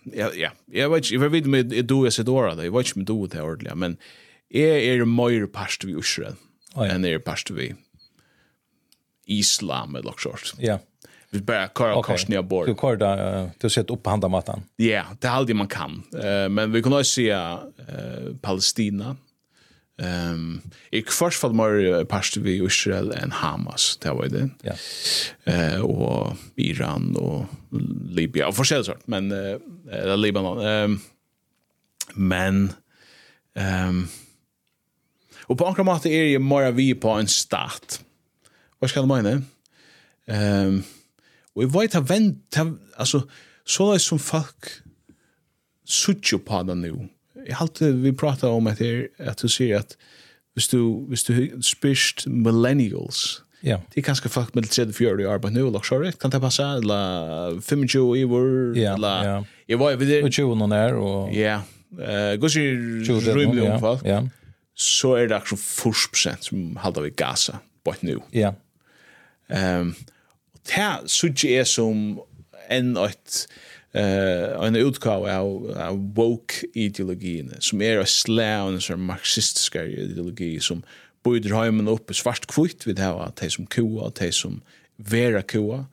ja 0.03 0.31
ja, 0.33 0.49
jag 0.65 0.89
vet 0.89 1.11
jag 1.11 1.29
vet 1.29 1.45
med 1.45 1.85
du 1.85 2.05
är 2.05 2.09
så 2.09 2.23
då 2.23 2.55
det. 2.55 2.65
Jag 2.65 2.77
vet 2.77 2.95
med 2.95 3.05
du 3.05 3.27
det 3.27 3.41
ordliga, 3.41 3.75
men 3.75 3.97
är 4.49 4.65
är 4.65 5.05
mer 5.05 5.47
past 5.47 5.83
vi 5.83 5.91
usra. 5.93 6.35
Än 6.75 7.05
är 7.05 7.19
past 7.19 7.49
vi 7.49 7.75
Islam 9.25 9.95
eller 9.95 10.05
något 10.05 10.21
sånt. 10.21 10.53
Ja. 10.57 10.63
Yeah 10.65 10.79
vi 11.35 11.41
bara 11.41 11.67
kör 11.67 11.91
och 11.91 11.99
okay. 11.99 12.15
korsnia 12.15 12.43
bort. 12.43 12.67
Du 12.67 12.75
kör 12.75 12.95
där 12.95 13.51
du 13.59 13.69
sett 13.69 13.89
upp 13.89 14.07
handa 14.07 14.27
matan. 14.27 14.63
Ja, 14.75 14.85
yeah, 14.85 15.05
det 15.19 15.27
allt 15.27 15.55
man 15.55 15.67
kan. 15.67 16.03
Eh 16.23 16.49
men 16.49 16.71
vi 16.71 16.83
kan 16.83 16.93
också 16.93 17.03
se 17.03 17.29
eh 17.29 17.59
Palestina. 18.41 19.15
Ehm 20.01 20.33
um, 20.33 20.61
i 20.91 21.01
först 21.01 21.39
fall 21.39 21.53
mer 21.53 22.05
past 22.05 22.37
vi 22.37 22.65
Israel 22.65 23.11
än 23.11 23.31
Hamas 23.31 23.97
det 24.01 24.09
var 24.09 24.27
det. 24.27 24.49
Ja. 24.61 24.73
Eh 25.43 25.81
och 25.81 26.33
Iran 26.55 27.15
och 27.15 27.45
Libya 28.09 28.47
och 28.47 28.55
förskäl 28.55 28.85
sort 28.85 29.07
men 29.07 29.31
eh 29.31 29.57
uh, 30.05 30.17
Libanon. 30.17 30.65
Ehm 30.65 30.91
um, 30.91 30.99
men 32.13 32.73
ehm 33.55 33.89
um, 33.89 34.07
och 35.47 35.57
på 35.57 35.75
en 35.77 35.85
måte 35.85 36.09
är 36.09 36.23
ju 36.23 36.39
mer 36.39 36.71
vi 36.71 36.95
på 36.95 37.09
en 37.09 37.27
stat. 37.27 38.01
Vad 38.79 38.89
ska 38.89 39.01
det 39.01 39.07
mena? 39.07 39.41
Ehm 40.27 40.67
um, 40.67 40.83
Og 41.55 41.63
jeg 41.63 41.73
vet 41.73 41.95
at 41.95 42.09
vent, 42.09 42.57
altså, 42.97 43.23
så 43.65 43.93
er 43.93 44.01
som 44.03 44.19
folk 44.19 44.71
suttjo 45.85 46.41
på 46.43 46.61
det 46.67 46.75
nå. 46.81 47.07
Jeg 47.45 47.59
halte 47.59 47.91
vi 48.01 48.11
pratar 48.11 48.55
om 48.57 48.67
at, 48.67 48.81
her, 48.81 49.07
at 49.19 49.41
du 49.41 49.47
sier 49.51 49.79
at 49.83 49.95
hvis 50.55 50.67
du, 50.71 51.05
hvis 51.11 51.23
du 51.27 51.33
spyrst 51.63 52.27
millennials, 52.27 53.41
Ja. 53.65 53.79
Det 53.89 53.97
er 53.97 54.05
kanskje 54.05 54.29
folk 54.29 54.51
med 54.53 54.67
34 54.69 55.23
i 55.23 55.25
arbeid 55.25 55.55
nu 55.55 55.63
lagt 55.73 55.87
så 55.89 55.97
rett, 55.97 56.19
kan 56.21 56.29
det 56.29 56.37
passe? 56.43 56.61
Eller 56.61 57.55
25 57.65 58.11
i 58.19 58.23
vår, 58.29 58.49
eller... 58.77 59.23
Ja, 59.25 59.37
Jeg 59.67 59.79
var 59.81 59.95
jo 59.95 59.97
videre... 60.03 60.27
Og 60.27 60.31
20 60.31 60.57
noen 60.59 60.75
er, 60.77 60.97
og... 61.01 61.31
Ja. 61.33 61.55
Gå 62.37 62.51
sier 62.51 63.33
rymlig 63.33 63.63
om 63.65 63.79
folk. 63.81 64.03
Ja. 64.05 64.19
Så 64.77 65.15
er 65.17 65.31
det 65.31 65.39
akkurat 65.39 65.63
40 65.65 66.45
som 66.45 66.77
halda 66.83 67.01
vi 67.07 67.13
gasa, 67.17 67.57
bort 67.81 68.03
nu. 68.05 68.19
Ja. 68.35 68.53
Ehm 69.49 69.95
det 70.71 71.11
sutje 71.11 71.59
er 71.59 71.69
som 71.69 72.19
en 72.69 72.97
et 72.97 73.45
eh 73.93 74.65
en 74.65 74.75
utgave 74.75 75.31
av, 75.31 75.71
av 75.77 75.99
woke 76.17 76.67
ideologien 76.73 77.53
som 77.59 77.81
er 77.81 77.99
en 77.99 78.05
slævn 78.05 78.81
som 78.81 78.99
marxistisk 78.99 79.75
ideologi 79.75 80.59
som 80.59 80.83
bøyder 81.25 81.55
heimen 81.55 81.89
opp 81.89 82.13
svart 82.13 82.47
kvitt 82.51 82.85
vid 82.85 82.99
hava 83.01 83.31
de 83.39 83.49
som 83.49 83.65
koa, 83.65 84.11
de 84.19 84.31
som 84.31 84.61
vera 84.97 85.41
koa. 85.41 85.85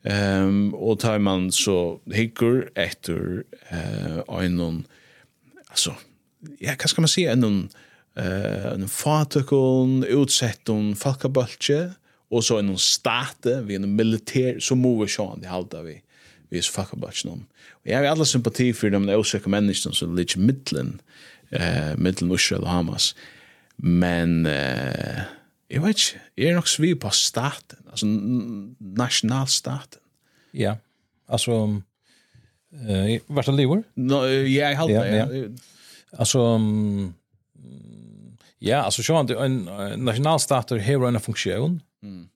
Um, 0.00 0.72
og 0.72 1.02
tar 1.02 1.18
man 1.20 1.50
så 1.52 1.98
hikker 2.08 2.70
etter 2.78 3.42
uh, 3.68 4.22
en 4.40 4.86
altså, 5.68 5.92
ja, 6.56 6.72
hva 6.72 6.88
skal 6.88 7.04
man 7.04 7.12
si, 7.12 7.26
en 7.28 7.42
noen 7.44 7.58
uh, 8.16 8.70
en 8.72 8.88
fatikon, 8.88 10.00
utsetton, 10.08 10.94
falkabaltje, 10.96 11.90
og 12.30 12.44
så 12.44 12.58
en 12.58 12.78
state, 12.78 13.66
vi 13.66 13.74
en 13.74 13.96
militær, 13.96 14.60
så 14.60 14.74
må 14.74 14.96
måste 15.00 15.16
sjön 15.16 15.40
det 15.42 15.50
halda 15.50 15.82
vi 15.82 16.00
vi 16.50 16.58
är 16.58 16.62
fuck 16.62 16.92
about 16.92 17.24
någon 17.24 17.46
och 17.70 17.86
jag 17.86 17.98
har 17.98 18.04
alla 18.04 18.24
sympati 18.24 18.72
för 18.72 18.90
de 18.90 19.08
osäkra 19.08 19.48
menneskene 19.48 19.94
som 19.94 20.16
ligger 20.16 20.40
mittlen 20.40 21.00
eh 21.50 21.96
mittlen 21.96 22.32
Israel 22.32 22.62
og 22.62 22.68
Hamas. 22.68 23.14
Men 23.76 24.46
eh 24.46 25.22
jeg 25.70 25.82
vet 25.82 25.88
ikke, 25.88 26.20
jeg 26.36 26.46
er 26.46 26.54
nok 26.54 26.68
svi 26.68 26.94
på 26.94 27.10
staten 27.10 27.78
alltså 27.90 28.06
nationalstaten 28.80 30.00
ja 30.54 30.74
Altså, 31.28 31.80
eh 32.72 33.20
vart 33.28 33.46
det 33.46 33.54
lever 33.54 33.82
no 33.96 34.24
ja 34.24 34.68
jag 34.68 34.76
håller 34.76 35.04
ja 35.04 35.48
alltså 36.12 36.58
Ja, 38.62 38.76
alltså 38.76 39.02
så 39.02 39.14
han 39.14 39.30
en 39.30 39.64
nationalstater 40.04 40.78
har 40.78 41.08
en 41.08 41.20
funktion. 41.20 41.82
Mm. 42.02 42.28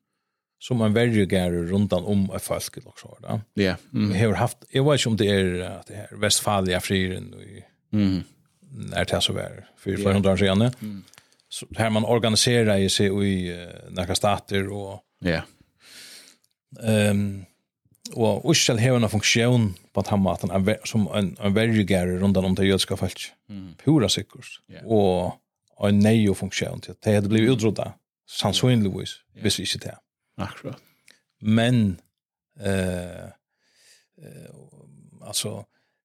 Som 0.59 0.77
man 0.77 0.93
väljer 0.93 1.51
runt 1.51 1.93
om 1.93 2.31
ett 2.37 2.43
folk 2.43 2.87
också 2.87 3.17
där. 3.21 3.41
Ja. 3.55 3.77
mm. 3.93 4.13
Vi 4.13 4.19
har 4.19 4.35
haft 4.35 4.59
jag 4.71 4.91
vet 4.91 5.07
inte 5.07 5.09
om 5.09 5.17
det 5.17 5.27
är 5.27 5.61
att 5.61 5.87
det 5.87 5.95
här 5.95 6.09
Västfalia 6.13 6.81
friren 6.81 7.35
i 7.35 7.65
mm. 7.93 8.23
när 8.61 9.05
det 9.05 9.21
så 9.21 9.33
var 9.33 9.67
för 9.77 9.97
flera 9.97 10.13
hundra 10.13 10.33
år 10.33 10.37
sedan. 10.37 10.61
Mm. 10.61 11.05
Så 11.49 11.67
här 11.77 11.91
man 11.91 12.05
organiserar 12.05 12.89
sig 12.89 13.07
i 13.07 13.67
några 13.91 14.15
stater 14.15 14.69
och 14.69 15.01
ja. 15.21 15.43
Ehm 16.83 17.45
og 18.13 18.51
Ushel 18.51 18.79
har 18.79 18.97
en 18.97 19.09
funktion 19.09 19.75
på 19.95 20.01
at 20.01 20.09
han 20.09 20.77
som 20.85 21.09
en 21.15 21.37
en 21.41 21.55
verjugær 21.55 22.07
rundan 22.21 22.45
om 22.45 22.55
det 22.55 22.67
jødska 22.67 22.97
falt. 22.97 23.33
Mm. 23.51 23.75
Pura 23.85 24.09
sikkurs. 24.09 24.61
Yeah. 24.71 24.87
Og 24.87 25.33
en 25.81 25.99
neo 25.99 26.35
funktion 26.35 26.81
til. 26.81 26.97
Det 27.05 27.15
hadde 27.17 27.29
blivit 27.29 27.57
utrodda, 27.57 27.93
sannsynligvis, 28.31 29.17
hvis 29.43 29.59
ikke 29.59 29.79
det. 29.87 29.95
Akkurat. 30.39 30.83
Men, 31.41 32.01
eh, 32.61 33.25
eh, 34.19 34.51
altså, 35.23 35.65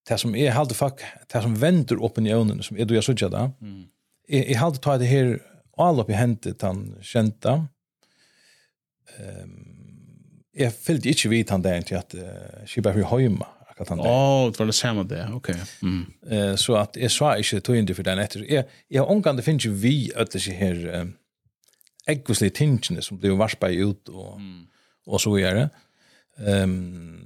det 0.09 0.19
som 0.19 0.35
er 0.35 0.55
halde 0.55 0.75
fuck, 0.75 1.03
det 1.33 1.43
som 1.43 1.61
vender 1.61 2.01
opinionen, 2.01 2.63
som 2.63 2.77
er 2.77 2.85
du 2.85 2.95
jeg 2.95 3.05
sutja 3.05 3.29
mm. 3.29 3.83
jeg, 4.29 4.45
jeg 4.47 4.59
halde 4.59 4.81
ta 4.81 4.97
det 4.97 5.07
her, 5.07 5.37
all 5.79 6.01
oppi 6.01 6.17
hentet 6.17 6.61
han 6.65 6.95
kjenta, 7.05 7.53
um, 9.19 9.53
jeg 10.59 10.73
fyllde 10.73 11.09
ikke 11.09 11.29
vidt 11.29 11.53
han 11.53 11.63
der 11.63 11.81
til 11.87 11.95
at 11.95 12.15
uh, 12.17 12.65
Kibær 12.67 12.97
fyrir 12.97 13.07
høyma, 13.07 13.47
akkurat 13.79 13.89
han. 13.89 13.99
Åh, 13.99 14.51
det 14.51 14.59
var 14.59 14.65
det 14.65 14.75
samme 14.75 15.03
det, 15.07 15.23
ok. 15.33 15.49
Mm. 15.81 16.05
Uh, 16.31 16.55
så 16.55 16.75
at 16.81 16.97
jeg 16.99 17.11
sa 17.11 17.33
ikke 17.39 17.59
tog 17.63 17.77
inn 17.79 17.87
det 17.87 17.95
for 17.95 18.03
den 18.03 18.19
etter. 18.19 18.43
Jeg, 18.43 18.65
jeg 18.91 19.01
har 19.01 19.11
omgang, 19.11 19.37
det 19.37 19.45
finnes 19.45 19.65
jo 19.65 19.71
vi 19.71 20.11
at 20.15 20.33
det 20.33 20.43
her 20.59 21.01
um, 21.01 21.13
eggvislige 22.09 22.57
tingene 22.59 23.03
som 23.05 23.19
blir 23.19 23.37
varspa 23.39 23.71
ut 23.71 24.09
og, 24.11 24.39
mm. 24.41 24.63
og 25.07 25.21
så 25.21 25.35
gjør 25.39 25.61
det. 25.61 25.67
Um, 26.39 27.25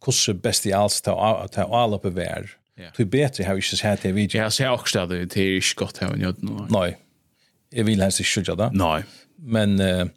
hvordan 0.00 0.40
bestialst 0.42 1.04
ta, 1.04 1.14
ta 1.52 1.66
alle 1.66 1.98
på 2.00 2.10
vær. 2.16 2.56
Yeah. 2.80 2.92
Det 2.96 3.04
er 3.04 3.10
bedre 3.12 3.44
har 3.44 3.58
vi 3.58 3.60
ikke 3.60 3.76
sett 3.76 4.02
det 4.02 4.14
video. 4.14 4.40
Jeg 4.40 4.52
ser 4.56 4.70
også 4.72 5.04
det, 5.06 5.34
det 5.34 5.42
er 5.42 5.58
ikke 5.58 5.84
godt 5.84 5.98
her 6.00 6.14
i 6.14 6.22
nødden. 6.22 6.54
Nei, 6.72 6.94
jeg 7.72 7.86
vil 7.86 8.02
helst 8.02 8.22
ikke 8.22 8.30
skjønne 8.38 8.64
det. 8.64 8.72
Nei. 8.80 9.02
Men... 9.38 9.78
Uh, 9.80 10.08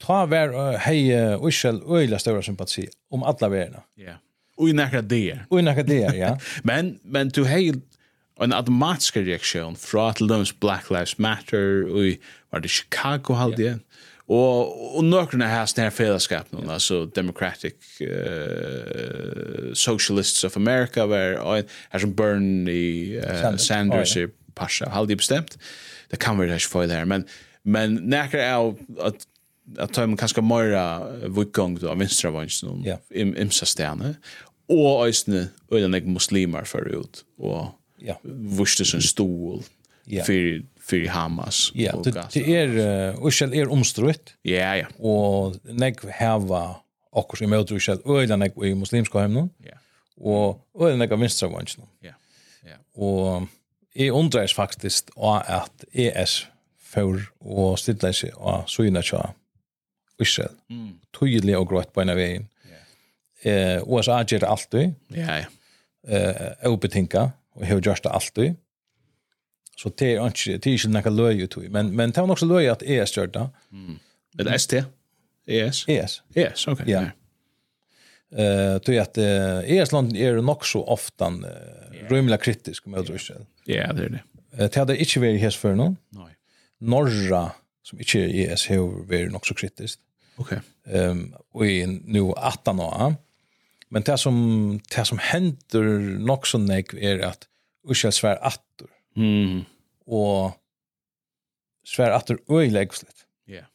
ta 0.00 0.24
vær 0.26 0.76
hej 0.84 1.36
Ushel 1.40 1.80
øyla 1.86 2.18
stora 2.18 2.42
sympati 2.42 2.86
om 3.10 3.22
alla 3.22 3.48
värna. 3.48 3.82
Ja. 3.96 4.12
Och 4.56 4.68
i 4.68 4.72
nekra 4.72 5.02
det. 5.02 5.38
Och 5.48 5.58
i 5.60 5.62
nekra 5.62 5.82
det, 5.82 6.16
ja. 6.16 6.38
men, 6.62 6.98
men 7.04 7.28
du 7.28 7.44
hei 7.44 7.72
en 8.40 8.52
automatisk 8.52 9.16
reaktion 9.16 9.76
från 9.76 10.14
til 10.14 10.28
dømes 10.28 10.52
Black 10.52 10.90
Lives 10.90 11.18
Matter 11.18 11.84
og 11.90 12.06
i, 12.06 12.16
var 12.52 12.60
det 12.60 12.70
Chicago 12.70 13.34
hade 13.34 13.62
yeah. 13.62 13.78
og, 14.28 14.96
og 14.96 15.04
nøkrene 15.04 15.48
her 15.48 15.66
sånne 15.66 15.90
fällskap 15.92 16.52
nu 16.52 16.62
yeah. 16.62 16.74
altså 16.74 17.04
Democratic 17.16 17.74
uh, 18.00 19.72
Socialists 19.74 20.44
of 20.44 20.56
America, 20.56 21.06
var 21.06 21.62
her 21.92 21.98
som 21.98 22.14
Bernie 22.16 23.20
uh, 23.20 23.56
Sanders 23.56 24.16
i 24.16 24.26
Pasha, 24.56 24.88
hade 24.88 25.16
bestämt. 25.16 25.56
Det 26.10 26.18
kan 26.18 26.38
vi 26.38 26.46
det 26.46 26.54
ikke 26.54 26.68
for 26.68 26.86
det 26.86 27.08
men 27.08 27.24
Men 27.64 27.94
nekra 27.94 28.42
är 28.42 28.74
att 28.98 29.26
att 29.78 29.92
ta 29.92 30.06
man 30.06 30.16
kanske 30.16 30.42
mera 30.42 31.10
vikong 31.28 31.78
då 31.78 31.94
vänstra 31.94 32.30
vänstern 32.30 32.84
yeah. 32.84 32.98
im 33.10 33.36
imsa 33.36 33.66
stjärne 33.66 34.14
och 34.68 35.06
ösne 35.08 35.48
eller 35.70 36.00
muslimer 36.00 36.64
förut 36.64 37.24
och 37.38 37.66
ja. 37.98 38.20
vuxte 38.58 38.84
som 38.84 39.00
stol 39.00 39.62
ja. 40.04 40.24
för 40.24 40.62
för 40.80 41.08
Hamas 41.08 41.72
ja 41.74 41.82
yeah, 41.82 42.28
det 42.32 42.56
är 42.56 43.22
och 43.22 43.34
själv 43.34 43.54
är 43.54 43.70
omstrutt 43.72 44.34
ja 44.42 44.76
ja. 44.76 44.86
Och 44.98 45.56
nek 45.64 46.04
hava 46.04 46.76
okkur 47.10 47.36
som 47.36 47.52
jag 47.52 47.66
tror 47.66 47.78
själv 47.78 48.00
eller 48.06 48.36
nek 48.36 48.52
i 48.62 48.74
muslimska 48.74 49.18
hem 49.18 49.36
ja. 49.36 49.76
og 50.16 50.60
eller 50.80 50.96
nek 50.96 51.10
vänstra 51.10 51.48
vänstern 51.48 51.86
ja 52.00 52.14
ja. 52.64 52.76
Och 52.94 53.48
är 53.94 54.12
faktisk 54.12 54.54
faktiskt 54.54 55.10
at 55.16 55.84
ES 55.92 56.46
för 56.82 57.20
og 57.40 57.78
stilla 57.78 58.12
sig 58.12 58.30
og 58.34 58.64
så 58.66 58.82
innan 58.82 59.02
Israel. 60.20 60.54
Mm. 60.70 60.98
Tydelig 61.18 61.56
og 61.58 61.68
grått 61.68 61.92
på 61.92 62.02
en 62.02 62.12
av 62.12 62.16
veien. 62.16 62.48
Yeah. 62.66 63.78
Eh, 63.78 63.82
USA 63.86 64.22
gjør 64.22 64.44
det 64.44 64.48
alltid. 64.48 64.94
Ja, 65.16 65.38
ja. 65.42 65.46
Eh, 66.08 66.68
og 66.68 66.84
og 67.54 67.66
har 67.66 67.80
gjort 67.80 68.02
det 68.02 68.12
alltid. 68.12 68.54
Så 69.76 69.88
det 69.98 70.12
er 70.12 70.26
ikke, 70.26 70.58
det 70.58 70.66
er 70.66 70.74
ikke 70.74 70.88
noe 70.92 71.10
løy 71.10 71.44
ut 71.44 71.56
i. 71.56 71.68
Men, 71.68 71.90
men 71.96 72.10
det 72.10 72.20
var 72.20 72.26
nok 72.26 72.38
så 72.38 72.46
løy 72.46 72.68
at 72.70 72.82
ES 72.82 73.16
gjør 73.16 73.32
det. 73.32 73.48
Mm. 73.70 73.98
Eller 74.38 74.58
ST? 74.58 74.74
ES? 75.46 75.84
ES. 75.88 76.22
ES, 76.34 76.68
ok. 76.68 76.84
Ja. 76.86 77.00
Yeah. 77.00 77.10
Eh, 78.32 78.78
tror 78.78 78.94
jag 78.96 79.02
att 79.02 79.18
Estland 79.68 80.16
är 80.16 80.36
nog 80.42 80.66
så 80.66 80.84
ofta 80.84 81.26
uh, 81.28 82.08
rymla 82.08 82.36
kritisk 82.36 82.86
mot 82.86 83.10
Ryssland. 83.10 83.46
Ja, 83.64 83.92
det 83.92 84.04
är 84.04 84.08
det. 84.08 84.22
Eh, 84.62 84.70
Det 84.70 84.76
hade 84.76 84.96
inte 84.96 85.20
varit 85.20 85.40
här 85.40 85.50
för 85.50 85.74
någon. 85.74 85.96
Nej. 86.08 86.36
Norra 86.78 87.52
som 87.82 87.98
inte 87.98 88.18
är 88.18 88.56
så 88.56 88.74
har 88.74 89.06
vi 89.06 89.22
är 89.22 89.40
så 89.42 89.54
kritiskt. 89.54 90.00
Okej. 90.36 90.60
Ehm 90.86 91.10
um, 91.10 91.34
och 91.52 91.66
i 91.66 91.86
nu 91.86 92.20
18 92.20 92.80
år. 92.80 93.14
Men 93.88 94.02
det 94.02 94.18
som 94.18 94.80
det 94.96 95.04
som 95.04 95.18
händer 95.18 95.82
nog 96.18 96.46
så 96.46 96.58
nek 96.58 96.94
är 96.94 97.18
att 97.18 97.48
Ursel 97.88 98.12
svär 98.12 98.46
attor. 98.46 98.90
Mm. 99.16 99.64
Och 100.06 100.52
svär 101.84 102.10
attor 102.10 102.40
öjlägsligt. 102.48 103.26
Ja. 103.44 103.54
Yeah. 103.54 103.66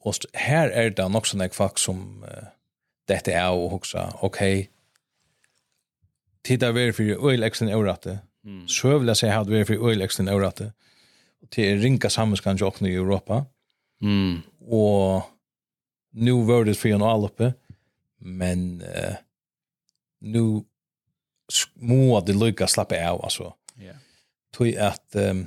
Och 0.00 0.14
här 0.32 0.68
är 0.68 0.90
det 0.90 1.08
nog 1.08 1.26
så 1.26 1.36
nek 1.36 1.54
folk 1.54 1.78
som 1.78 2.22
uh, 2.22 2.48
detta 3.04 3.32
är 3.32 3.50
och 3.50 3.72
också 3.72 4.12
okej. 4.20 4.70
Titta 6.42 6.72
vi 6.72 6.92
för 6.92 7.28
öjlägsen 7.28 7.68
öratte. 7.68 8.18
Mm. 8.44 8.68
Så 8.68 8.98
vill 8.98 9.08
jag 9.08 9.16
säga 9.16 9.34
hade 9.34 9.50
vi 9.50 9.64
för 9.64 9.88
öjlägsen 9.88 10.28
öratte. 10.28 10.64
Mm 10.64 10.72
till 11.50 11.80
rinka 11.80 12.10
samhällskan 12.10 12.56
jag 12.60 12.82
i 12.82 12.94
Europa. 12.94 13.46
Mm. 14.02 14.40
Og 14.60 15.22
nu 16.12 16.32
var 16.32 16.64
det 16.64 16.74
för 16.74 16.88
en 16.88 17.02
alloppe 17.02 17.52
men 18.18 18.82
uh, 18.82 19.14
nu 20.20 20.64
må 21.74 22.20
det 22.20 22.32
lycka 22.32 22.66
slappa 22.66 23.10
av 23.10 23.22
alltså. 23.24 23.54
Ja. 23.74 23.82
Yeah. 23.82 23.96
Tog 24.52 24.76
att 24.76 25.14
um, 25.14 25.46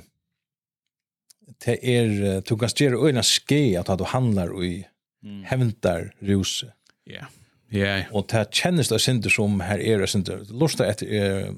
det 1.64 1.96
är 1.96 2.40
du 2.40 2.58
kan 2.58 2.68
styra 2.68 3.06
öjna 3.06 3.22
ske 3.22 3.76
att 3.76 3.98
du 3.98 4.04
handlar 4.04 4.64
i 4.64 4.86
mm. 5.22 5.44
hämtar 5.44 6.14
ruse. 6.18 6.72
Ja. 7.04 7.12
Yeah. 7.12 7.26
Ja. 7.68 7.78
Yeah. 7.78 8.12
Och 8.12 8.26
det 8.28 8.54
känns 8.54 8.88
det 8.88 8.98
synd 8.98 9.32
som 9.32 9.60
här 9.60 9.78
är 9.78 9.98
det 9.98 10.06
synd. 10.06 10.46
Lustar 10.50 10.84
efter 10.84 11.06
er 11.06 11.54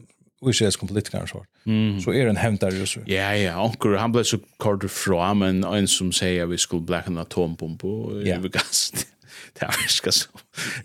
Israels 0.50 0.76
politiker 0.80 1.26
så. 1.26 1.42
Mm. 1.64 2.00
Så 2.00 2.12
er 2.12 2.28
en 2.28 2.40
hevntare 2.40 2.76
russer. 2.80 3.04
Ja, 3.10 3.30
ja, 3.38 3.56
onker, 3.62 3.96
han 4.00 4.12
ble 4.14 4.24
så 4.26 4.38
kort 4.62 4.84
fra, 4.90 5.32
men 5.38 5.64
en 5.64 5.88
som 5.90 6.12
sier 6.14 6.44
at 6.44 6.52
vi 6.52 6.60
skulle 6.60 6.86
blekke 6.86 7.12
en 7.12 7.22
atombombe, 7.22 7.84
og 7.84 8.22
ja. 8.26 8.38
vi 8.42 8.52
gast. 8.54 9.04
Det 9.54 9.66
er 9.66 9.76
ikke 9.86 10.10
så. 10.14 10.28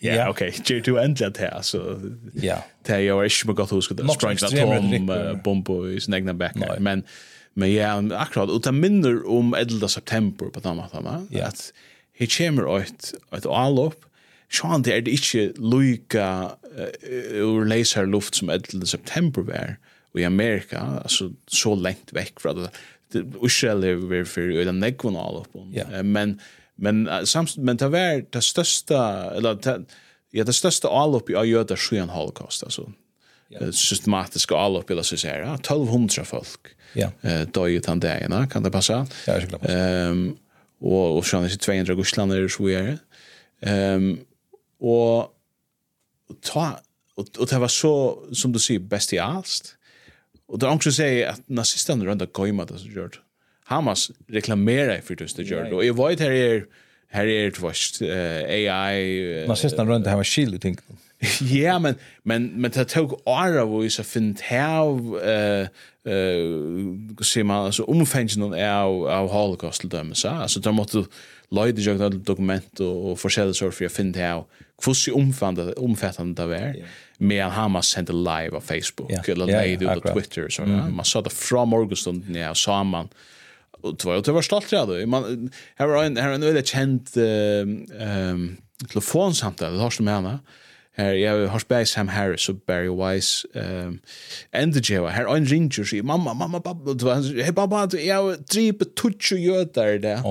Ja, 0.03 0.27
ok, 0.29 0.41
gjør 0.65 0.81
du 0.85 0.97
endelig 1.01 1.31
det 1.37 1.41
her, 1.41 1.61
så 1.65 1.79
ja. 2.37 2.59
det 2.85 2.95
er 2.95 2.99
jo 3.07 3.21
ikke 3.25 3.49
med 3.49 3.55
godt 3.57 3.71
husket 3.73 4.01
å 4.01 4.13
sprenge 4.13 4.45
en 4.61 5.09
atombombe 5.09 5.77
i 5.95 6.01
sin 6.01 6.17
egna 6.17 6.35
bekker, 6.37 6.77
men 6.79 7.05
Men 7.59 7.71
ja, 7.73 7.95
akkurat, 7.97 8.51
og 8.53 8.61
det 8.63 8.71
minner 8.73 9.23
om 9.27 9.55
11. 9.57 9.89
september 9.89 10.51
på 10.53 10.61
den 10.63 10.77
måten, 10.79 11.07
at 11.33 11.71
her 12.19 12.29
kommer 12.37 12.69
et, 12.77 13.13
et 13.35 13.45
avlopp 13.45 14.05
sjån 14.49 14.85
det 14.85 14.93
er 14.93 15.05
det 15.05 15.17
ikke 15.19 15.49
loika 15.57 16.25
ur 17.37 17.65
leisar 17.69 18.07
luft 18.09 18.39
som 18.39 18.49
11. 18.49 18.85
september 18.87 19.45
var 19.45 19.77
i 20.17 20.25
Amerika, 20.25 20.79
altså 21.03 21.29
så 21.47 21.75
lengt 21.77 22.13
vekk 22.15 22.41
fra 22.41 22.55
det. 22.57 22.71
Israel 23.45 23.85
er 23.85 23.99
vi 24.09 24.23
for 24.25 24.41
øyla 24.41 24.73
negvun 24.73 25.17
all 25.17 25.43
oppon. 25.43 25.69
Men, 26.03 26.39
men, 26.77 27.05
samst, 27.25 27.57
men 27.57 27.77
det 27.77 27.91
var 27.93 28.23
det 28.33 28.43
største, 28.43 28.97
eller 29.37 29.61
det, 29.61 29.77
ja, 30.33 30.43
det 30.43 30.55
største 30.57 30.89
all 30.89 31.15
oppi 31.19 31.37
av 31.37 31.47
jøder 31.47 31.79
sjøen 31.79 32.09
holocaust, 32.13 32.65
altså 32.65 32.89
yeah. 33.49 33.71
systematiska 33.71 34.55
allop 34.55 34.89
eller 34.89 35.03
så 35.03 35.17
säger 35.17 35.39
ja 35.39 35.53
1200 35.53 36.25
folk. 36.25 36.67
Ja. 36.93 37.11
Eh 37.21 37.47
då 37.53 37.67
ju 37.69 37.79
tant 37.79 38.03
kan 38.49 38.63
det 38.63 38.71
passa? 38.71 39.07
Ja, 39.27 39.39
det 39.39 39.73
Ehm 39.73 40.37
och 40.81 41.17
och 41.17 41.25
sen 41.25 41.43
är 41.43 41.49
det 41.49 41.57
200 41.57 41.95
guslander 41.95 42.47
så 42.47 42.69
är 42.69 42.83
det. 42.83 42.97
Ehm 43.61 44.19
Og 44.79 46.39
ta, 46.45 46.69
og, 47.17 47.31
og 47.37 47.49
det 47.49 47.61
var 47.61 47.73
så, 47.73 47.93
som 48.33 48.53
du 48.55 48.59
sier, 48.63 48.83
bestialst. 48.83 49.75
Og 50.49 50.59
det 50.59 50.67
er 50.67 50.73
omkring 50.73 50.93
å 50.93 50.97
si 50.97 51.09
at 51.27 51.41
nazistene 51.51 52.07
rundt 52.07 52.23
av 52.25 52.31
Goyma 52.33 52.65
det 52.69 52.79
som 52.81 52.93
gjør. 52.93 53.19
Hamas 53.69 54.09
reklamerer 54.33 55.03
for 55.05 55.19
det 55.19 55.29
som 55.29 55.45
gjør 55.45 55.67
det. 55.67 55.75
Og 55.77 55.85
jeg 55.85 55.97
vet 55.99 56.23
her 56.25 56.33
er, 56.33 56.63
her 57.13 57.29
er 57.29 57.53
det 57.53 57.61
vart 57.61 58.01
uh, 58.01 58.41
AI... 58.49 59.43
Uh, 59.43 59.45
nazistene 59.49 59.85
rundt 59.91 60.09
av 60.09 60.21
var 60.21 60.27
skil 60.27 60.57
i 60.57 60.63
ting. 60.63 60.79
Ja, 61.51 61.75
men, 61.83 61.97
men, 62.23 62.45
men 62.55 62.71
det 62.71 62.85
tog 62.93 63.17
åra 63.27 63.65
hvor 63.67 63.83
vi 63.83 63.89
så 63.91 64.05
finnet 64.07 64.45
av, 64.55 65.01
eh 65.19 65.67
uh, 66.07 67.21
se 67.21 67.43
man, 67.43 67.65
altså 67.69 67.83
omfengene 67.91 68.55
av, 68.63 69.03
av 69.11 69.27
holocaust 69.29 69.83
til 69.83 69.91
dem, 69.91 70.13
så. 70.15 70.31
Altså, 70.45 70.61
da 70.63 70.71
måtte 70.71 71.03
løyde 71.51 71.83
jo 71.83 71.97
dokument 72.23 72.81
og, 72.81 73.11
og 73.11 73.19
forskjellige 73.19 73.59
sår 73.59 73.75
for 73.75 73.85
jeg 73.85 73.93
finnet 73.93 74.23
av 74.23 74.45
hvordan 74.83 75.15
omfattande, 75.15 75.73
omfattande 75.77 76.41
det 76.41 76.47
var, 76.49 76.73
med 77.17 77.27
medan 77.27 77.51
Hamas 77.51 77.85
sendte 77.85 78.13
live 78.13 78.55
av 78.55 78.61
Facebook, 78.61 79.11
yeah. 79.11 79.29
eller 79.29 79.49
yeah, 79.49 79.67
yeah, 79.67 79.81
ut 79.81 80.05
av 80.05 80.13
Twitter, 80.13 80.49
så, 80.49 80.63
mm. 80.63 80.95
man 80.95 81.05
sa 81.05 81.21
det 81.21 81.33
fra 81.33 81.65
morgenstunden, 81.65 82.35
ja, 82.35 82.55
sa 82.55 82.83
man, 82.83 83.09
och 83.81 83.95
det 83.95 84.05
var 84.05 84.21
det 84.21 84.31
var 84.31 84.41
stolt 84.41 84.71
ja 84.71 84.97
jag 84.97 85.09
man 85.09 85.51
här 85.75 85.87
var 85.87 86.03
en 86.03 86.17
här 86.17 86.31
en 86.31 86.41
väldigt 86.41 86.67
känd 86.67 87.07
ehm 87.17 87.85
um, 87.99 88.57
telefonsamtal 88.87 89.73
det 89.73 89.79
har 89.79 89.89
som 89.89 90.07
henne. 90.07 90.39
Her 90.97 91.13
jeg 91.13 91.47
har 91.49 91.59
spelat 91.59 91.87
Sam 91.87 92.07
Harris 92.07 92.49
og 92.49 92.61
Barry 92.67 92.87
Weiss 92.87 93.45
ehm 93.55 93.99
and 94.53 94.73
the 94.73 94.93
Joe 94.93 95.09
här 95.09 95.35
en 95.35 95.45
ringer 95.45 95.83
sig 95.83 96.01
mamma 96.01 96.33
mamma 96.33 96.59
pappa. 96.59 96.93
Det 96.93 97.03
var 97.03 97.43
hej 97.43 97.53
pappa 97.53 97.97
jag 97.97 98.47
tripe 98.47 98.85
touch 98.95 99.31
ju 99.31 99.65
där 99.75 99.99
där 99.99 100.23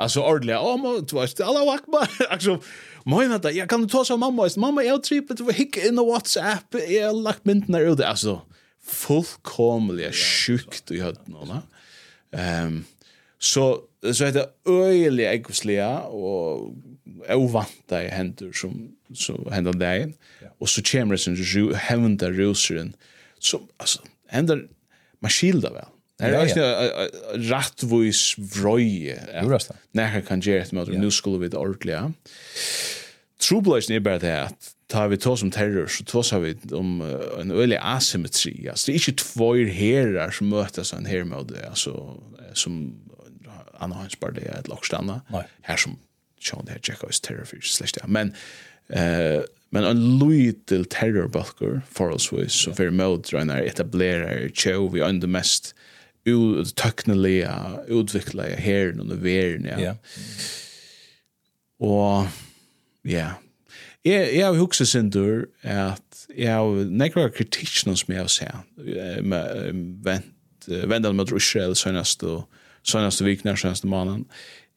altså 0.00 0.20
ordentlig 0.20 0.56
å 0.56 0.76
må 0.76 1.00
du 1.00 1.14
var 1.16 1.28
alla 1.40 1.74
akbar. 1.74 2.08
Altså 2.30 2.58
Moin 3.06 3.30
vänta, 3.30 3.52
jag 3.52 3.68
kan 3.68 3.88
ta 3.88 4.04
så 4.04 4.16
mamma, 4.16 4.48
mamma 4.56 4.84
jag 4.84 5.02
trippet 5.02 5.36
du 5.36 5.52
hick 5.52 5.76
in 5.76 5.96
the 5.96 6.04
WhatsApp. 6.04 6.74
Jag 6.88 7.06
har 7.06 7.22
lagt 7.22 7.44
mynden 7.44 7.74
ut 7.74 7.92
ute, 7.92 8.08
alltså. 8.08 8.40
Fullkomliga 8.84 10.12
sjukt 10.12 10.90
i 10.90 11.00
hödden 11.00 11.34
va. 11.34 11.62
Ehm 12.32 12.84
så 13.44 13.80
så 14.12 14.24
är 14.24 14.32
det 14.32 14.48
öjliga 14.68 15.32
äggosliga 15.32 16.00
och 16.00 16.74
ovanta 17.28 18.04
i 18.04 18.08
händer 18.08 18.52
som 18.52 18.88
så 19.14 19.50
händer 19.50 19.72
där. 19.72 20.12
Och 20.58 20.68
så 20.68 20.82
kommer 20.82 21.14
det 21.14 21.18
sen 21.18 21.34
ju 21.34 21.74
händer 21.74 22.32
roseren. 22.32 22.96
Så 23.38 23.60
alltså 23.76 23.98
händer 24.28 24.68
man 25.20 25.30
skildar 25.30 25.72
väl. 25.72 25.84
Det 26.18 26.28
er 26.30 26.44
ikke 26.46 26.66
rättvis 27.50 28.36
vrøye. 28.38 29.16
Jo, 29.42 29.48
det. 29.50 29.54
er 29.54 29.58
det. 29.58 29.76
När 29.92 30.20
kan 30.20 30.40
ge 30.40 30.58
ett 30.58 30.72
möte 30.72 30.98
nå 30.98 31.10
skulle 31.10 31.38
vi 31.38 31.48
det 31.48 31.58
ordentligt. 31.58 32.14
Troblasen 33.44 33.94
er 33.96 34.04
bare 34.04 34.22
det 34.22 34.34
at 34.46 34.70
tar 34.88 35.08
vi 35.08 35.18
tås 35.20 35.42
om 35.42 35.50
terror, 35.52 35.88
så 35.90 36.04
tås 36.08 36.30
har 36.34 36.42
vi 36.44 36.54
om 36.76 37.00
uh, 37.00 37.40
en 37.40 37.50
øyelig 37.50 37.78
asymmetri. 37.80 38.66
Altså, 38.70 38.86
det 38.86 38.94
er 38.94 39.00
ikke 39.00 39.22
tvøyr 39.24 39.72
herrar 39.72 40.34
som 40.34 40.52
møtes 40.52 40.92
av 40.92 41.02
en 41.02 41.48
det, 41.48 41.64
altså, 41.64 41.94
som 42.54 42.94
Anna 43.80 43.98
Hans 43.98 44.16
bare 44.16 44.36
det 44.36 44.46
er 44.46 44.60
et 44.60 44.68
lokstanna, 44.70 45.20
her 45.66 45.80
som 45.80 45.98
Sean 46.44 46.68
her 46.68 46.78
tjekka 46.78 47.08
oss 47.08 47.20
terror 47.24 47.48
for 47.48 47.64
slett 47.64 47.96
det. 47.96 48.08
Men, 48.08 48.34
uh, 48.92 49.42
men 49.72 49.88
en 49.88 50.02
lytel 50.20 50.84
terrorbalker, 50.92 51.80
forholdsvis, 51.90 52.52
som 52.52 52.76
fyrir 52.76 52.94
mødre 52.94 53.40
enn 53.40 53.50
etablerar 53.50 53.64
etablerer 53.64 54.52
tjau 54.52 54.90
vi 54.92 55.02
under 55.02 55.30
mest 55.30 55.72
uttøknelige, 56.28 57.50
utviklet 57.92 58.60
herren 58.60 59.00
under 59.00 59.16
verden, 59.20 59.66
ja. 59.68 59.78
Yeah. 59.80 59.96
Og 61.84 62.28
Ja. 63.04 63.28
Jeg, 64.04 64.30
jeg 64.36 64.44
har 64.46 64.58
hukset 64.58 64.88
sin 64.88 65.10
dør 65.10 65.44
at 65.62 66.26
jeg 66.36 66.52
har 66.52 66.84
nekra 66.90 67.28
kritikken 67.32 67.96
som 67.96 68.12
jeg 68.12 68.20
har 68.20 68.32
sett 68.32 68.54
vent, 70.04 70.68
vendan 70.68 71.16
mot 71.16 71.32
Israel 71.32 71.76
søgnast 71.76 72.22
og 72.24 72.44
søgnast 72.84 73.22
og 73.22 73.28
vikner 73.28 73.56
søgnast 73.56 73.86
og 73.86 73.92
mannen 73.92 74.26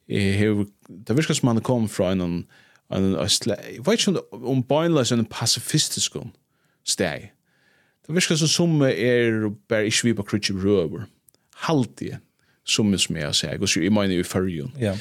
det 0.07 1.17
virker 1.17 1.35
som 1.35 1.51
han 1.51 1.61
kom 1.61 1.89
fra 1.91 2.13
en 2.15 2.45
en 2.87 3.15
østle... 3.19 3.55
jeg 3.59 3.83
vet 3.85 4.07
ikke 4.07 4.21
om 4.31 4.63
bøynløs 4.63 5.11
en 5.11 5.25
pasifistisk 5.25 6.15
steg 6.87 7.31
det 8.07 8.15
virker 8.15 8.35
som 8.35 8.47
som 8.47 8.81
er 8.81 9.51
bare 9.69 9.85
ikke 9.85 10.03
vi 10.03 10.13
på 10.13 10.23
krutsi 10.23 10.53
røver 10.53 11.07
halvdige 11.67 12.19
som 12.65 12.97
som 12.97 13.15
jeg 13.15 13.25
har 13.25 13.35
sett 13.35 13.61
og 13.61 13.69
så 13.69 13.81
jeg 13.81 13.91
mener 13.91 14.19
i 14.19 14.23
fyrjun 14.23 14.71
ja. 14.79 14.95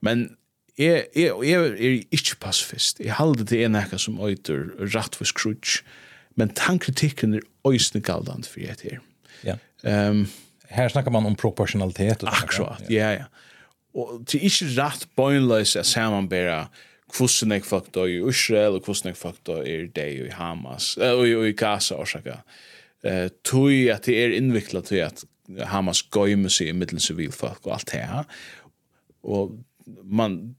Men 0.00 0.36
jeg, 0.78 1.06
jeg, 1.16 1.32
jeg 1.44 1.66
er 1.68 1.98
ikke 2.10 2.38
passfist. 2.40 3.00
Jeg 3.00 3.14
halder 3.18 3.44
det 3.44 3.64
en 3.64 3.76
ekka 3.76 3.98
som 4.00 4.20
øyter 4.20 4.70
rattvis 4.94 5.32
krutsk, 5.36 5.84
men 6.36 6.54
tankritikken 6.56 7.34
er 7.36 7.44
øysne 7.68 8.00
galdant 8.00 8.48
for 8.48 8.60
jeg 8.60 8.78
til. 8.80 9.02
Ja. 9.44 9.58
Um, 9.84 10.26
Her 10.72 10.88
snakker 10.88 11.12
man 11.12 11.26
om 11.26 11.36
proportionalitet. 11.36 12.24
Akkurat, 12.24 12.80
ja, 12.90 13.10
ja. 13.12 13.24
Og 13.94 14.22
det 14.24 14.38
er 14.38 14.46
ikke 14.48 14.70
rett 14.78 15.08
bøgnløs 15.16 15.76
at 15.76 15.86
samanbæra 15.86 16.70
hvordan 17.12 17.52
jeg 17.52 17.64
folk 17.68 17.90
døy 17.92 18.14
i 18.14 18.28
Israel, 18.28 18.78
og 18.78 18.86
hvordan 18.86 19.10
jeg 19.10 19.16
folk 19.20 19.42
døy 19.46 19.66
i 19.68 19.90
deg 19.92 20.22
i 20.22 20.30
Hamas, 20.32 20.94
og 20.96 21.26
i, 21.28 21.34
i 21.50 21.52
Gaza, 21.52 21.98
årsaka. 22.00 22.38
Uh, 23.04 23.28
tøy 23.44 23.90
at 23.92 24.06
det 24.08 24.16
er 24.16 24.32
innviklet 24.38 24.88
til 24.88 25.04
at 25.04 25.24
Hamas 25.68 26.00
gøymer 26.02 26.48
seg 26.48 26.70
i 26.70 26.76
middelen 26.76 27.02
sivilfolk 27.02 27.66
og 27.66 27.74
alt 27.76 27.92
det 27.92 28.00
her. 28.00 28.24
Og 29.22 29.52
man 30.04 30.54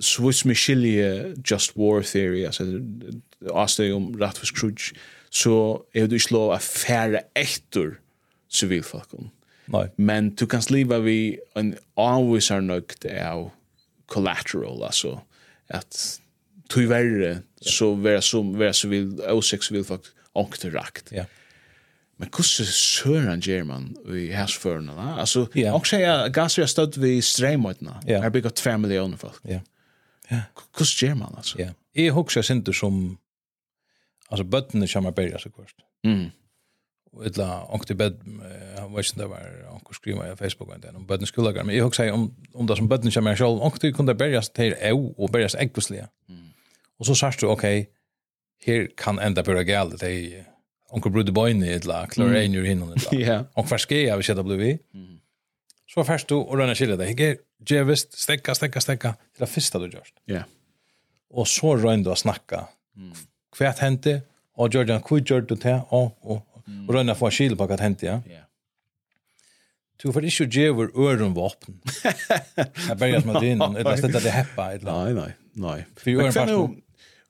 Swiss 0.00 0.44
Michelle 0.44 1.34
Just 1.50 1.76
War 1.76 2.02
Theory 2.02 2.44
alltså 2.44 2.64
avsteg 3.50 3.94
om 3.94 4.12
rättvis 4.20 4.50
krutch 4.50 4.92
så 5.30 5.84
er 5.94 6.06
du 6.06 6.18
fair 6.18 6.52
affärer 6.54 7.98
civil 8.48 8.82
fucking 8.82 9.30
Nej. 9.66 9.88
Men 9.96 10.34
du 10.34 10.46
kan 10.46 10.62
sliva 10.62 10.98
vi 10.98 11.38
en 11.54 11.76
always 11.96 12.50
are 12.50 12.60
knocked 12.60 13.06
av 13.06 13.50
collateral 14.06 14.82
alltså 14.82 15.20
att 15.68 16.20
tyvärr 16.68 17.42
så 17.60 17.94
vera 17.94 18.20
som 18.20 18.58
vara 18.58 18.72
så 18.72 18.88
vill 18.88 19.20
åsex 19.20 19.70
vill 19.70 19.84
faktiskt 19.84 20.14
ångterakt. 20.32 21.08
Ja. 21.10 21.16
Yeah. 21.16 21.26
Men 22.22 22.30
hvordan 22.30 22.66
søren 22.70 23.40
gjør 23.42 23.64
man 23.66 23.86
i 24.14 24.28
hersførene? 24.30 24.92
Altså, 25.20 25.46
yeah. 25.56 25.74
også 25.74 25.98
jeg 25.98 26.30
gasser 26.34 26.62
jeg 26.62 26.70
støtt 26.70 27.00
ved 27.02 27.22
streimøytene. 27.26 27.96
Yeah. 28.08 28.22
Her 28.22 28.30
bygger 28.30 28.50
tver 28.54 28.76
millioner 28.76 29.16
folk. 29.16 29.40
Ja. 29.44 29.58
Hvordan 30.30 30.92
gjør 31.00 31.14
man, 31.14 31.34
altså? 31.36 31.58
Ja. 31.58 31.72
Jeg 31.94 32.12
husker 32.14 32.42
sinter 32.46 32.72
som, 32.72 33.18
altså, 34.30 34.44
bøttene 34.44 34.86
kommer 34.92 35.10
bare, 35.10 35.38
så 35.38 35.50
kvart. 35.50 35.74
Mm. 36.04 36.30
Og 37.12 37.26
etla, 37.26 37.48
onk 37.74 37.86
til 37.86 37.98
bed, 37.98 38.14
jeg 38.22 38.86
vet 38.94 39.04
ikke 39.04 39.16
om 39.16 39.20
det 39.24 39.28
var, 39.30 39.50
onk 39.74 39.94
skriva 39.94 40.30
i 40.30 40.36
Facebook, 40.36 40.70
om 40.94 41.06
bøttene 41.06 41.26
skuldagar, 41.26 41.66
men 41.66 41.74
jeg 41.74 41.82
husker 41.82 42.12
om, 42.12 42.30
om 42.54 42.70
det 42.70 42.76
som 42.78 42.88
bøttene 42.88 43.12
kommer 43.12 43.34
selv, 43.34 43.66
onk 43.66 43.80
til 43.80 43.92
kunne 43.92 44.14
berges 44.14 44.48
til 44.48 44.78
eu, 44.78 45.10
og 45.18 45.32
berges 45.32 45.58
eggvislige. 45.58 46.06
Mm. 46.28 46.54
Og 46.98 47.06
så 47.06 47.18
sørst 47.18 47.42
du, 47.42 47.50
ok, 47.50 47.66
her 48.62 48.86
kan 48.96 49.18
enda 49.18 49.42
bøyre 49.42 49.64
gale, 49.64 49.98
det 49.98 50.14
er 50.14 50.51
onkel 50.92 51.12
Bruder 51.12 51.32
Boyne 51.32 51.66
ett 51.74 51.84
la 51.84 52.06
klar 52.06 52.26
mm. 52.26 52.36
Rainier 52.36 52.62
hinner 52.62 52.96
ett 52.96 53.12
la 53.12 53.18
Ja. 53.32 53.44
Och 53.54 53.68
färske 53.68 54.02
jag 54.02 54.16
vet 54.16 54.30
att 54.30 54.48
det. 54.48 54.78
Så 55.94 56.04
färst 56.04 56.28
du 56.28 56.34
och 56.34 56.58
röna 56.58 56.74
skilja 56.74 56.96
det 56.96 57.10
Ge 57.10 57.36
gevist 57.66 58.18
stäcka 58.18 58.54
stäcka 58.54 58.80
stäcka 58.80 59.12
till 59.12 59.40
det 59.40 59.46
första 59.46 59.78
du 59.78 59.86
görs. 59.86 60.12
Ja. 60.24 60.42
og 61.34 61.48
så 61.48 61.76
rön 61.76 62.02
du 62.02 62.10
att 62.10 62.18
snacka. 62.18 62.68
Mm. 62.96 63.12
Kvärt 63.56 63.78
hände 63.78 64.20
Georgian 64.70 65.02
kvitt 65.02 65.30
gjorde 65.30 65.46
du 65.46 65.54
det 65.54 65.82
og 65.88 66.12
og 66.20 66.42
och 66.88 66.94
röna 66.94 67.14
få 67.14 67.30
skil 67.30 67.56
på 67.56 67.66
vad 67.66 67.80
hände 67.80 68.06
ja. 68.06 68.22
Ja. 68.26 68.42
Du 70.02 70.12
får 70.12 70.24
ikke 70.24 70.44
gjøre 70.50 70.72
vår 70.74 71.28
våpen. 71.34 71.80
Jeg 72.04 72.14
Jag 72.88 72.98
börjar 72.98 73.24
med 73.24 73.40
det 73.40 73.46
innan. 73.46 73.76
eller 73.76 73.96
stedet 73.96 74.22
det 74.22 74.30
heppa. 74.30 74.68
Nej, 74.82 75.14
nej, 75.14 75.32
nej. 75.52 75.86
För 75.96 76.10
öron 76.10 76.32
fast. 76.32 76.52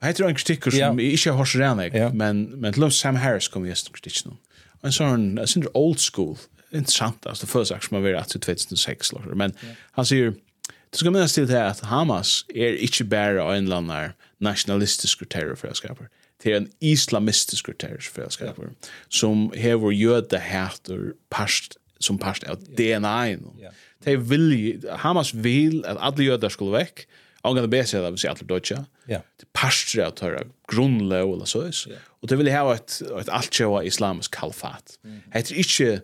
Jeg 0.03 0.16
tror 0.18 0.28
en 0.28 0.38
kritikker 0.38 0.74
som 0.74 0.98
jeg 0.98 1.18
ikke 1.18 1.30
har 1.30 1.38
hørt 1.38 1.55
rann 1.61 1.82
jeg, 1.84 2.14
men, 2.14 2.46
men 2.61 2.72
til 2.72 2.82
og 2.82 2.90
med 2.90 2.96
Sam 2.96 3.18
Harris 3.22 3.48
kom 3.48 3.66
jeg 3.66 3.76
til 3.76 3.94
kritikken 3.94 4.34
om. 4.34 4.38
En 4.82 4.94
sånn, 4.94 5.26
jeg 5.38 5.48
synes 5.53 5.66
det 5.68 5.74
old 5.78 6.00
school, 6.03 6.32
interessant, 6.72 7.22
altså 7.28 7.46
det 7.46 7.53
føles 7.53 7.70
akkurat 7.70 7.90
som 7.90 7.98
å 8.00 8.03
være 8.03 8.24
til 8.32 8.42
2006, 8.48 9.12
men 9.38 9.55
han 9.98 10.09
sier, 10.09 10.32
det 10.66 11.00
skal 11.00 11.14
minnes 11.14 11.36
til 11.36 11.46
det 11.48 11.61
at 11.61 11.84
Hamas 11.88 12.42
er 12.50 12.74
ikke 12.82 13.07
bare 13.09 13.44
en 13.55 13.68
eller 13.68 13.78
annen 13.78 14.18
nationalistisk 14.42 15.22
terrorfellesskaper, 15.30 16.11
det 16.42 16.53
er 16.53 16.57
en 16.64 16.70
islamistisk 16.82 17.70
terrorfredskaper, 17.78 18.74
som 19.09 19.50
hever 19.55 19.94
jøde 19.94 20.38
hater 20.42 21.12
parst, 21.30 21.78
som 22.03 22.18
parst 22.18 22.44
av 22.50 22.59
DNA-en. 22.78 23.46
Yeah. 23.62 24.98
Hamas 24.98 25.30
vil 25.44 25.84
at 25.86 26.00
alle 26.03 26.26
jøder 26.26 26.50
skulle 26.50 26.74
vekk, 26.74 27.05
angående 27.43 27.68
BC 27.68 27.99
där 27.99 28.11
vi 28.11 28.18
ser 28.18 28.28
alla 28.28 28.47
deutsche. 28.47 28.84
Ja. 29.07 29.20
Det 29.36 29.53
pastor 29.53 30.03
av 30.03 30.20
höra 30.20 30.43
grundlöv 30.68 31.32
eller 31.32 31.45
så 31.45 31.68
is. 31.68 31.86
Og 32.22 32.28
det 32.28 32.38
vill 32.38 32.51
ha 32.53 32.74
et, 32.74 33.03
et 33.20 33.28
allt 33.28 33.55
showa 33.55 33.82
islamisk 33.84 34.30
kalfat. 34.30 34.99
Det 35.03 35.40
er 35.51 35.55
ikke, 35.59 36.01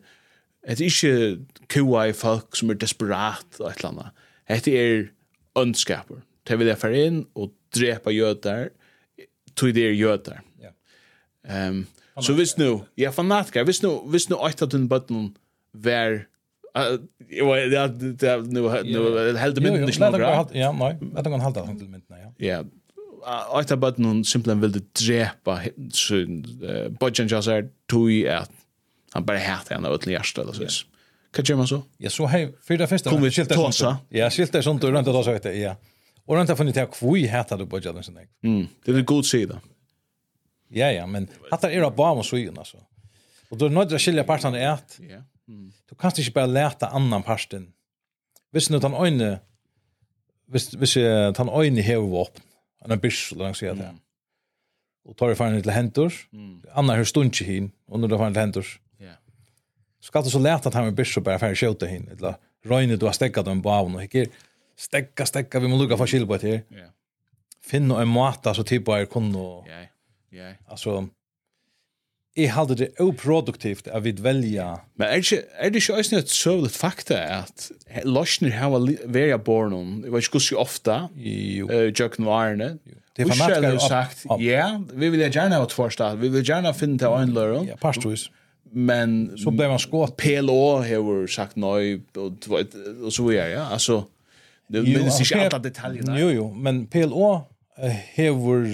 det 0.67 0.81
er 0.81 0.85
ikke 0.85 1.13
kua 1.69 2.09
i 2.09 2.13
folk 2.13 2.57
som 2.57 2.71
er 2.71 2.81
desperat 2.81 3.61
og 3.61 3.71
et 3.71 3.79
eller 3.79 3.93
annet. 3.93 4.25
Det 4.65 4.75
er 4.75 5.07
ønskaper. 5.59 6.25
Det 6.49 6.59
vil 6.59 6.67
jeg 6.67 6.79
för 6.79 6.95
inn 6.97 7.27
og 7.37 7.53
drepa 7.75 8.11
jøder, 8.11 8.71
tog 9.57 9.75
det 9.75 9.85
er 9.85 9.93
jøder. 9.93 10.41
Ja. 10.63 10.73
Um, 11.69 11.87
så 12.21 12.35
hvis 12.35 12.57
nu, 12.59 12.85
ja 12.99 13.11
fanatiker, 13.11 13.65
hvis 13.65 13.83
nu, 13.83 13.99
hvis 14.11 14.29
nu 14.29 14.37
åtta 14.37 14.67
den 14.67 14.89
button 14.89 15.37
var 15.73 16.25
Jag 17.29 17.71
vet 17.71 18.19
det 18.21 18.37
nu 18.37 18.61
nu 18.85 19.37
helt 19.37 19.61
mynt 19.61 19.95
inte 19.95 20.11
några. 20.11 20.47
Ja, 20.53 20.73
nej. 20.73 20.99
Jag 21.15 21.25
kan 21.25 21.41
hålla 21.41 21.67
det 21.67 21.79
till 21.79 21.89
mynt, 21.89 22.05
ja. 22.09 22.33
Ja. 22.37 22.65
Att 23.53 23.71
att 23.71 23.79
bara 23.79 23.95
någon 23.97 24.25
simpelt 24.25 24.63
vill 24.63 24.73
det 24.73 24.95
drepa 24.95 25.61
sin 25.93 26.43
budget 27.01 27.31
just 27.31 27.49
är 27.49 27.69
tui 27.91 28.29
att 28.29 28.51
han 29.11 29.25
bara 29.25 29.39
hatar 29.39 29.75
henne 29.75 29.89
åt 29.89 30.07
lärsta 30.07 30.43
eller 30.43 30.53
så. 30.53 30.87
Kan 31.33 31.45
jag 31.49 31.59
man 31.59 31.67
så? 31.67 31.83
Ja, 31.97 32.11
så 32.11 32.27
hej 32.27 32.55
för 32.63 32.77
det 32.77 32.87
första. 32.87 33.11
Kommer 33.11 33.31
skilta 33.31 33.73
sånt. 33.73 33.99
Ja, 34.09 34.31
skilta 34.31 34.63
sånt 34.63 34.85
runt 34.85 35.07
då 35.07 35.23
så 35.23 35.33
vet 35.33 35.45
jag. 35.45 35.57
Ja. 35.57 35.77
Och 36.25 36.37
runt 36.37 36.49
har 36.49 36.57
funnit 36.57 36.77
jag 36.77 36.93
kvui 36.93 37.27
hatar 37.27 37.59
du 37.59 37.65
budget 37.65 37.93
eller 37.93 38.03
sånt. 38.03 38.19
Mm. 38.43 38.67
Det 38.85 38.93
är 38.93 38.97
en 38.97 39.05
god 39.05 39.27
sida. 39.27 39.61
Ja, 40.69 40.93
ja, 40.93 41.07
men 41.07 41.29
hatar 41.51 41.71
era 41.71 41.91
bara 41.91 42.23
så 42.23 42.39
ju 42.39 42.59
alltså. 42.59 42.77
Och 43.49 43.59
då 43.59 43.69
nådra 43.69 43.99
skilja 43.99 44.25
partarna 44.25 44.59
är 44.59 44.69
att. 44.69 45.01
Ja. 45.11 45.17
Du 45.89 45.95
kan 45.97 46.13
ikke 46.19 46.37
bare 46.37 46.51
lete 46.53 46.89
annan 46.93 47.25
parsten. 47.25 47.73
Hvis 48.53 48.71
nu 48.71 48.79
den 48.79 48.95
øyne, 48.95 49.39
hvis, 50.47 50.69
hvis 50.69 50.97
jeg 50.97 51.35
den 51.37 51.49
øyne 51.49 51.83
hever 51.83 52.09
våpen, 52.09 52.43
en 52.85 53.01
byrs, 53.01 53.33
eller 53.33 53.51
oss 53.51 53.61
sier 53.63 53.75
det. 53.77 53.89
Og 55.09 55.17
tar 55.17 55.33
det 55.33 55.39
faren 55.39 55.63
til 55.63 55.73
hentur, 55.73 56.13
mm. 56.33 56.69
annan 56.77 56.97
hører 57.01 57.09
stund 57.09 57.33
ikke 57.33 57.45
hin, 57.45 57.73
og 57.89 58.01
når 58.01 58.13
det 58.13 58.19
faren 58.21 58.37
til 58.37 58.45
hentur. 58.45 58.69
Yeah. 59.01 59.17
Skal 60.01 60.25
du 60.25 60.31
så 60.31 60.41
lete 60.41 60.69
at 60.69 60.77
han 60.77 60.89
er 60.89 60.97
byrs 60.97 61.17
og 61.17 61.25
bare 61.25 61.41
faren 61.43 61.59
skjøte 61.59 61.89
hin, 61.89 62.07
eller 62.13 62.39
røyne 62.69 62.97
du 62.97 63.07
har 63.09 63.17
stekket 63.17 63.49
dem 63.49 63.63
på 63.65 63.73
avn, 63.73 63.97
og 63.97 64.05
ikke 64.05 64.29
stekka, 64.79 65.27
stekka, 65.29 65.61
vi 65.65 65.71
må 65.71 65.81
lukka 65.81 65.99
for 65.99 66.11
skil 66.11 66.27
på 66.29 66.39
et 66.39 66.47
her. 66.49 66.61
Yeah. 66.73 66.91
Finn 67.69 67.91
en 67.93 68.09
måte 68.09 68.55
så 68.57 68.65
typ 68.65 68.89
av 68.89 69.03
er 69.03 69.11
kunne. 69.11 69.47
Ja, 69.69 69.81
yeah. 69.81 69.89
ja. 70.31 70.39
Yeah. 70.39 70.59
Altså, 70.69 71.01
jeg 72.39 72.53
halde 72.55 72.77
det 72.79 72.89
uproduktivt 73.03 73.89
at 73.91 74.05
vi 74.05 74.15
velja. 74.23 74.69
Men 74.97 75.09
er, 75.09 75.21
det 75.21 75.33
ikke, 75.33 75.43
er 75.59 75.73
det 75.75 75.83
ikke 75.83 75.95
også 75.99 76.17
et 76.19 76.31
søvlet 76.31 76.77
fakta 76.77 77.19
at 77.41 77.69
løsner 78.05 78.55
har 78.55 78.73
vært 79.07 79.45
born 79.47 79.75
om, 79.75 79.93
jeg 80.05 80.15
vet 80.15 80.29
ikke 80.29 80.41
hvordan 80.55 81.09
jo. 81.19 81.69
uh, 81.69 81.89
Jøkken 81.91 82.27
og 82.27 82.35
Arne, 82.39 82.73
Ushel 83.19 83.65
har 83.65 83.79
sagt, 83.83 84.27
ja, 84.41 84.79
vi 84.95 85.09
vil 85.11 85.25
gjerne 85.27 85.59
ha 85.59 85.65
et 85.67 85.73
forstad, 85.75 86.21
vi 86.23 86.29
vil 86.31 86.45
gjerne 86.47 86.75
finne 86.75 86.99
til 86.99 87.11
øyne 87.11 87.35
løren. 87.35 87.67
Ja, 87.67 87.75
parstvis. 87.81 88.29
Men 88.73 89.33
så 89.41 89.51
blev 89.51 89.73
man 89.73 89.81
skått. 89.81 90.17
PLO 90.17 90.79
har 90.85 91.27
sagt 91.27 91.57
nej 91.57 92.01
och, 92.17 92.33
och 93.05 93.13
så 93.13 93.25
vidare, 93.25 93.51
ja. 93.51 93.65
Alltså, 93.65 94.05
det 94.67 94.83
minns 94.83 95.21
inte 95.21 95.47
alla 95.47 95.59
detaljerna. 95.59 96.21
Jo, 96.21 96.29
jo, 96.31 96.53
men 96.55 96.87
PLO 96.87 97.47
hevur 98.15 98.65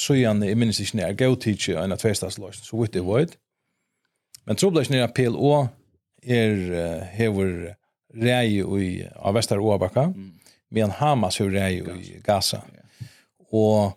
søyan 0.00 0.42
i 0.44 0.54
minnes 0.56 0.80
ikke 0.80 1.00
nær 1.00 1.16
gav 1.18 1.36
tidsi 1.42 1.74
enn 1.76 1.92
at 1.92 2.04
festaslost, 2.04 2.64
så 2.64 2.78
vitt 2.80 2.94
det 2.96 3.04
var 3.04 3.26
Men 4.46 4.56
troblags 4.56 4.90
nær 4.90 5.10
PLO 5.12 5.66
er 6.22 6.56
hevur 7.18 7.74
rei 8.16 8.62
i 8.62 8.88
av 9.16 9.36
Vestar 9.36 9.60
Åbakka, 9.60 10.08
medan 10.70 10.94
Hamas 10.96 11.38
hevur 11.40 11.52
rei 11.52 11.82
i 11.82 12.20
Gaza. 12.24 12.62
Og 13.52 13.92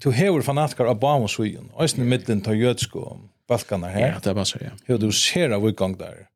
to 0.00 0.10
hevur 0.16 0.42
fanatikar 0.42 0.90
av 0.90 0.98
Bama 1.00 1.28
søyan, 1.28 1.70
i 2.02 2.08
middelen 2.08 2.42
ta 2.42 2.56
jødsko 2.56 3.20
balkanar 3.48 3.94
her. 3.94 4.14
Ja, 4.14 4.18
det 4.18 4.32
er 4.32 4.38
bare 4.38 4.64
ja. 4.64 4.74
Hevur 4.88 5.00
du 5.04 5.12
ser 5.12 5.54
av 5.54 5.66
utgang 5.66 5.98
der, 6.00 6.26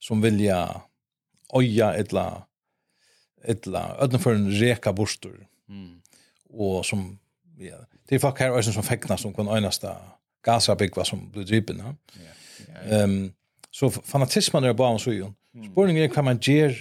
som 0.00 0.22
vilja 0.24 0.64
oja 1.54 1.94
etla 1.98 2.46
etla, 3.44 3.96
etla, 4.04 4.18
för 4.18 4.34
en 4.34 4.50
reka 4.50 4.92
etla, 4.92 5.46
och 6.52 6.86
som 6.86 7.18
ja, 7.58 7.76
det 8.08 8.14
är 8.14 8.18
folk 8.18 8.40
här 8.40 8.62
som 8.62 8.82
fäknas 8.82 9.20
som 9.20 9.34
kan 9.34 9.48
önaste 9.48 9.96
Gaza 10.44 10.76
byggva 10.76 11.04
som 11.04 11.30
blir 11.30 11.44
driven. 11.44 11.80
Ehm 11.80 11.96
ja, 12.12 12.74
ja, 12.90 13.04
um, 13.04 13.32
så 13.70 13.90
fanatismen 13.90 14.64
är 14.64 14.72
bara 14.72 14.98
så 14.98 15.12
ju. 15.12 15.32
Spårningen 15.72 16.04
är 16.04 16.08
kan 16.08 16.24
man 16.24 16.38
ge 16.42 16.74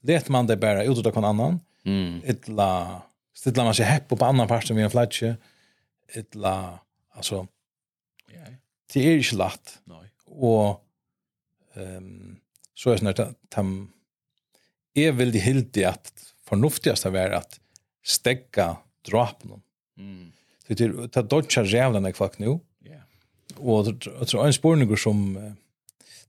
let 0.00 0.28
man 0.28 0.46
det 0.46 0.56
bara 0.56 0.84
ut 0.84 1.06
av 1.06 1.14
någon 1.14 1.24
annan. 1.24 1.60
Mm. 1.84 2.20
Etla, 2.24 3.02
stilla 3.34 3.64
man 3.64 3.74
sig 3.74 3.84
hepp 3.84 4.08
på 4.08 4.24
annan 4.24 4.48
part 4.48 4.64
som 4.64 4.76
vi 4.76 4.82
har 4.82 4.90
flatche. 4.90 5.36
Etla, 6.08 6.78
alltså 7.10 7.46
ja. 8.32 8.40
Det 8.92 9.08
är 9.08 9.12
ju 9.12 9.36
lätt. 9.36 9.78
Nei. 9.84 10.08
Og 10.26 10.80
ehm 11.74 11.96
um, 11.96 12.38
så 12.74 12.90
är 12.90 12.96
snart 12.96 13.20
tam 13.50 13.92
är 14.94 15.12
väl 15.12 15.32
det 15.32 15.38
helt 15.38 15.76
at 15.76 15.86
att 15.86 16.34
förnuftigast 16.48 17.06
er 17.06 17.30
at 17.30 17.60
stegga 18.04 18.76
drapen. 19.08 19.62
Mm. 19.98 20.32
Så 20.66 20.74
det 20.74 20.84
är 20.84 21.08
ta 21.08 21.22
dodge 21.22 21.58
jävlarna 21.64 22.10
i 22.10 22.12
fuck 22.12 22.38
nu. 22.38 22.58
Ja. 22.78 23.00
Och 23.56 23.94
det 23.94 24.06
er 24.34 24.46
en 24.46 24.52
spårning 24.52 24.96
som 24.96 25.34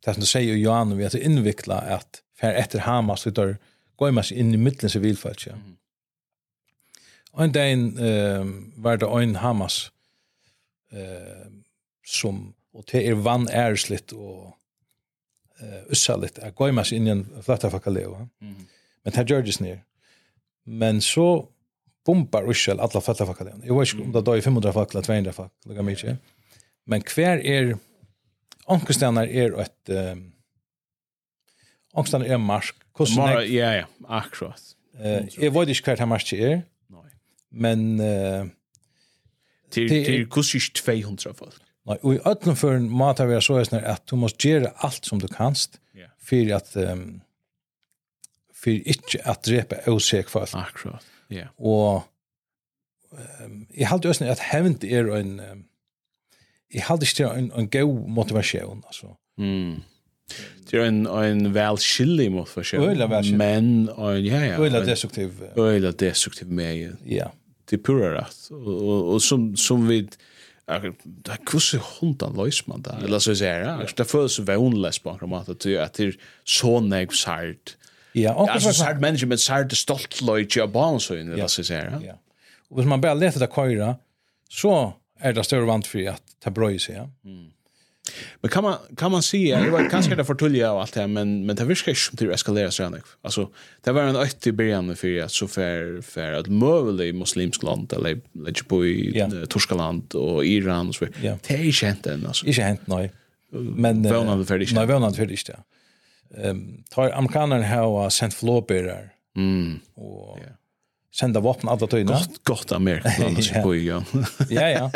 det 0.06 0.14
som 0.14 0.22
du 0.22 0.26
säger 0.28 0.56
Johan 0.56 0.98
vi 0.98 1.06
att 1.06 1.14
invikla 1.14 1.76
att 1.76 2.22
fer 2.40 2.54
efter 2.54 2.80
Hamas 2.80 3.28
utar 3.28 3.58
går 3.96 4.12
man 4.12 4.24
in 4.32 4.54
i 4.54 4.58
mitten 4.58 4.90
så 4.90 5.00
vill 5.00 5.18
fallet. 5.18 5.46
Ja. 5.46 5.54
Mm. 5.54 5.78
Och 7.32 7.50
den 7.50 7.98
ehm 7.98 8.74
var 8.76 8.98
det 8.98 9.24
en 9.24 9.36
Hamas 9.36 9.92
eh 10.92 11.48
som 12.06 12.54
och 12.74 12.86
det 12.92 13.08
är 13.08 13.14
vann 13.14 13.48
ärsligt 13.48 14.12
och 14.12 14.58
eh 15.60 15.92
ussaligt 15.92 16.40
at 16.40 16.56
gå 16.56 16.70
in 16.70 17.08
i 17.08 17.10
en 17.10 17.44
flatta 17.44 17.70
fakaleo. 17.70 18.30
Mm. 18.42 18.56
Men 19.04 19.14
det 19.14 19.30
Georges 19.30 19.60
ner. 19.60 19.84
Men 20.64 21.02
så 21.02 21.48
pumpar 22.06 22.52
Israel 22.52 22.80
alla 22.80 23.02
fattafakalene. 23.02 23.66
Jag 23.66 23.80
vet 23.80 23.94
inte 23.94 24.06
om 24.06 24.12
det 24.12 24.22
då 24.22 24.32
är 24.32 24.42
500 24.42 24.74
fakla, 24.74 25.02
200 25.02 25.34
fakla, 25.34 25.70
lika 25.70 25.82
mycket. 25.82 26.18
Men 26.86 27.02
kvar 27.02 27.38
är 27.38 27.78
Ankerstenar 28.66 29.28
är 29.28 29.60
ett 29.60 29.90
um, 29.90 30.32
Ankerstenar 31.94 32.26
är 32.26 32.38
marsk. 32.38 32.76
Mara, 33.16 33.46
ja, 33.46 33.76
ja, 33.76 33.86
akkurat. 34.08 34.62
Eh, 35.00 35.26
jag 35.38 35.52
vet 35.52 35.70
inte 35.70 35.96
kvar 35.96 36.06
marsk 36.06 36.34
är. 36.34 36.62
Nej. 36.88 37.02
Men 37.50 38.00
eh, 38.00 38.46
till 39.70 39.90
till 39.90 40.30
kusish 40.30 40.74
200 40.74 41.34
folk. 41.34 41.56
Nej, 41.86 41.98
och 42.02 42.14
i 42.14 42.20
öllum 42.26 42.56
för 42.56 42.74
en 42.74 42.92
mat 42.92 43.20
har 43.20 43.26
vi 43.26 43.42
så 43.42 43.56
är 43.56 43.66
det 43.70 43.92
att 43.92 44.08
du 44.08 44.16
måste 44.16 44.50
göra 44.50 44.72
allt 44.76 45.06
som 45.06 45.20
du 45.20 45.28
kanst 45.28 45.80
för 46.20 46.54
att 46.54 46.76
um, 46.76 47.22
för 48.54 48.72
inte 48.72 49.24
att 49.24 49.44
drepa 49.44 49.92
osäk 49.92 50.30
folk. 50.30 50.50
Akkurat 50.54 51.04
Ja. 51.32 51.48
Og 51.58 52.04
um, 53.12 53.68
jeg 53.78 53.88
halte 53.88 54.10
også 54.10 54.26
at 54.26 54.44
hevnt 54.52 54.84
er 54.84 55.10
en 55.16 55.40
um, 55.40 55.64
jeg 56.74 56.84
halte 56.88 57.06
ikke 57.06 57.30
en, 57.38 57.52
en 57.56 57.70
god 57.70 58.10
motivasjon, 58.10 58.84
altså. 58.88 59.14
Mm. 59.38 59.82
Det 60.70 60.80
er 60.80 60.88
en, 60.88 61.06
en 61.08 61.54
velskillig 61.54 62.32
motivasjon. 62.32 62.90
Øyla 62.90 63.06
velskillig. 63.12 63.38
Men, 63.38 63.90
en, 63.90 64.26
ja, 64.26 64.40
ja. 64.46 64.60
Øyla 64.62 64.86
destruktiv. 64.86 65.32
Øyla 65.58 65.92
destruktiv 65.92 66.48
med. 66.48 66.96
Ja. 67.06 67.28
Det 67.70 67.78
er 67.80 67.84
pura 67.84 68.14
rett. 68.18 68.40
Og, 68.52 68.68
og, 68.68 69.12
og 69.14 69.22
som, 69.22 69.56
som 69.60 69.86
vi, 69.90 70.02
det 70.02 71.36
er 71.36 71.46
kusse 71.46 71.78
hundan 71.78 72.36
løys 72.40 72.64
man 72.68 72.82
da, 72.82 72.98
eller 73.04 73.22
så 73.24 73.36
sier 73.36 73.64
jeg, 73.68 73.94
det 73.98 74.08
føles 74.08 74.40
vannløs 74.48 75.00
på 75.04 75.14
en 75.14 75.32
måte, 75.32 75.56
at 75.80 75.98
det 75.98 76.10
er 76.10 76.18
så 76.48 76.80
negv 76.84 77.14
sart, 77.18 77.76
Ja, 78.14 78.34
och 78.34 78.62
så 78.62 78.74
så 78.74 78.84
hard 78.84 79.02
management 79.02 79.42
så 79.42 79.54
hard 79.54 79.78
stolt 79.78 80.22
löjt 80.22 80.56
jag 80.56 80.70
bara 80.70 81.00
så 81.00 81.16
in 81.16 81.30
det 81.30 81.50
så 81.50 81.64
säger. 81.64 82.00
Ja. 82.06 82.14
Och 82.70 82.78
hvis 82.78 82.88
man 82.88 83.02
bara 83.02 83.14
läser 83.14 83.40
det 83.40 83.48
köra 83.56 83.96
så 84.50 84.94
är 85.20 85.34
det 85.34 85.44
större 85.44 85.66
vant 85.66 85.88
för 85.88 86.10
att 86.10 86.22
ta 86.44 86.50
bröj 86.50 86.80
sig. 86.80 86.96
Ja. 86.96 87.10
Mm. 87.26 87.50
Men 88.42 88.50
kan 88.50 88.64
man 88.64 88.76
kan 88.98 89.12
man 89.12 89.24
se 89.24 89.38
jag 89.38 89.72
var 89.72 89.90
kanske 89.90 90.16
det 90.16 90.26
förtulja 90.26 90.72
och 90.72 90.82
allt 90.82 90.94
det 90.94 91.08
men 91.08 91.46
men 91.46 91.56
det 91.56 91.66
viskar 91.66 91.92
inte 91.92 92.02
som 92.02 92.28
det 92.28 92.34
eskalerar 92.34 92.70
så 92.70 92.84
här. 92.84 93.02
Alltså 93.22 93.50
det 93.82 93.92
var 93.92 94.04
en 94.04 94.16
ötti 94.16 94.52
början 94.52 94.96
för 94.96 95.22
att 95.22 95.32
så 95.32 95.48
för 95.48 96.02
för 96.02 96.34
att 96.34 96.48
mövlig 96.48 97.16
muslimsk 97.16 97.64
land 97.64 97.94
eller 97.94 98.22
lägga 98.32 98.64
på 98.68 98.86
i 98.86 99.18
yeah. 99.18 99.46
Torskaland 99.46 100.16
och 100.16 100.46
Iran 100.46 100.88
och 100.88 100.96
så. 100.96 101.06
Yeah. 101.06 101.38
Det 101.48 101.54
är 101.54 101.64
inte 101.64 101.86
hänt 101.86 102.08
än 102.08 102.28
alltså. 102.28 102.46
Inte 102.46 102.62
hänt 102.62 102.82
nej. 102.86 103.12
Men 103.52 104.04
vånande 104.04 104.46
för 104.46 104.60
det. 104.60 104.72
Nej, 104.74 104.88
vånande 104.88 105.18
för 105.18 105.26
det. 105.26 105.48
Ja 105.48 105.56
um, 106.38 106.84
tar 106.90 107.12
amerikanerna 107.12 107.64
här 107.64 107.84
och 107.84 108.14
sent 108.14 108.34
flåbärar. 108.34 109.14
Mm. 109.36 109.80
Och 109.96 110.38
yeah. 110.38 110.52
sända 111.16 111.40
vapen 111.40 111.70
alla 111.70 111.88
tøyna. 111.88 112.12
Gott, 112.12 112.44
gott 112.44 112.72
Amerikan 112.72 113.42
som 113.44 113.64
på 113.64 113.76
ja. 113.76 114.04
ja, 114.50 114.70
ja. 114.70 114.92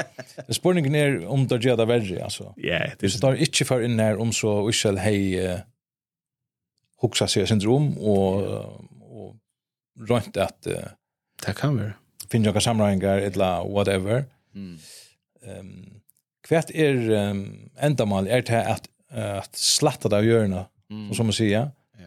Det 0.48 0.54
spurningen 0.54 0.96
er 0.96 1.26
om 1.28 1.48
det 1.48 1.62
gjør 1.62 1.78
det 1.78 1.88
verre, 1.88 2.24
altså. 2.24 2.54
Ja, 2.58 2.80
det 3.00 3.06
er... 3.06 3.14
Så 3.14 3.22
tar 3.22 3.38
ikke 3.38 3.66
for 3.66 3.86
inn 3.86 4.00
her 4.00 4.18
om 4.22 4.34
så 4.34 4.70
Israel 4.70 4.98
hei 5.02 5.38
uh, 5.42 5.60
huksa 7.02 7.28
seg 7.30 7.48
syndrom 7.50 7.92
og, 7.98 8.48
og 9.02 10.08
rønt 10.10 10.38
at 10.38 10.70
uh, 10.70 10.90
det 11.46 11.54
kan 11.58 11.78
vara. 11.78 11.94
Finns 12.28 12.50
noen 12.50 12.62
sammenhengar, 12.62 13.22
eller 13.24 13.64
whatever. 13.70 14.26
Mm. 14.54 14.80
Um, 15.48 15.76
Hvert 16.48 16.70
er 16.74 16.98
um, 17.30 17.70
endamal 17.84 18.28
er 18.32 18.42
det 18.48 18.60
at, 18.72 18.86
at 19.12 19.58
slatta 19.60 20.10
det 20.10 20.22
av 20.22 20.26
hjørnet 20.28 20.72
mm. 20.90 21.14
som 21.14 21.26
man 21.26 21.34
säger. 21.34 21.72
Ja. 21.98 22.06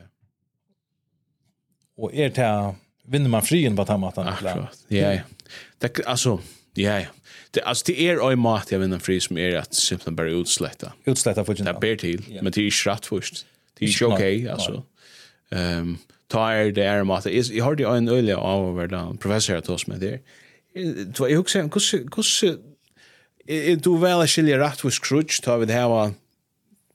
Och 1.96 2.14
är 2.14 2.30
det 2.30 2.74
vinner 3.04 3.28
man 3.28 3.42
frien 3.42 3.76
på 3.76 3.84
tamma 3.84 4.08
att 4.08 4.16
Ja. 4.88 5.12
Ja. 5.12 5.20
Det 5.78 6.06
alltså 6.06 6.40
ja. 6.74 7.02
Det 7.50 7.62
alltså 7.62 7.84
det 7.86 8.08
är 8.08 8.26
oj 8.26 8.36
mat 8.36 8.72
jag 8.72 8.78
vinner 8.78 8.98
fri 8.98 9.20
som 9.20 9.38
är 9.38 9.56
att 9.56 9.74
simpelt 9.74 10.16
bara 10.16 10.30
utslätta. 10.30 10.92
Utslätta 11.04 11.44
för 11.44 11.54
det 11.54 11.78
ber 11.80 11.96
till 11.96 12.38
men 12.42 12.52
det 12.52 12.66
är 12.66 12.70
schrat 12.70 13.06
först. 13.06 13.46
Det 13.78 13.84
är 13.84 14.04
okej 14.04 14.48
alltså. 14.48 14.82
Ehm 15.50 15.98
tar 16.30 16.70
det 16.70 16.84
är 16.84 17.04
mat. 17.04 17.26
Is 17.26 17.50
Jag 17.50 17.64
har 17.64 17.74
det 17.74 17.84
en 17.84 18.08
öliga 18.08 18.36
av 18.36 18.76
värda 18.76 19.16
professor 19.20 19.56
att 19.56 19.68
oss 19.68 19.86
med 19.86 20.00
det. 20.00 20.20
Du 20.74 21.30
jag 21.30 21.40
också 21.40 21.58
hur 21.58 22.58
hur 23.46 23.76
du 23.76 23.98
väl 23.98 24.26
skiljer 24.26 24.58
rätt 24.58 24.80
för 24.80 24.90
scrutch 24.90 25.40
tar 25.40 25.58
vi 25.58 25.66
det 25.66 25.72
här 25.72 26.12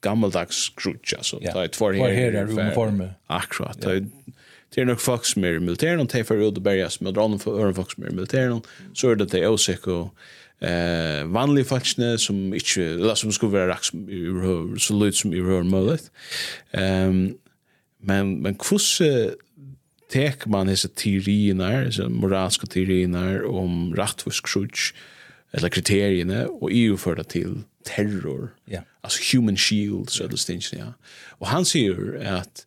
gammaldags 0.00 0.56
skrutja 0.56 1.18
Ja, 1.32 1.38
yeah. 1.42 1.62
det 1.62 1.68
två 1.68 1.92
här 1.92 2.12
här 2.12 2.32
är 2.32 2.42
uniform. 2.42 3.08
akkurat. 3.26 3.80
Det 3.80 4.06
det 4.74 4.80
är 4.80 4.84
nog 4.84 5.00
fox 5.00 5.36
mer 5.36 5.58
militären 5.58 6.00
och 6.00 6.08
tar 6.08 6.34
ut 6.34 6.56
och 6.56 6.62
bergas 6.62 7.00
med 7.00 7.14
drar 7.14 7.72
folk 7.72 7.92
som 7.92 8.04
er 8.04 8.08
i 8.08 8.14
militären 8.14 8.60
så 8.94 9.10
er 9.10 9.14
det 9.14 9.32
det 9.32 9.48
åsik 9.48 9.86
og 9.88 10.10
eh 10.60 11.24
vanlig 11.32 11.66
falskne 11.66 12.18
som 12.18 12.54
inte 12.54 12.82
eller 12.82 13.14
som 13.14 13.32
skulle 13.32 13.52
vara 13.52 13.68
raks, 13.68 13.92
så 14.82 14.94
lut 14.94 15.16
som 15.16 15.32
i 15.34 15.40
rör 15.40 15.62
möjligt 15.62 16.10
ehm 16.72 17.34
men 18.00 18.42
men 18.42 18.54
kus 18.54 19.02
tek 20.10 20.46
man 20.46 20.68
hese 20.68 20.88
teorierna 20.88 21.90
så 21.92 22.08
moralska 22.08 22.66
teorierna 22.66 23.44
om 23.46 23.94
rättvis 23.94 24.34
skrutch 24.34 24.92
eller 25.52 25.68
kriterierna 25.68 26.46
och 26.46 26.70
EU 26.72 26.96
för 26.96 27.16
det 27.16 27.24
till 27.24 27.62
terror. 27.84 28.48
Ja. 28.64 28.72
Yeah 28.72 28.84
alltså 29.06 29.36
human 29.36 29.56
shield 29.56 30.10
så 30.10 30.26
det 30.26 30.38
stins 30.38 30.72
ja. 30.72 30.92
Och 31.38 31.46
han 31.46 31.64
säger 31.64 32.24
att 32.26 32.66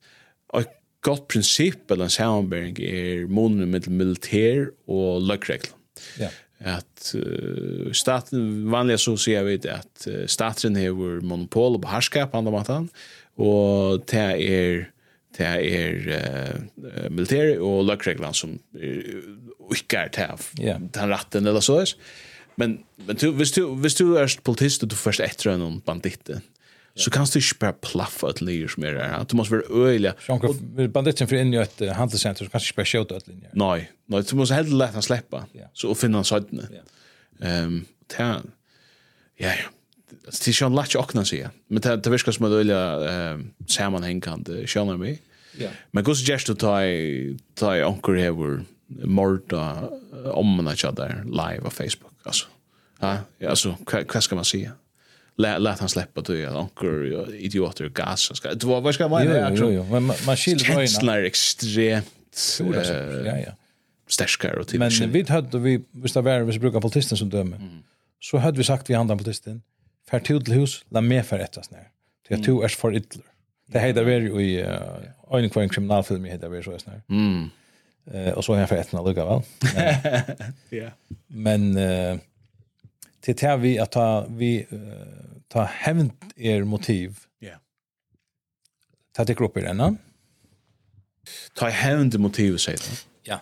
ett 0.60 0.74
gott 1.02 1.28
princip 1.28 1.92
eller 1.92 2.04
en 2.04 2.10
sammanbäring 2.10 2.76
är 2.80 3.28
månen 3.28 3.72
med 3.72 3.88
militär 3.88 4.70
och 4.86 5.22
lökregler. 5.22 5.72
Ja. 6.20 6.30
Att 6.64 7.16
uh, 7.16 7.92
staten 7.92 8.72
vanliga 8.72 8.98
så 8.98 9.18
ser 9.18 9.44
vi 9.44 9.58
det 9.58 9.74
att 9.74 10.08
uh, 10.08 10.26
staten 10.26 10.76
har 10.76 11.22
monopol 11.22 11.82
på 11.82 11.88
härskap 11.88 12.36
andra 12.36 12.52
matan 12.52 12.90
och 13.36 14.00
det 14.06 14.18
är 14.18 14.92
det 15.38 15.62
er 15.64 15.94
uh, 16.08 17.10
militär 17.10 17.60
og 17.60 17.86
lökregler 17.86 18.32
som 18.32 18.60
uh, 18.76 19.76
ikke 19.76 19.98
er 19.98 20.08
til 20.08 20.66
Ja. 20.66 20.78
Den 20.80 21.10
ratten 21.10 21.48
eller 21.48 21.62
så 21.62 21.80
är. 21.80 21.94
Men 22.60 22.80
men 23.08 23.16
du 23.16 23.32
visst 23.32 23.56
du 23.56 23.64
visst 23.76 23.98
du 23.98 24.18
är 24.18 24.42
politist 24.44 24.84
du 24.90 24.96
först 24.96 25.20
efter 25.20 25.50
en 25.50 25.80
bandit. 25.80 26.30
Så 26.96 27.12
kan 27.12 27.26
du 27.34 27.42
spara 27.42 27.74
plaffa 27.74 28.30
et 28.30 28.42
lejer 28.42 28.68
som 28.68 28.84
er 28.84 28.98
her. 29.00 29.24
Du 29.24 29.38
måste 29.38 29.56
vara 29.56 29.88
öjliga. 29.88 30.14
Och 30.28 30.56
banditten 30.90 31.28
för 31.28 31.36
in 31.36 31.54
i 31.54 31.58
ett 31.58 31.82
handelscenter 31.96 32.46
så 32.46 32.52
kanske 32.52 32.74
spara 32.74 32.86
skjuta 32.86 33.18
ett 33.18 33.28
linje. 33.28 33.50
Nei, 33.54 33.88
nei, 34.06 34.22
du 34.22 34.36
måste 34.36 34.56
heller 34.56 34.76
lätt 34.76 34.94
han 34.94 35.02
släppa. 35.02 35.46
Så 35.74 35.90
och 35.90 35.98
finna 35.98 36.24
sidan. 36.24 36.60
Ehm, 37.42 37.86
tär. 38.08 38.42
Ja, 39.38 39.48
ja. 39.48 39.70
Det 40.26 40.48
är 40.48 40.62
ju 40.62 40.66
en 40.66 40.76
lätt 40.76 40.96
att. 40.96 41.50
Men 41.68 41.82
det 41.82 41.96
det 41.96 42.10
verkar 42.10 42.32
som 42.32 42.46
att 42.46 42.52
öjliga 42.52 42.84
ehm 43.10 43.54
sammanhängande 43.68 44.68
känner 44.68 44.98
mig. 44.98 45.22
Ja. 45.58 45.70
Men 45.92 46.04
går 46.04 46.14
så 46.14 46.32
just 46.32 46.50
att 46.50 46.60
ta 46.60 46.82
ta 47.56 47.86
onkel 47.86 48.18
här 48.18 48.32
vår 48.32 48.64
morda 48.88 49.90
om 50.34 50.58
när 50.58 50.76
jag 50.84 50.98
live 51.26 51.62
på 51.62 51.70
Facebook 51.70 52.09
alltså 52.24 52.48
ja 53.00 53.18
ja, 53.38 53.56
så 53.56 53.76
vad 54.14 54.24
ska 54.24 54.36
man 54.36 54.46
säga 54.46 54.72
lät 55.38 55.62
lät 55.62 55.80
han 55.80 55.90
släppa 55.90 56.22
då 56.22 56.48
att 56.48 56.56
onkel 56.56 57.36
idioter 57.36 57.90
gas 57.90 58.38
ska 58.38 58.54
det 58.54 58.64
var 58.64 58.82
vad 58.82 58.94
ska 58.94 59.08
man 59.08 59.26
göra 59.26 59.52
jo 59.56 59.72
jo 59.72 59.84
men 59.84 60.04
man 60.04 60.38
skiljer 60.38 60.74
på 60.74 60.80
en 60.80 60.88
slår 60.88 61.24
extremt 61.24 62.06
ja 63.26 63.38
ja. 63.38 63.52
stäskar 64.08 64.54
och 64.54 64.68
till 64.68 64.80
men 64.80 65.12
vi 65.12 65.24
hade 65.24 65.60
vi 65.60 65.84
visst 65.92 66.14
det 66.14 66.22
var 66.22 66.40
vi 66.40 66.60
brukar 66.60 66.82
politisten 66.82 67.18
som 67.18 67.30
dömer 67.30 67.82
så 68.22 68.38
hade 68.38 68.58
vi 68.58 68.64
sagt 68.64 68.90
vi 68.90 68.94
andra 68.94 69.18
politisten 69.18 69.62
Fär 70.10 70.20
till 70.20 70.54
hus 70.54 70.86
la 70.90 71.02
mer 71.02 71.24
för 71.24 71.40
ett 71.40 71.54
sån 71.54 71.78
här 71.78 71.88
till 72.28 72.44
två 72.44 72.64
är 72.64 72.68
för 72.68 72.96
ytler. 72.96 73.26
Det 73.66 73.80
heter 73.80 74.04
hade 74.04 74.20
ju 74.20 74.42
i 74.42 74.66
en 75.32 75.50
kvar 75.50 75.68
kriminalfilm 75.68 76.26
heter 76.26 76.50
varit 76.50 76.66
så 76.66 76.80
snär. 76.80 77.02
mm. 77.10 77.50
Eh 78.14 78.34
och 78.34 78.46
så 78.46 78.54
är 78.54 78.60
jag 78.60 78.70
för 78.70 78.76
ett 78.76 78.92
några 78.92 79.08
lugga 79.08 79.26
väl. 79.26 79.42
Ja. 80.70 80.90
Men 81.28 81.78
eh 81.78 82.18
till 83.22 83.36
tar 83.36 83.58
vi 83.58 83.80
att 83.80 83.92
ta 83.92 84.26
vi 84.30 84.68
ta 85.48 85.64
hämnd 85.64 86.12
er 86.36 86.64
motiv. 86.64 87.20
Ja. 87.40 87.56
Ta 89.12 89.24
det 89.24 89.40
upp 89.40 89.58
i 89.58 89.62
denna. 89.62 89.96
Ta 91.54 91.68
hämnd 91.70 92.20
motiv 92.20 92.58
säger 92.58 92.78
det. 92.78 93.06
Ja. 93.24 93.42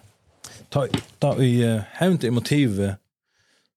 Ta 0.70 0.88
ta 1.20 1.43
i 1.43 1.82
hämnd 1.91 2.24
er 2.24 2.32
motiv 2.32 2.93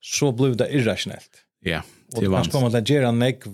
så 0.01 0.33
blev 0.33 0.57
det 0.57 0.75
irrationellt. 0.75 1.45
Ja. 1.61 1.83
Det 2.07 2.29
var 2.29 2.37
kanske 2.37 2.53
kommer 2.53 2.79
att 2.79 2.89
göra 2.89 3.11
nek 3.11 3.45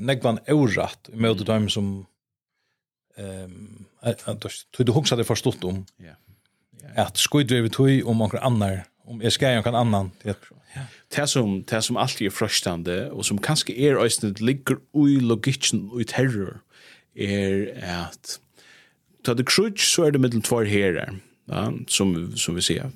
nekvan 0.00 0.38
orätt 0.48 1.08
med 1.12 1.36
dem 1.36 1.68
som 1.68 2.06
ehm 3.16 3.84
att 4.00 4.56
du 4.76 4.92
huxade 4.92 5.24
förstått 5.24 5.64
om. 5.64 5.86
Ja 5.96 6.14
att 6.96 7.16
skojda 7.16 7.60
vi 7.60 7.70
tog 7.70 8.06
om 8.06 8.18
någon 8.18 8.40
annan 8.40 8.78
om 9.06 9.20
jag 9.20 9.32
ska 9.32 9.52
göra 9.52 9.62
någon 9.62 9.74
annan 9.74 10.10
det 10.22 10.36
Det 11.16 11.26
som, 11.26 11.62
det 11.62 11.82
som 11.82 11.96
alltid 11.96 12.26
är 12.26 12.30
fröstande 12.30 13.10
och 13.10 13.26
som 13.26 13.38
kanske 13.38 13.72
är 13.72 13.96
östnet 13.96 14.40
ligger 14.40 14.76
i 15.08 15.20
logiken 15.20 15.90
och 15.90 16.00
i 16.00 16.04
terror 16.04 16.60
är 17.14 17.84
att 18.08 18.40
ta 19.24 19.34
det 19.34 19.44
krutch 19.46 19.94
så 19.94 20.04
är 20.04 20.10
det 20.10 20.18
mellan 20.18 20.42
två 20.42 20.62
herrar 20.62 21.18
ja, 21.44 21.72
som, 21.86 22.36
som 22.36 22.54
vi 22.54 22.62
ser 22.62 22.90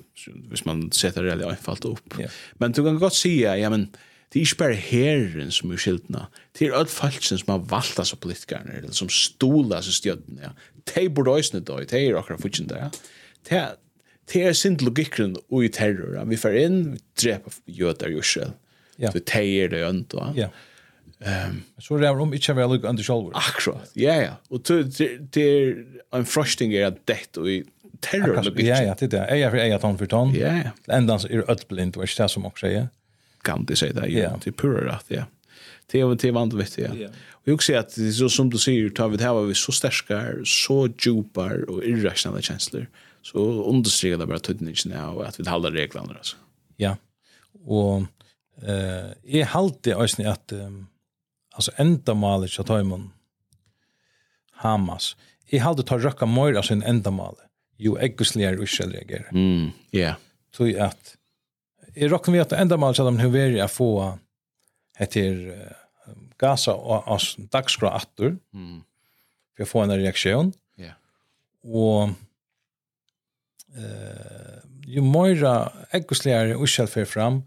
hvis 0.49 0.65
man 0.65 0.91
sätter 0.91 1.23
det 1.23 1.49
einfalt 1.49 1.85
upp. 1.85 2.13
Ja. 2.17 2.27
Men 2.53 2.71
du 2.71 2.83
kan 2.83 2.99
gott 2.99 3.13
säga 3.13 3.57
ja 3.57 3.69
men 3.69 3.95
det 4.29 4.39
är 4.39 4.41
inte 4.41 4.55
bara 4.57 4.73
herren 4.73 5.51
som 5.51 5.71
är 5.71 5.77
skiltna 5.77 6.27
det 6.59 6.67
är 6.67 6.71
allt 6.71 6.91
falsen 6.91 7.37
som 7.37 7.51
har 7.51 7.59
valgt 7.59 7.99
av 7.99 8.15
politikerna 8.15 8.71
eller 8.71 8.91
som 8.91 9.09
stolas 9.09 9.87
i 9.87 9.91
stjödden 9.91 10.39
ja. 10.43 10.49
det 10.93 11.09
borde 11.09 11.31
östnet 11.31 11.65
då, 11.65 11.77
det 11.77 11.93
är 11.93 12.15
akkurat 12.15 12.41
fortfarande 12.41 12.77
ja. 12.79 12.91
det 13.49 13.77
det 14.29 14.41
er 14.45 14.57
sin 14.57 14.77
logikken 14.83 15.35
og 15.49 15.63
i 15.65 15.69
terror. 15.73 16.17
Vi 16.29 16.37
får 16.39 16.57
inn, 16.61 16.81
vi 16.93 16.99
dreper 17.23 17.55
jøder 17.65 18.13
i 18.13 18.19
Israel. 18.21 18.53
Ja. 18.99 19.13
Vi 19.15 19.23
teier 19.25 19.71
det 19.71 19.81
ønt. 19.87 20.13
Ja. 20.37 20.49
Um, 21.19 21.63
så 21.83 21.97
det 21.99 22.07
er 22.07 22.21
om 22.23 22.31
ikke 22.35 22.55
vel 22.55 22.69
lukke 22.75 22.87
under 22.87 23.03
sjolver. 23.03 23.33
Akkurat, 23.35 23.89
ja, 23.99 24.15
ja. 24.21 24.35
Og 24.53 24.63
det 24.69 25.43
er 25.43 25.81
en 26.15 26.27
frosting 26.29 26.75
er 26.75 26.91
at 26.91 27.01
dette 27.09 27.41
og 27.41 27.49
i 27.51 27.57
terror 28.05 28.37
logikken. 28.37 28.69
Ja, 28.69 28.83
ja, 28.85 28.93
det 28.99 29.09
er 29.09 29.15
det. 29.17 29.25
Jeg 29.41 29.51
for 29.51 29.63
jeg 29.63 29.81
tonn 29.83 29.99
for 29.99 30.11
tonn. 30.13 30.31
Ja, 30.37 30.53
ja. 30.67 30.75
Enda 30.95 31.17
så 31.19 31.31
er 31.31 31.41
det 31.41 31.49
ødblind, 31.51 31.97
og 31.97 32.05
ikke 32.07 32.21
det 32.21 32.29
som 32.35 32.47
også 32.47 32.67
sier. 32.67 32.87
Kan 33.47 33.65
det 33.67 33.79
si 33.81 33.91
det, 33.95 34.07
ja. 34.13 34.31
Det 34.39 34.53
er 34.53 34.57
pura 34.59 34.85
rett, 34.87 35.11
ja. 35.15 35.25
Det 35.89 36.03
er 36.05 36.15
det 36.21 36.31
vant 36.35 36.53
vitt, 36.53 36.77
ja. 36.77 36.93
Og 36.93 37.49
jeg 37.49 37.57
også 37.57 37.75
at, 37.79 37.99
så 38.13 38.27
som 38.29 38.51
du 38.51 38.59
sier, 38.61 38.91
tar 38.93 39.09
vi 39.09 39.17
det 39.17 39.25
her, 39.25 39.39
vi 39.47 39.57
så 39.57 39.73
sterskar, 39.73 40.43
så 40.45 40.83
djupar 40.91 41.63
og 41.67 41.81
irrationale 41.87 42.43
kjensler. 42.45 42.85
Ja 42.85 43.08
så 43.25 43.43
understryker 43.69 44.21
det 44.21 44.27
bare 44.29 44.43
tøtningen 44.43 44.95
av 44.97 45.19
at 45.25 45.39
vi 45.39 45.47
holder 45.47 45.75
reglene. 45.75 46.15
Altså. 46.17 46.39
Ja, 46.79 46.95
og 47.65 48.07
eh, 48.63 49.11
jeg 49.27 49.49
halte 49.53 49.97
også 49.97 50.25
at 50.29 50.53
um, 50.55 50.85
altså 51.55 51.75
enda 51.81 52.15
malet 52.17 52.53
så 52.53 52.65
tar 52.67 52.85
man 52.87 53.09
Hamas. 54.63 55.13
Jeg 55.49 55.63
halte 55.63 55.85
tar 55.87 56.01
røkka 56.03 56.27
mer 56.27 56.57
av 56.59 56.67
sin 56.67 56.83
enda 56.83 57.11
malet. 57.15 57.45
Jo, 57.79 57.95
eggusligere 57.95 58.59
og 58.59 58.67
ikke. 58.67 59.23
Mm, 59.31 59.71
ja. 59.95 59.99
Yeah. 59.99 60.15
Så 60.51 60.67
at 60.75 61.15
jeg 61.95 62.11
røkker 62.11 62.33
vi 62.33 62.41
at 62.43 62.53
enda 62.53 62.77
malet 62.77 62.97
så 62.97 63.05
tar 63.05 63.15
man 63.15 63.23
høyver 63.23 63.55
jeg 63.55 63.71
få 63.71 63.91
etter 64.99 65.37
uh, 65.55 66.15
Gaza 66.39 66.75
og 66.75 67.07
uh, 67.07 67.27
dagskra 67.51 67.93
atter 67.95 68.35
mm. 68.51 68.81
for 69.55 69.65
å 69.65 69.69
få 69.69 69.85
en 69.85 69.95
reaksjon. 69.95 70.51
Ja. 70.79 70.91
Yeah. 70.91 70.97
Og 71.63 72.17
eh, 73.77 74.59
ju 74.85 75.01
mera 75.01 75.71
äggoslägare 75.91 76.55
och 76.55 76.69
för 76.69 77.05
fram 77.05 77.41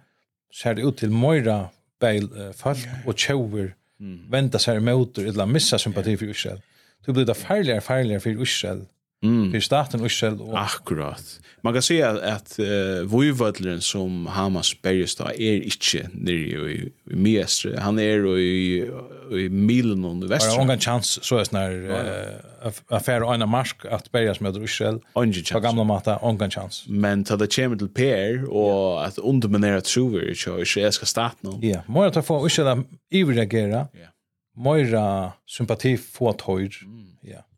så 0.50 0.68
är 0.68 0.74
det 0.74 0.82
ut 0.82 0.96
till 0.96 1.10
mera 1.10 1.68
bäl 2.00 2.52
folk 2.54 2.78
och 3.06 3.18
tjover 3.18 3.74
mm. 4.00 4.30
vänta 4.30 4.58
sig 4.58 4.76
emot 4.76 5.18
eller 5.18 5.46
missa 5.46 5.78
sympati 5.78 6.16
för 6.16 6.26
Israel. 6.26 6.60
Det 7.06 7.12
blir 7.12 7.24
det 7.24 7.34
farligare 7.34 7.78
och 7.78 7.84
farligare 7.84 8.20
för 8.20 8.42
Israel 8.42 8.86
Mm. 9.22 9.50
Det 9.50 9.58
är 9.58 9.60
staten 9.60 10.00
och 10.00 10.12
själv. 10.12 10.42
Och... 10.42 10.62
Akkurat. 10.62 11.40
Man 11.60 11.72
kan 11.72 11.82
säga 11.82 12.10
att 12.10 12.58
uh, 12.58 13.02
Vojvodlaren 13.04 13.80
som 13.80 14.26
Hamas 14.26 14.82
berges 14.82 15.16
då 15.16 15.24
är 15.24 15.62
inte 15.62 16.08
nere 16.12 16.72
i, 16.72 16.92
i 17.10 17.14
Miestre. 17.16 17.78
Han 17.80 17.98
är 17.98 18.38
i, 18.38 18.90
i 19.30 19.48
Milen 19.48 20.04
och 20.04 20.30
Västra. 20.30 20.64
Har 20.64 20.72
en 20.72 20.80
chans 20.80 21.24
så 21.24 21.36
är 21.38 21.44
sån 21.44 21.58
uh, 21.58 22.72
affär 22.88 23.22
och 23.22 23.34
en 23.34 23.48
mark 23.48 23.84
att 23.90 24.12
bergas 24.12 24.40
med 24.40 24.56
Israel. 24.56 25.00
Ingen 25.16 25.32
chans. 25.32 25.50
På 25.50 25.60
gamla 25.60 25.84
mata, 25.84 26.20
ingen 26.30 26.50
chans. 26.50 26.84
Men 26.88 27.24
ta 27.24 27.36
det 27.36 27.56
kommer 27.56 27.76
till 27.76 27.88
Per 27.88 28.50
och 28.50 29.06
att 29.06 29.18
underminera 29.18 29.80
trover 29.80 30.28
i 30.28 30.32
israeliska 30.62 31.06
staten. 31.06 31.50
Ja, 31.60 31.68
yeah. 31.68 31.82
måste 31.86 32.14
ta 32.14 32.22
få 32.22 32.46
Israel 32.46 32.68
att 32.68 32.86
överreagera. 33.10 33.88
Ja. 33.92 33.98
Yeah. 33.98 34.08
Moira 34.56 35.32
sympati 35.46 35.96
få 35.96 36.30
att 36.30 36.40
höjt. 36.40 36.82
Mm 36.82 37.01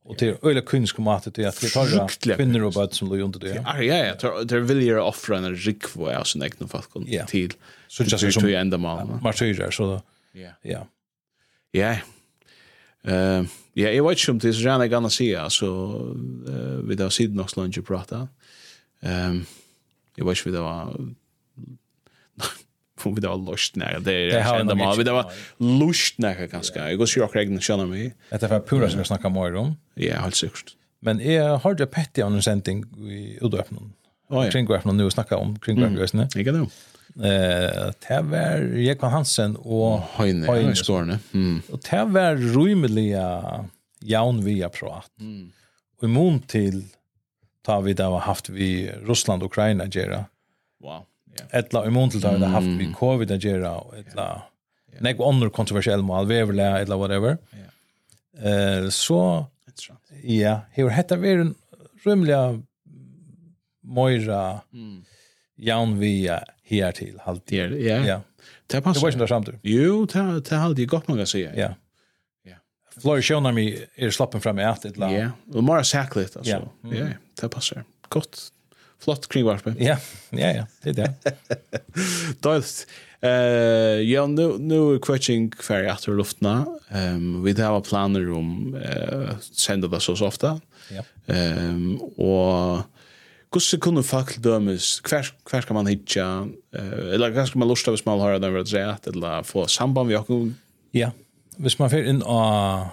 Och 0.04 0.16
det 0.18 0.28
är 0.28 0.48
öle 0.48 0.60
kunsk 0.60 0.98
om 0.98 1.08
att 1.08 1.34
det 1.34 1.44
att 1.46 1.60
det 1.60 1.68
tar 1.68 2.36
kvinnor 2.36 2.62
och 2.62 2.72
bad 2.72 2.94
som 2.94 3.08
låg 3.08 3.20
under 3.20 3.40
det. 3.40 3.62
Ja, 3.64 3.82
ja, 3.82 4.14
ja. 4.22 4.44
Det 4.44 4.60
vill 4.60 4.82
ju 4.82 4.98
offra 4.98 5.38
en 5.38 5.56
rik 5.56 5.96
vad 5.96 6.14
jag 6.14 6.26
så 6.26 6.38
näkna 6.38 6.68
fast 6.68 6.90
kon 6.90 7.06
till. 7.26 7.52
Så 7.88 8.02
just 8.02 8.32
som 8.32 8.42
till 8.42 8.54
ända 8.54 8.78
man. 8.78 9.18
Martyrer 9.22 9.70
så 9.70 9.82
då. 9.86 10.02
Ja. 10.32 10.50
Ja. 10.62 10.86
Ja. 11.70 11.96
Eh, 13.02 13.44
ja, 13.72 13.88
jag 13.88 14.08
vet 14.08 14.28
inte 14.28 14.46
det 14.46 14.56
är 14.56 14.60
gärna 14.62 14.86
gärna 14.86 15.10
se 15.10 15.36
alltså 15.36 15.66
eh 16.48 16.78
vi 16.88 16.94
där 16.94 17.08
sidan 17.08 17.40
också 17.40 17.60
lunch 17.60 17.86
prata. 17.86 18.28
Ehm 19.00 19.44
jag 20.16 20.26
vet 20.26 20.46
inte 20.46 20.58
vad 20.58 21.16
om 23.06 23.14
vi 23.14 23.20
det 23.20 23.28
var 23.28 23.50
lust 23.50 23.76
när 23.76 24.00
det 24.00 24.12
är 24.12 24.38
ända 24.38 24.60
enda 24.60 24.74
mal 24.74 24.96
vi 24.98 25.04
det 25.04 25.12
var 25.12 25.32
lust 25.56 26.18
när 26.18 26.46
ganska 26.46 26.90
jag 26.90 26.98
går 26.98 27.06
sjök 27.06 27.36
regn 27.36 27.60
känner 27.60 27.86
mig 27.86 28.14
att 28.30 28.40
det 28.40 28.48
var 28.48 28.60
pura 28.60 28.90
som 28.90 28.98
jag 28.98 29.06
snackar 29.06 29.30
mer 29.30 29.54
om 29.54 29.76
ja 29.94 30.14
helt 30.14 30.34
säkert 30.34 30.76
men 31.00 31.20
är 31.20 31.48
har 31.48 31.76
jag 31.78 31.90
petti 31.90 32.22
on 32.22 32.34
en 32.34 32.42
sending 32.42 32.84
i 33.10 33.38
udöppnen 33.40 33.92
oh, 34.28 34.44
ja. 34.44 34.50
kring 34.50 34.70
öppnen 34.70 34.96
nu 34.96 35.10
snackar 35.10 35.36
om 35.36 35.58
kring 35.58 35.82
öppnen 35.82 36.06
mm. 36.14 36.28
jag 36.34 36.44
kan 36.44 36.68
Eh, 37.16 37.90
det 38.08 38.22
var 38.22 38.76
Jekon 38.76 39.10
Hansen 39.10 39.56
och 39.56 40.00
Heine, 40.00 40.46
Heine 40.46 40.74
Skårne. 40.74 41.18
Mm. 41.34 41.62
Och 41.70 41.80
det 41.90 42.04
var 42.04 42.36
rymliga 42.36 43.64
jaun 44.00 44.44
via 44.44 44.68
prat. 44.68 45.10
Mm. 45.20 45.52
Och 45.98 46.04
i 46.04 46.06
mån 46.06 46.40
till 46.40 46.84
tar 47.62 47.82
vi 47.82 47.92
det 47.92 48.04
har 48.04 48.18
haft 48.18 48.48
vi 48.48 48.90
Russland 49.02 49.42
och 49.42 49.46
Ukraina 49.46 49.86
gera. 49.86 50.24
Wow 50.82 51.02
etla 51.50 51.86
i 51.86 51.90
mån 51.90 52.10
til 52.10 52.20
det 52.20 52.46
haft 52.46 52.66
vi 52.66 52.92
covid 52.94 53.30
att 53.30 53.44
göra 53.44 53.78
och 53.78 53.98
etla 53.98 54.42
under 55.18 55.48
kontroversiell 55.48 56.02
mål 56.02 56.26
väverla 56.26 56.80
etla 56.80 56.96
whatever. 56.96 57.38
Eh 58.42 58.88
så 58.88 59.46
ja, 60.22 60.60
hur 60.70 60.88
heter 60.88 61.16
vi 61.16 61.30
en 61.30 61.54
rymliga 62.04 62.62
moira 63.82 64.60
jaun 65.56 65.98
vi 65.98 66.30
här 66.64 66.92
till 66.92 67.18
halvtid. 67.20 67.72
Ja. 67.72 68.06
Ja. 68.06 68.20
Det 68.66 68.80
passar. 68.80 69.00
Det 69.00 69.02
var 69.02 69.12
inte 69.12 69.26
samt. 69.26 69.48
Jo, 69.62 70.06
det 70.06 70.40
det 70.40 70.56
hade 70.56 70.80
ju 70.80 70.86
gott 70.86 71.08
man 71.08 71.16
kan 71.16 71.26
säga. 71.26 71.56
Ja. 71.56 71.74
Ja. 72.44 72.56
Flora 73.00 73.22
Shona 73.22 73.52
mi 73.52 73.84
är 73.94 74.10
slappen 74.10 74.40
fram 74.40 74.58
i 74.58 74.64
att 74.64 74.84
etla. 74.84 75.12
Ja, 75.12 75.30
och 75.52 75.64
mer 75.64 75.82
säkert 75.82 76.36
alltså. 76.36 76.68
Ja, 76.82 77.06
det 77.40 77.48
passar. 77.48 77.84
Gott. 78.08 78.52
Flott 79.04 79.28
kringvarpe. 79.28 79.74
Ja, 79.78 79.98
ja, 80.32 80.52
ja, 80.60 80.66
det 80.82 80.94
er 80.94 81.02
det. 81.02 81.34
Dåligt. 82.44 82.86
Eh, 83.24 84.00
ja, 84.00 84.26
nu 84.26 84.58
nu 84.58 84.94
är 84.94 84.98
coaching 84.98 85.52
färja 85.60 85.92
efter 85.92 86.12
luftna. 86.12 86.66
Ehm 86.88 87.42
vi 87.44 87.62
har 87.62 87.80
planer 87.80 88.32
om 88.32 88.74
eh 88.74 89.38
sända 89.40 89.88
det 89.88 90.00
så 90.00 90.26
ofta. 90.26 90.60
Ja. 90.90 91.02
Ehm 91.34 91.96
och 92.00 92.82
hur 93.52 93.60
ska 93.60 93.78
kunna 93.78 94.02
folk 94.02 94.36
dömas? 94.36 95.00
Hver, 95.08 95.26
hver 95.50 95.60
ska 95.60 95.74
man 95.74 95.86
hitta 95.86 96.48
eh 96.74 97.14
Eller 97.14 97.32
kanske 97.32 97.46
skal 97.46 97.58
man 97.58 97.68
lusta 97.68 97.90
hvis 97.90 98.06
man 98.06 98.20
har 98.20 98.38
den 98.38 98.54
vært 98.54 98.72
rett? 98.72 99.06
Eller 99.06 99.42
få 99.42 99.66
samband 99.66 100.08
med 100.08 100.18
okkur? 100.18 100.52
Ja, 100.92 101.10
hvis 101.56 101.78
man 101.78 101.90
fyrir 101.90 102.08
inn 102.10 102.22
av 102.22 102.90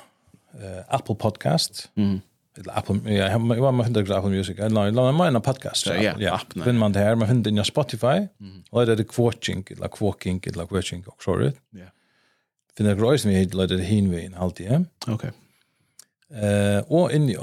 uh, 0.54 0.82
Apple 0.90 1.16
Podcast, 1.16 1.90
mm 1.96 2.22
eller 2.62 2.78
Apple, 2.78 3.14
ja, 3.14 3.30
jag 3.30 3.40
var 3.40 3.72
med 3.72 3.86
hundra 3.86 4.18
Apple 4.18 4.30
Music, 4.30 4.60
eller 4.60 4.92
nej, 4.92 5.14
man 5.14 5.36
en 5.36 5.42
podcast. 5.42 5.88
Ja, 5.88 6.14
ja. 6.20 6.42
Vinn 6.56 6.78
man 6.78 6.92
det 6.92 7.00
här, 7.00 7.16
man 7.16 7.28
finner 7.28 7.44
den 7.44 7.66
Spotify, 7.66 8.28
och 8.70 8.86
det 8.86 8.92
är 8.92 8.96
det 8.96 9.04
Quotching, 9.04 9.66
eller 9.70 9.88
quoking 9.88 10.42
eller 10.46 10.66
Quotching, 10.66 11.04
och 11.08 11.24
så 11.24 11.38
det. 11.38 11.54
Ja. 11.70 11.86
Finner 12.78 12.96
det 12.96 13.02
röjsen 13.02 13.32
vi 13.32 13.38
hit, 13.38 13.54
eller 13.54 13.68
det 13.68 13.84
hinvin, 13.84 14.36
alltid, 14.36 14.72
ja. 14.72 14.84
Okej. 15.14 15.32
Och 16.88 17.12
in 17.12 17.30
i 17.30 17.38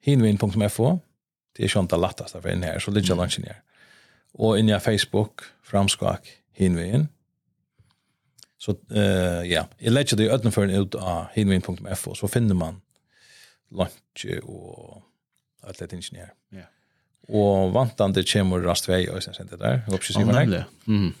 hinvin.fo, 0.00 0.98
det 1.56 1.64
är 1.64 1.68
sånt 1.68 1.90
det 1.90 1.96
lättaste 1.96 2.40
för 2.40 2.52
in 2.52 2.62
här, 2.62 2.78
så 2.78 2.90
ligger 2.90 3.14
lunchen 3.14 3.44
här. 3.44 3.62
Och 4.32 4.58
in 4.58 4.68
i 4.68 4.80
Facebook, 4.80 5.40
framskak, 5.62 6.28
hinvin. 6.52 7.08
Så, 8.58 8.76
ja, 9.44 9.66
jag 9.78 9.92
lägger 9.92 10.16
det 10.16 10.22
i 10.22 10.28
ödnafören 10.28 10.70
ut 10.70 10.94
av 10.94 11.26
hinvin.fo, 11.32 12.14
så 12.14 12.28
finner 12.28 12.54
man 12.54 12.80
lunch 13.70 14.26
og 14.42 15.02
alt 15.66 15.78
det 15.80 15.90
tingene 15.90 16.26
her. 16.26 16.32
Ja. 16.52 16.66
Og 17.28 17.72
vantande 17.74 18.22
kommer 18.22 18.62
rast 18.62 18.88
vei 18.88 19.06
og 19.10 19.22
sånn 19.22 19.50
det 19.50 19.58
der. 19.58 19.80
Jeg 19.82 19.90
håper 19.90 20.10
ikke 20.12 20.26
var 20.30 20.50
det. 20.52 20.64
Mm. 20.86 21.14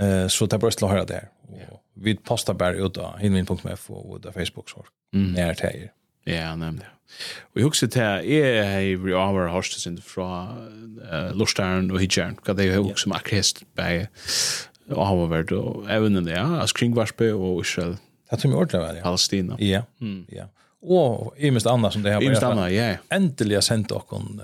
Eh 0.00 0.26
så 0.32 0.46
det 0.46 0.56
er 0.56 0.58
bare 0.58 0.72
slå 0.72 0.78
bröst 0.78 0.80
låra 0.80 1.04
där. 1.04 1.28
Och 1.70 1.80
vi 1.94 2.14
postar 2.14 2.54
bare 2.54 2.76
ut 2.76 2.96
av 2.98 3.18
då 3.20 3.76
og 3.88 4.16
ut 4.16 4.26
av 4.26 4.32
Facebook 4.32 4.70
så. 4.70 4.84
mm. 5.12 5.32
nær 5.32 5.54
til 5.54 5.66
är. 5.66 5.90
Ja, 6.26 6.56
nemlig. 6.56 6.86
Og 7.52 7.60
jeg 7.60 7.64
husker 7.64 7.86
til 7.86 8.00
at 8.00 8.28
jeg 8.28 8.72
har 8.72 8.80
i 8.80 9.12
over 9.12 9.50
hørstesen 9.52 9.98
fra 10.02 10.56
uh, 10.56 11.36
Lorstaren 11.36 11.90
og 11.90 12.00
Hidjern, 12.00 12.38
hva 12.44 12.54
det 12.56 12.70
er 12.70 12.78
jo 12.80 12.94
som 12.96 13.12
akkurat 13.12 13.42
hest 13.42 13.62
bei 13.76 14.06
avhåverd 14.90 15.52
og 15.52 15.86
evnen 15.92 16.26
det, 16.26 16.34
ja, 16.36 16.60
altså 16.60 16.80
kringvarspe 16.80 17.30
og 17.34 17.60
Israel. 17.60 17.96
Det 18.30 18.38
tror 18.38 18.40
som 18.40 18.50
jeg 18.50 18.58
ordentlig 18.58 18.80
var, 18.80 18.94
ja. 18.94 19.02
Palestina. 19.02 19.56
Ja, 19.60 19.82
ja 20.32 20.48
och 20.84 21.34
i 21.38 21.50
minst 21.50 21.66
annars 21.66 21.92
som 21.92 22.02
det 22.02 22.10
här 22.10 22.16
var. 22.16 22.22
I 22.22 22.28
minst 22.28 22.42
annars, 22.42 22.72
ja. 22.72 22.94
Äntligen 23.08 23.62
sent 23.62 23.90
och 23.90 24.06
kon 24.08 24.40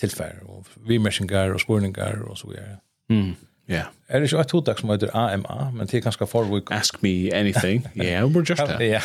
tillfär 0.00 0.42
och 0.46 0.66
vimersingar 0.74 1.54
och 1.54 1.60
spurningar 1.60 2.22
og 2.30 2.38
så 2.38 2.48
videre. 2.48 2.78
Mm. 3.10 3.34
Ja. 3.68 3.74
Yeah. 3.74 3.86
Er 4.08 4.18
det 4.18 4.24
ikke 4.24 4.40
et 4.40 4.50
hotak 4.50 4.78
som 4.78 4.90
heter 4.90 5.10
AMA, 5.16 5.70
men 5.70 5.86
det 5.86 5.94
är 5.94 6.00
ganska 6.00 6.26
forward. 6.26 6.62
Ask 6.70 7.02
me 7.02 7.30
anything. 7.32 7.88
yeah, 7.94 8.24
we're 8.24 8.44
just 8.48 8.66
that. 8.66 8.80
Ja. 8.80 9.00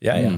Ja, 0.00 0.16
ja. 0.16 0.32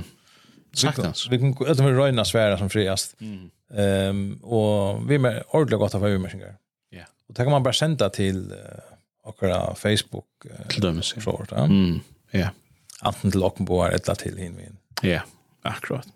Saktans. 0.74 1.28
Vi 1.30 1.38
kan 1.38 1.56
att 1.66 1.78
med 1.78 1.96
røyna 1.96 2.24
sværa 2.24 2.58
som 2.58 2.70
friast. 2.70 3.14
Mm. 3.20 3.50
Ehm 3.74 4.38
och 4.42 5.10
vi 5.10 5.14
er 5.14 5.42
ordentlig 5.48 5.78
gott 5.78 5.94
av 5.94 6.02
vimersingar. 6.02 6.56
Ja. 6.90 7.04
Och 7.28 7.34
det 7.34 7.42
kan 7.42 7.50
man 7.50 7.62
bara 7.62 7.74
sända 7.74 8.10
till 8.10 8.52
uh, 9.42 9.74
Facebook 9.74 10.26
uh, 10.44 10.68
til 10.68 10.82
dømes. 10.82 11.14
Ja. 11.26 11.64
Mm. 11.64 12.00
Ja. 12.30 12.48
Anten 13.02 13.30
till 13.30 13.40
Lockenboar 13.40 13.88
eller 13.88 14.14
till 14.14 14.36
Hinvin. 14.36 14.76
Ja, 15.02 15.24
akkurat. 15.62 16.06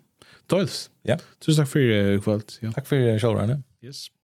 Toils. 0.49 0.89
Ja. 1.05 1.17
Tusen 1.39 1.63
takk 1.63 1.71
for 1.73 2.21
kvalt. 2.23 2.57
Ja. 2.61 2.71
Takk 2.73 2.87
for 2.89 3.19
kjølrene. 3.21 3.61
Yes. 3.85 4.09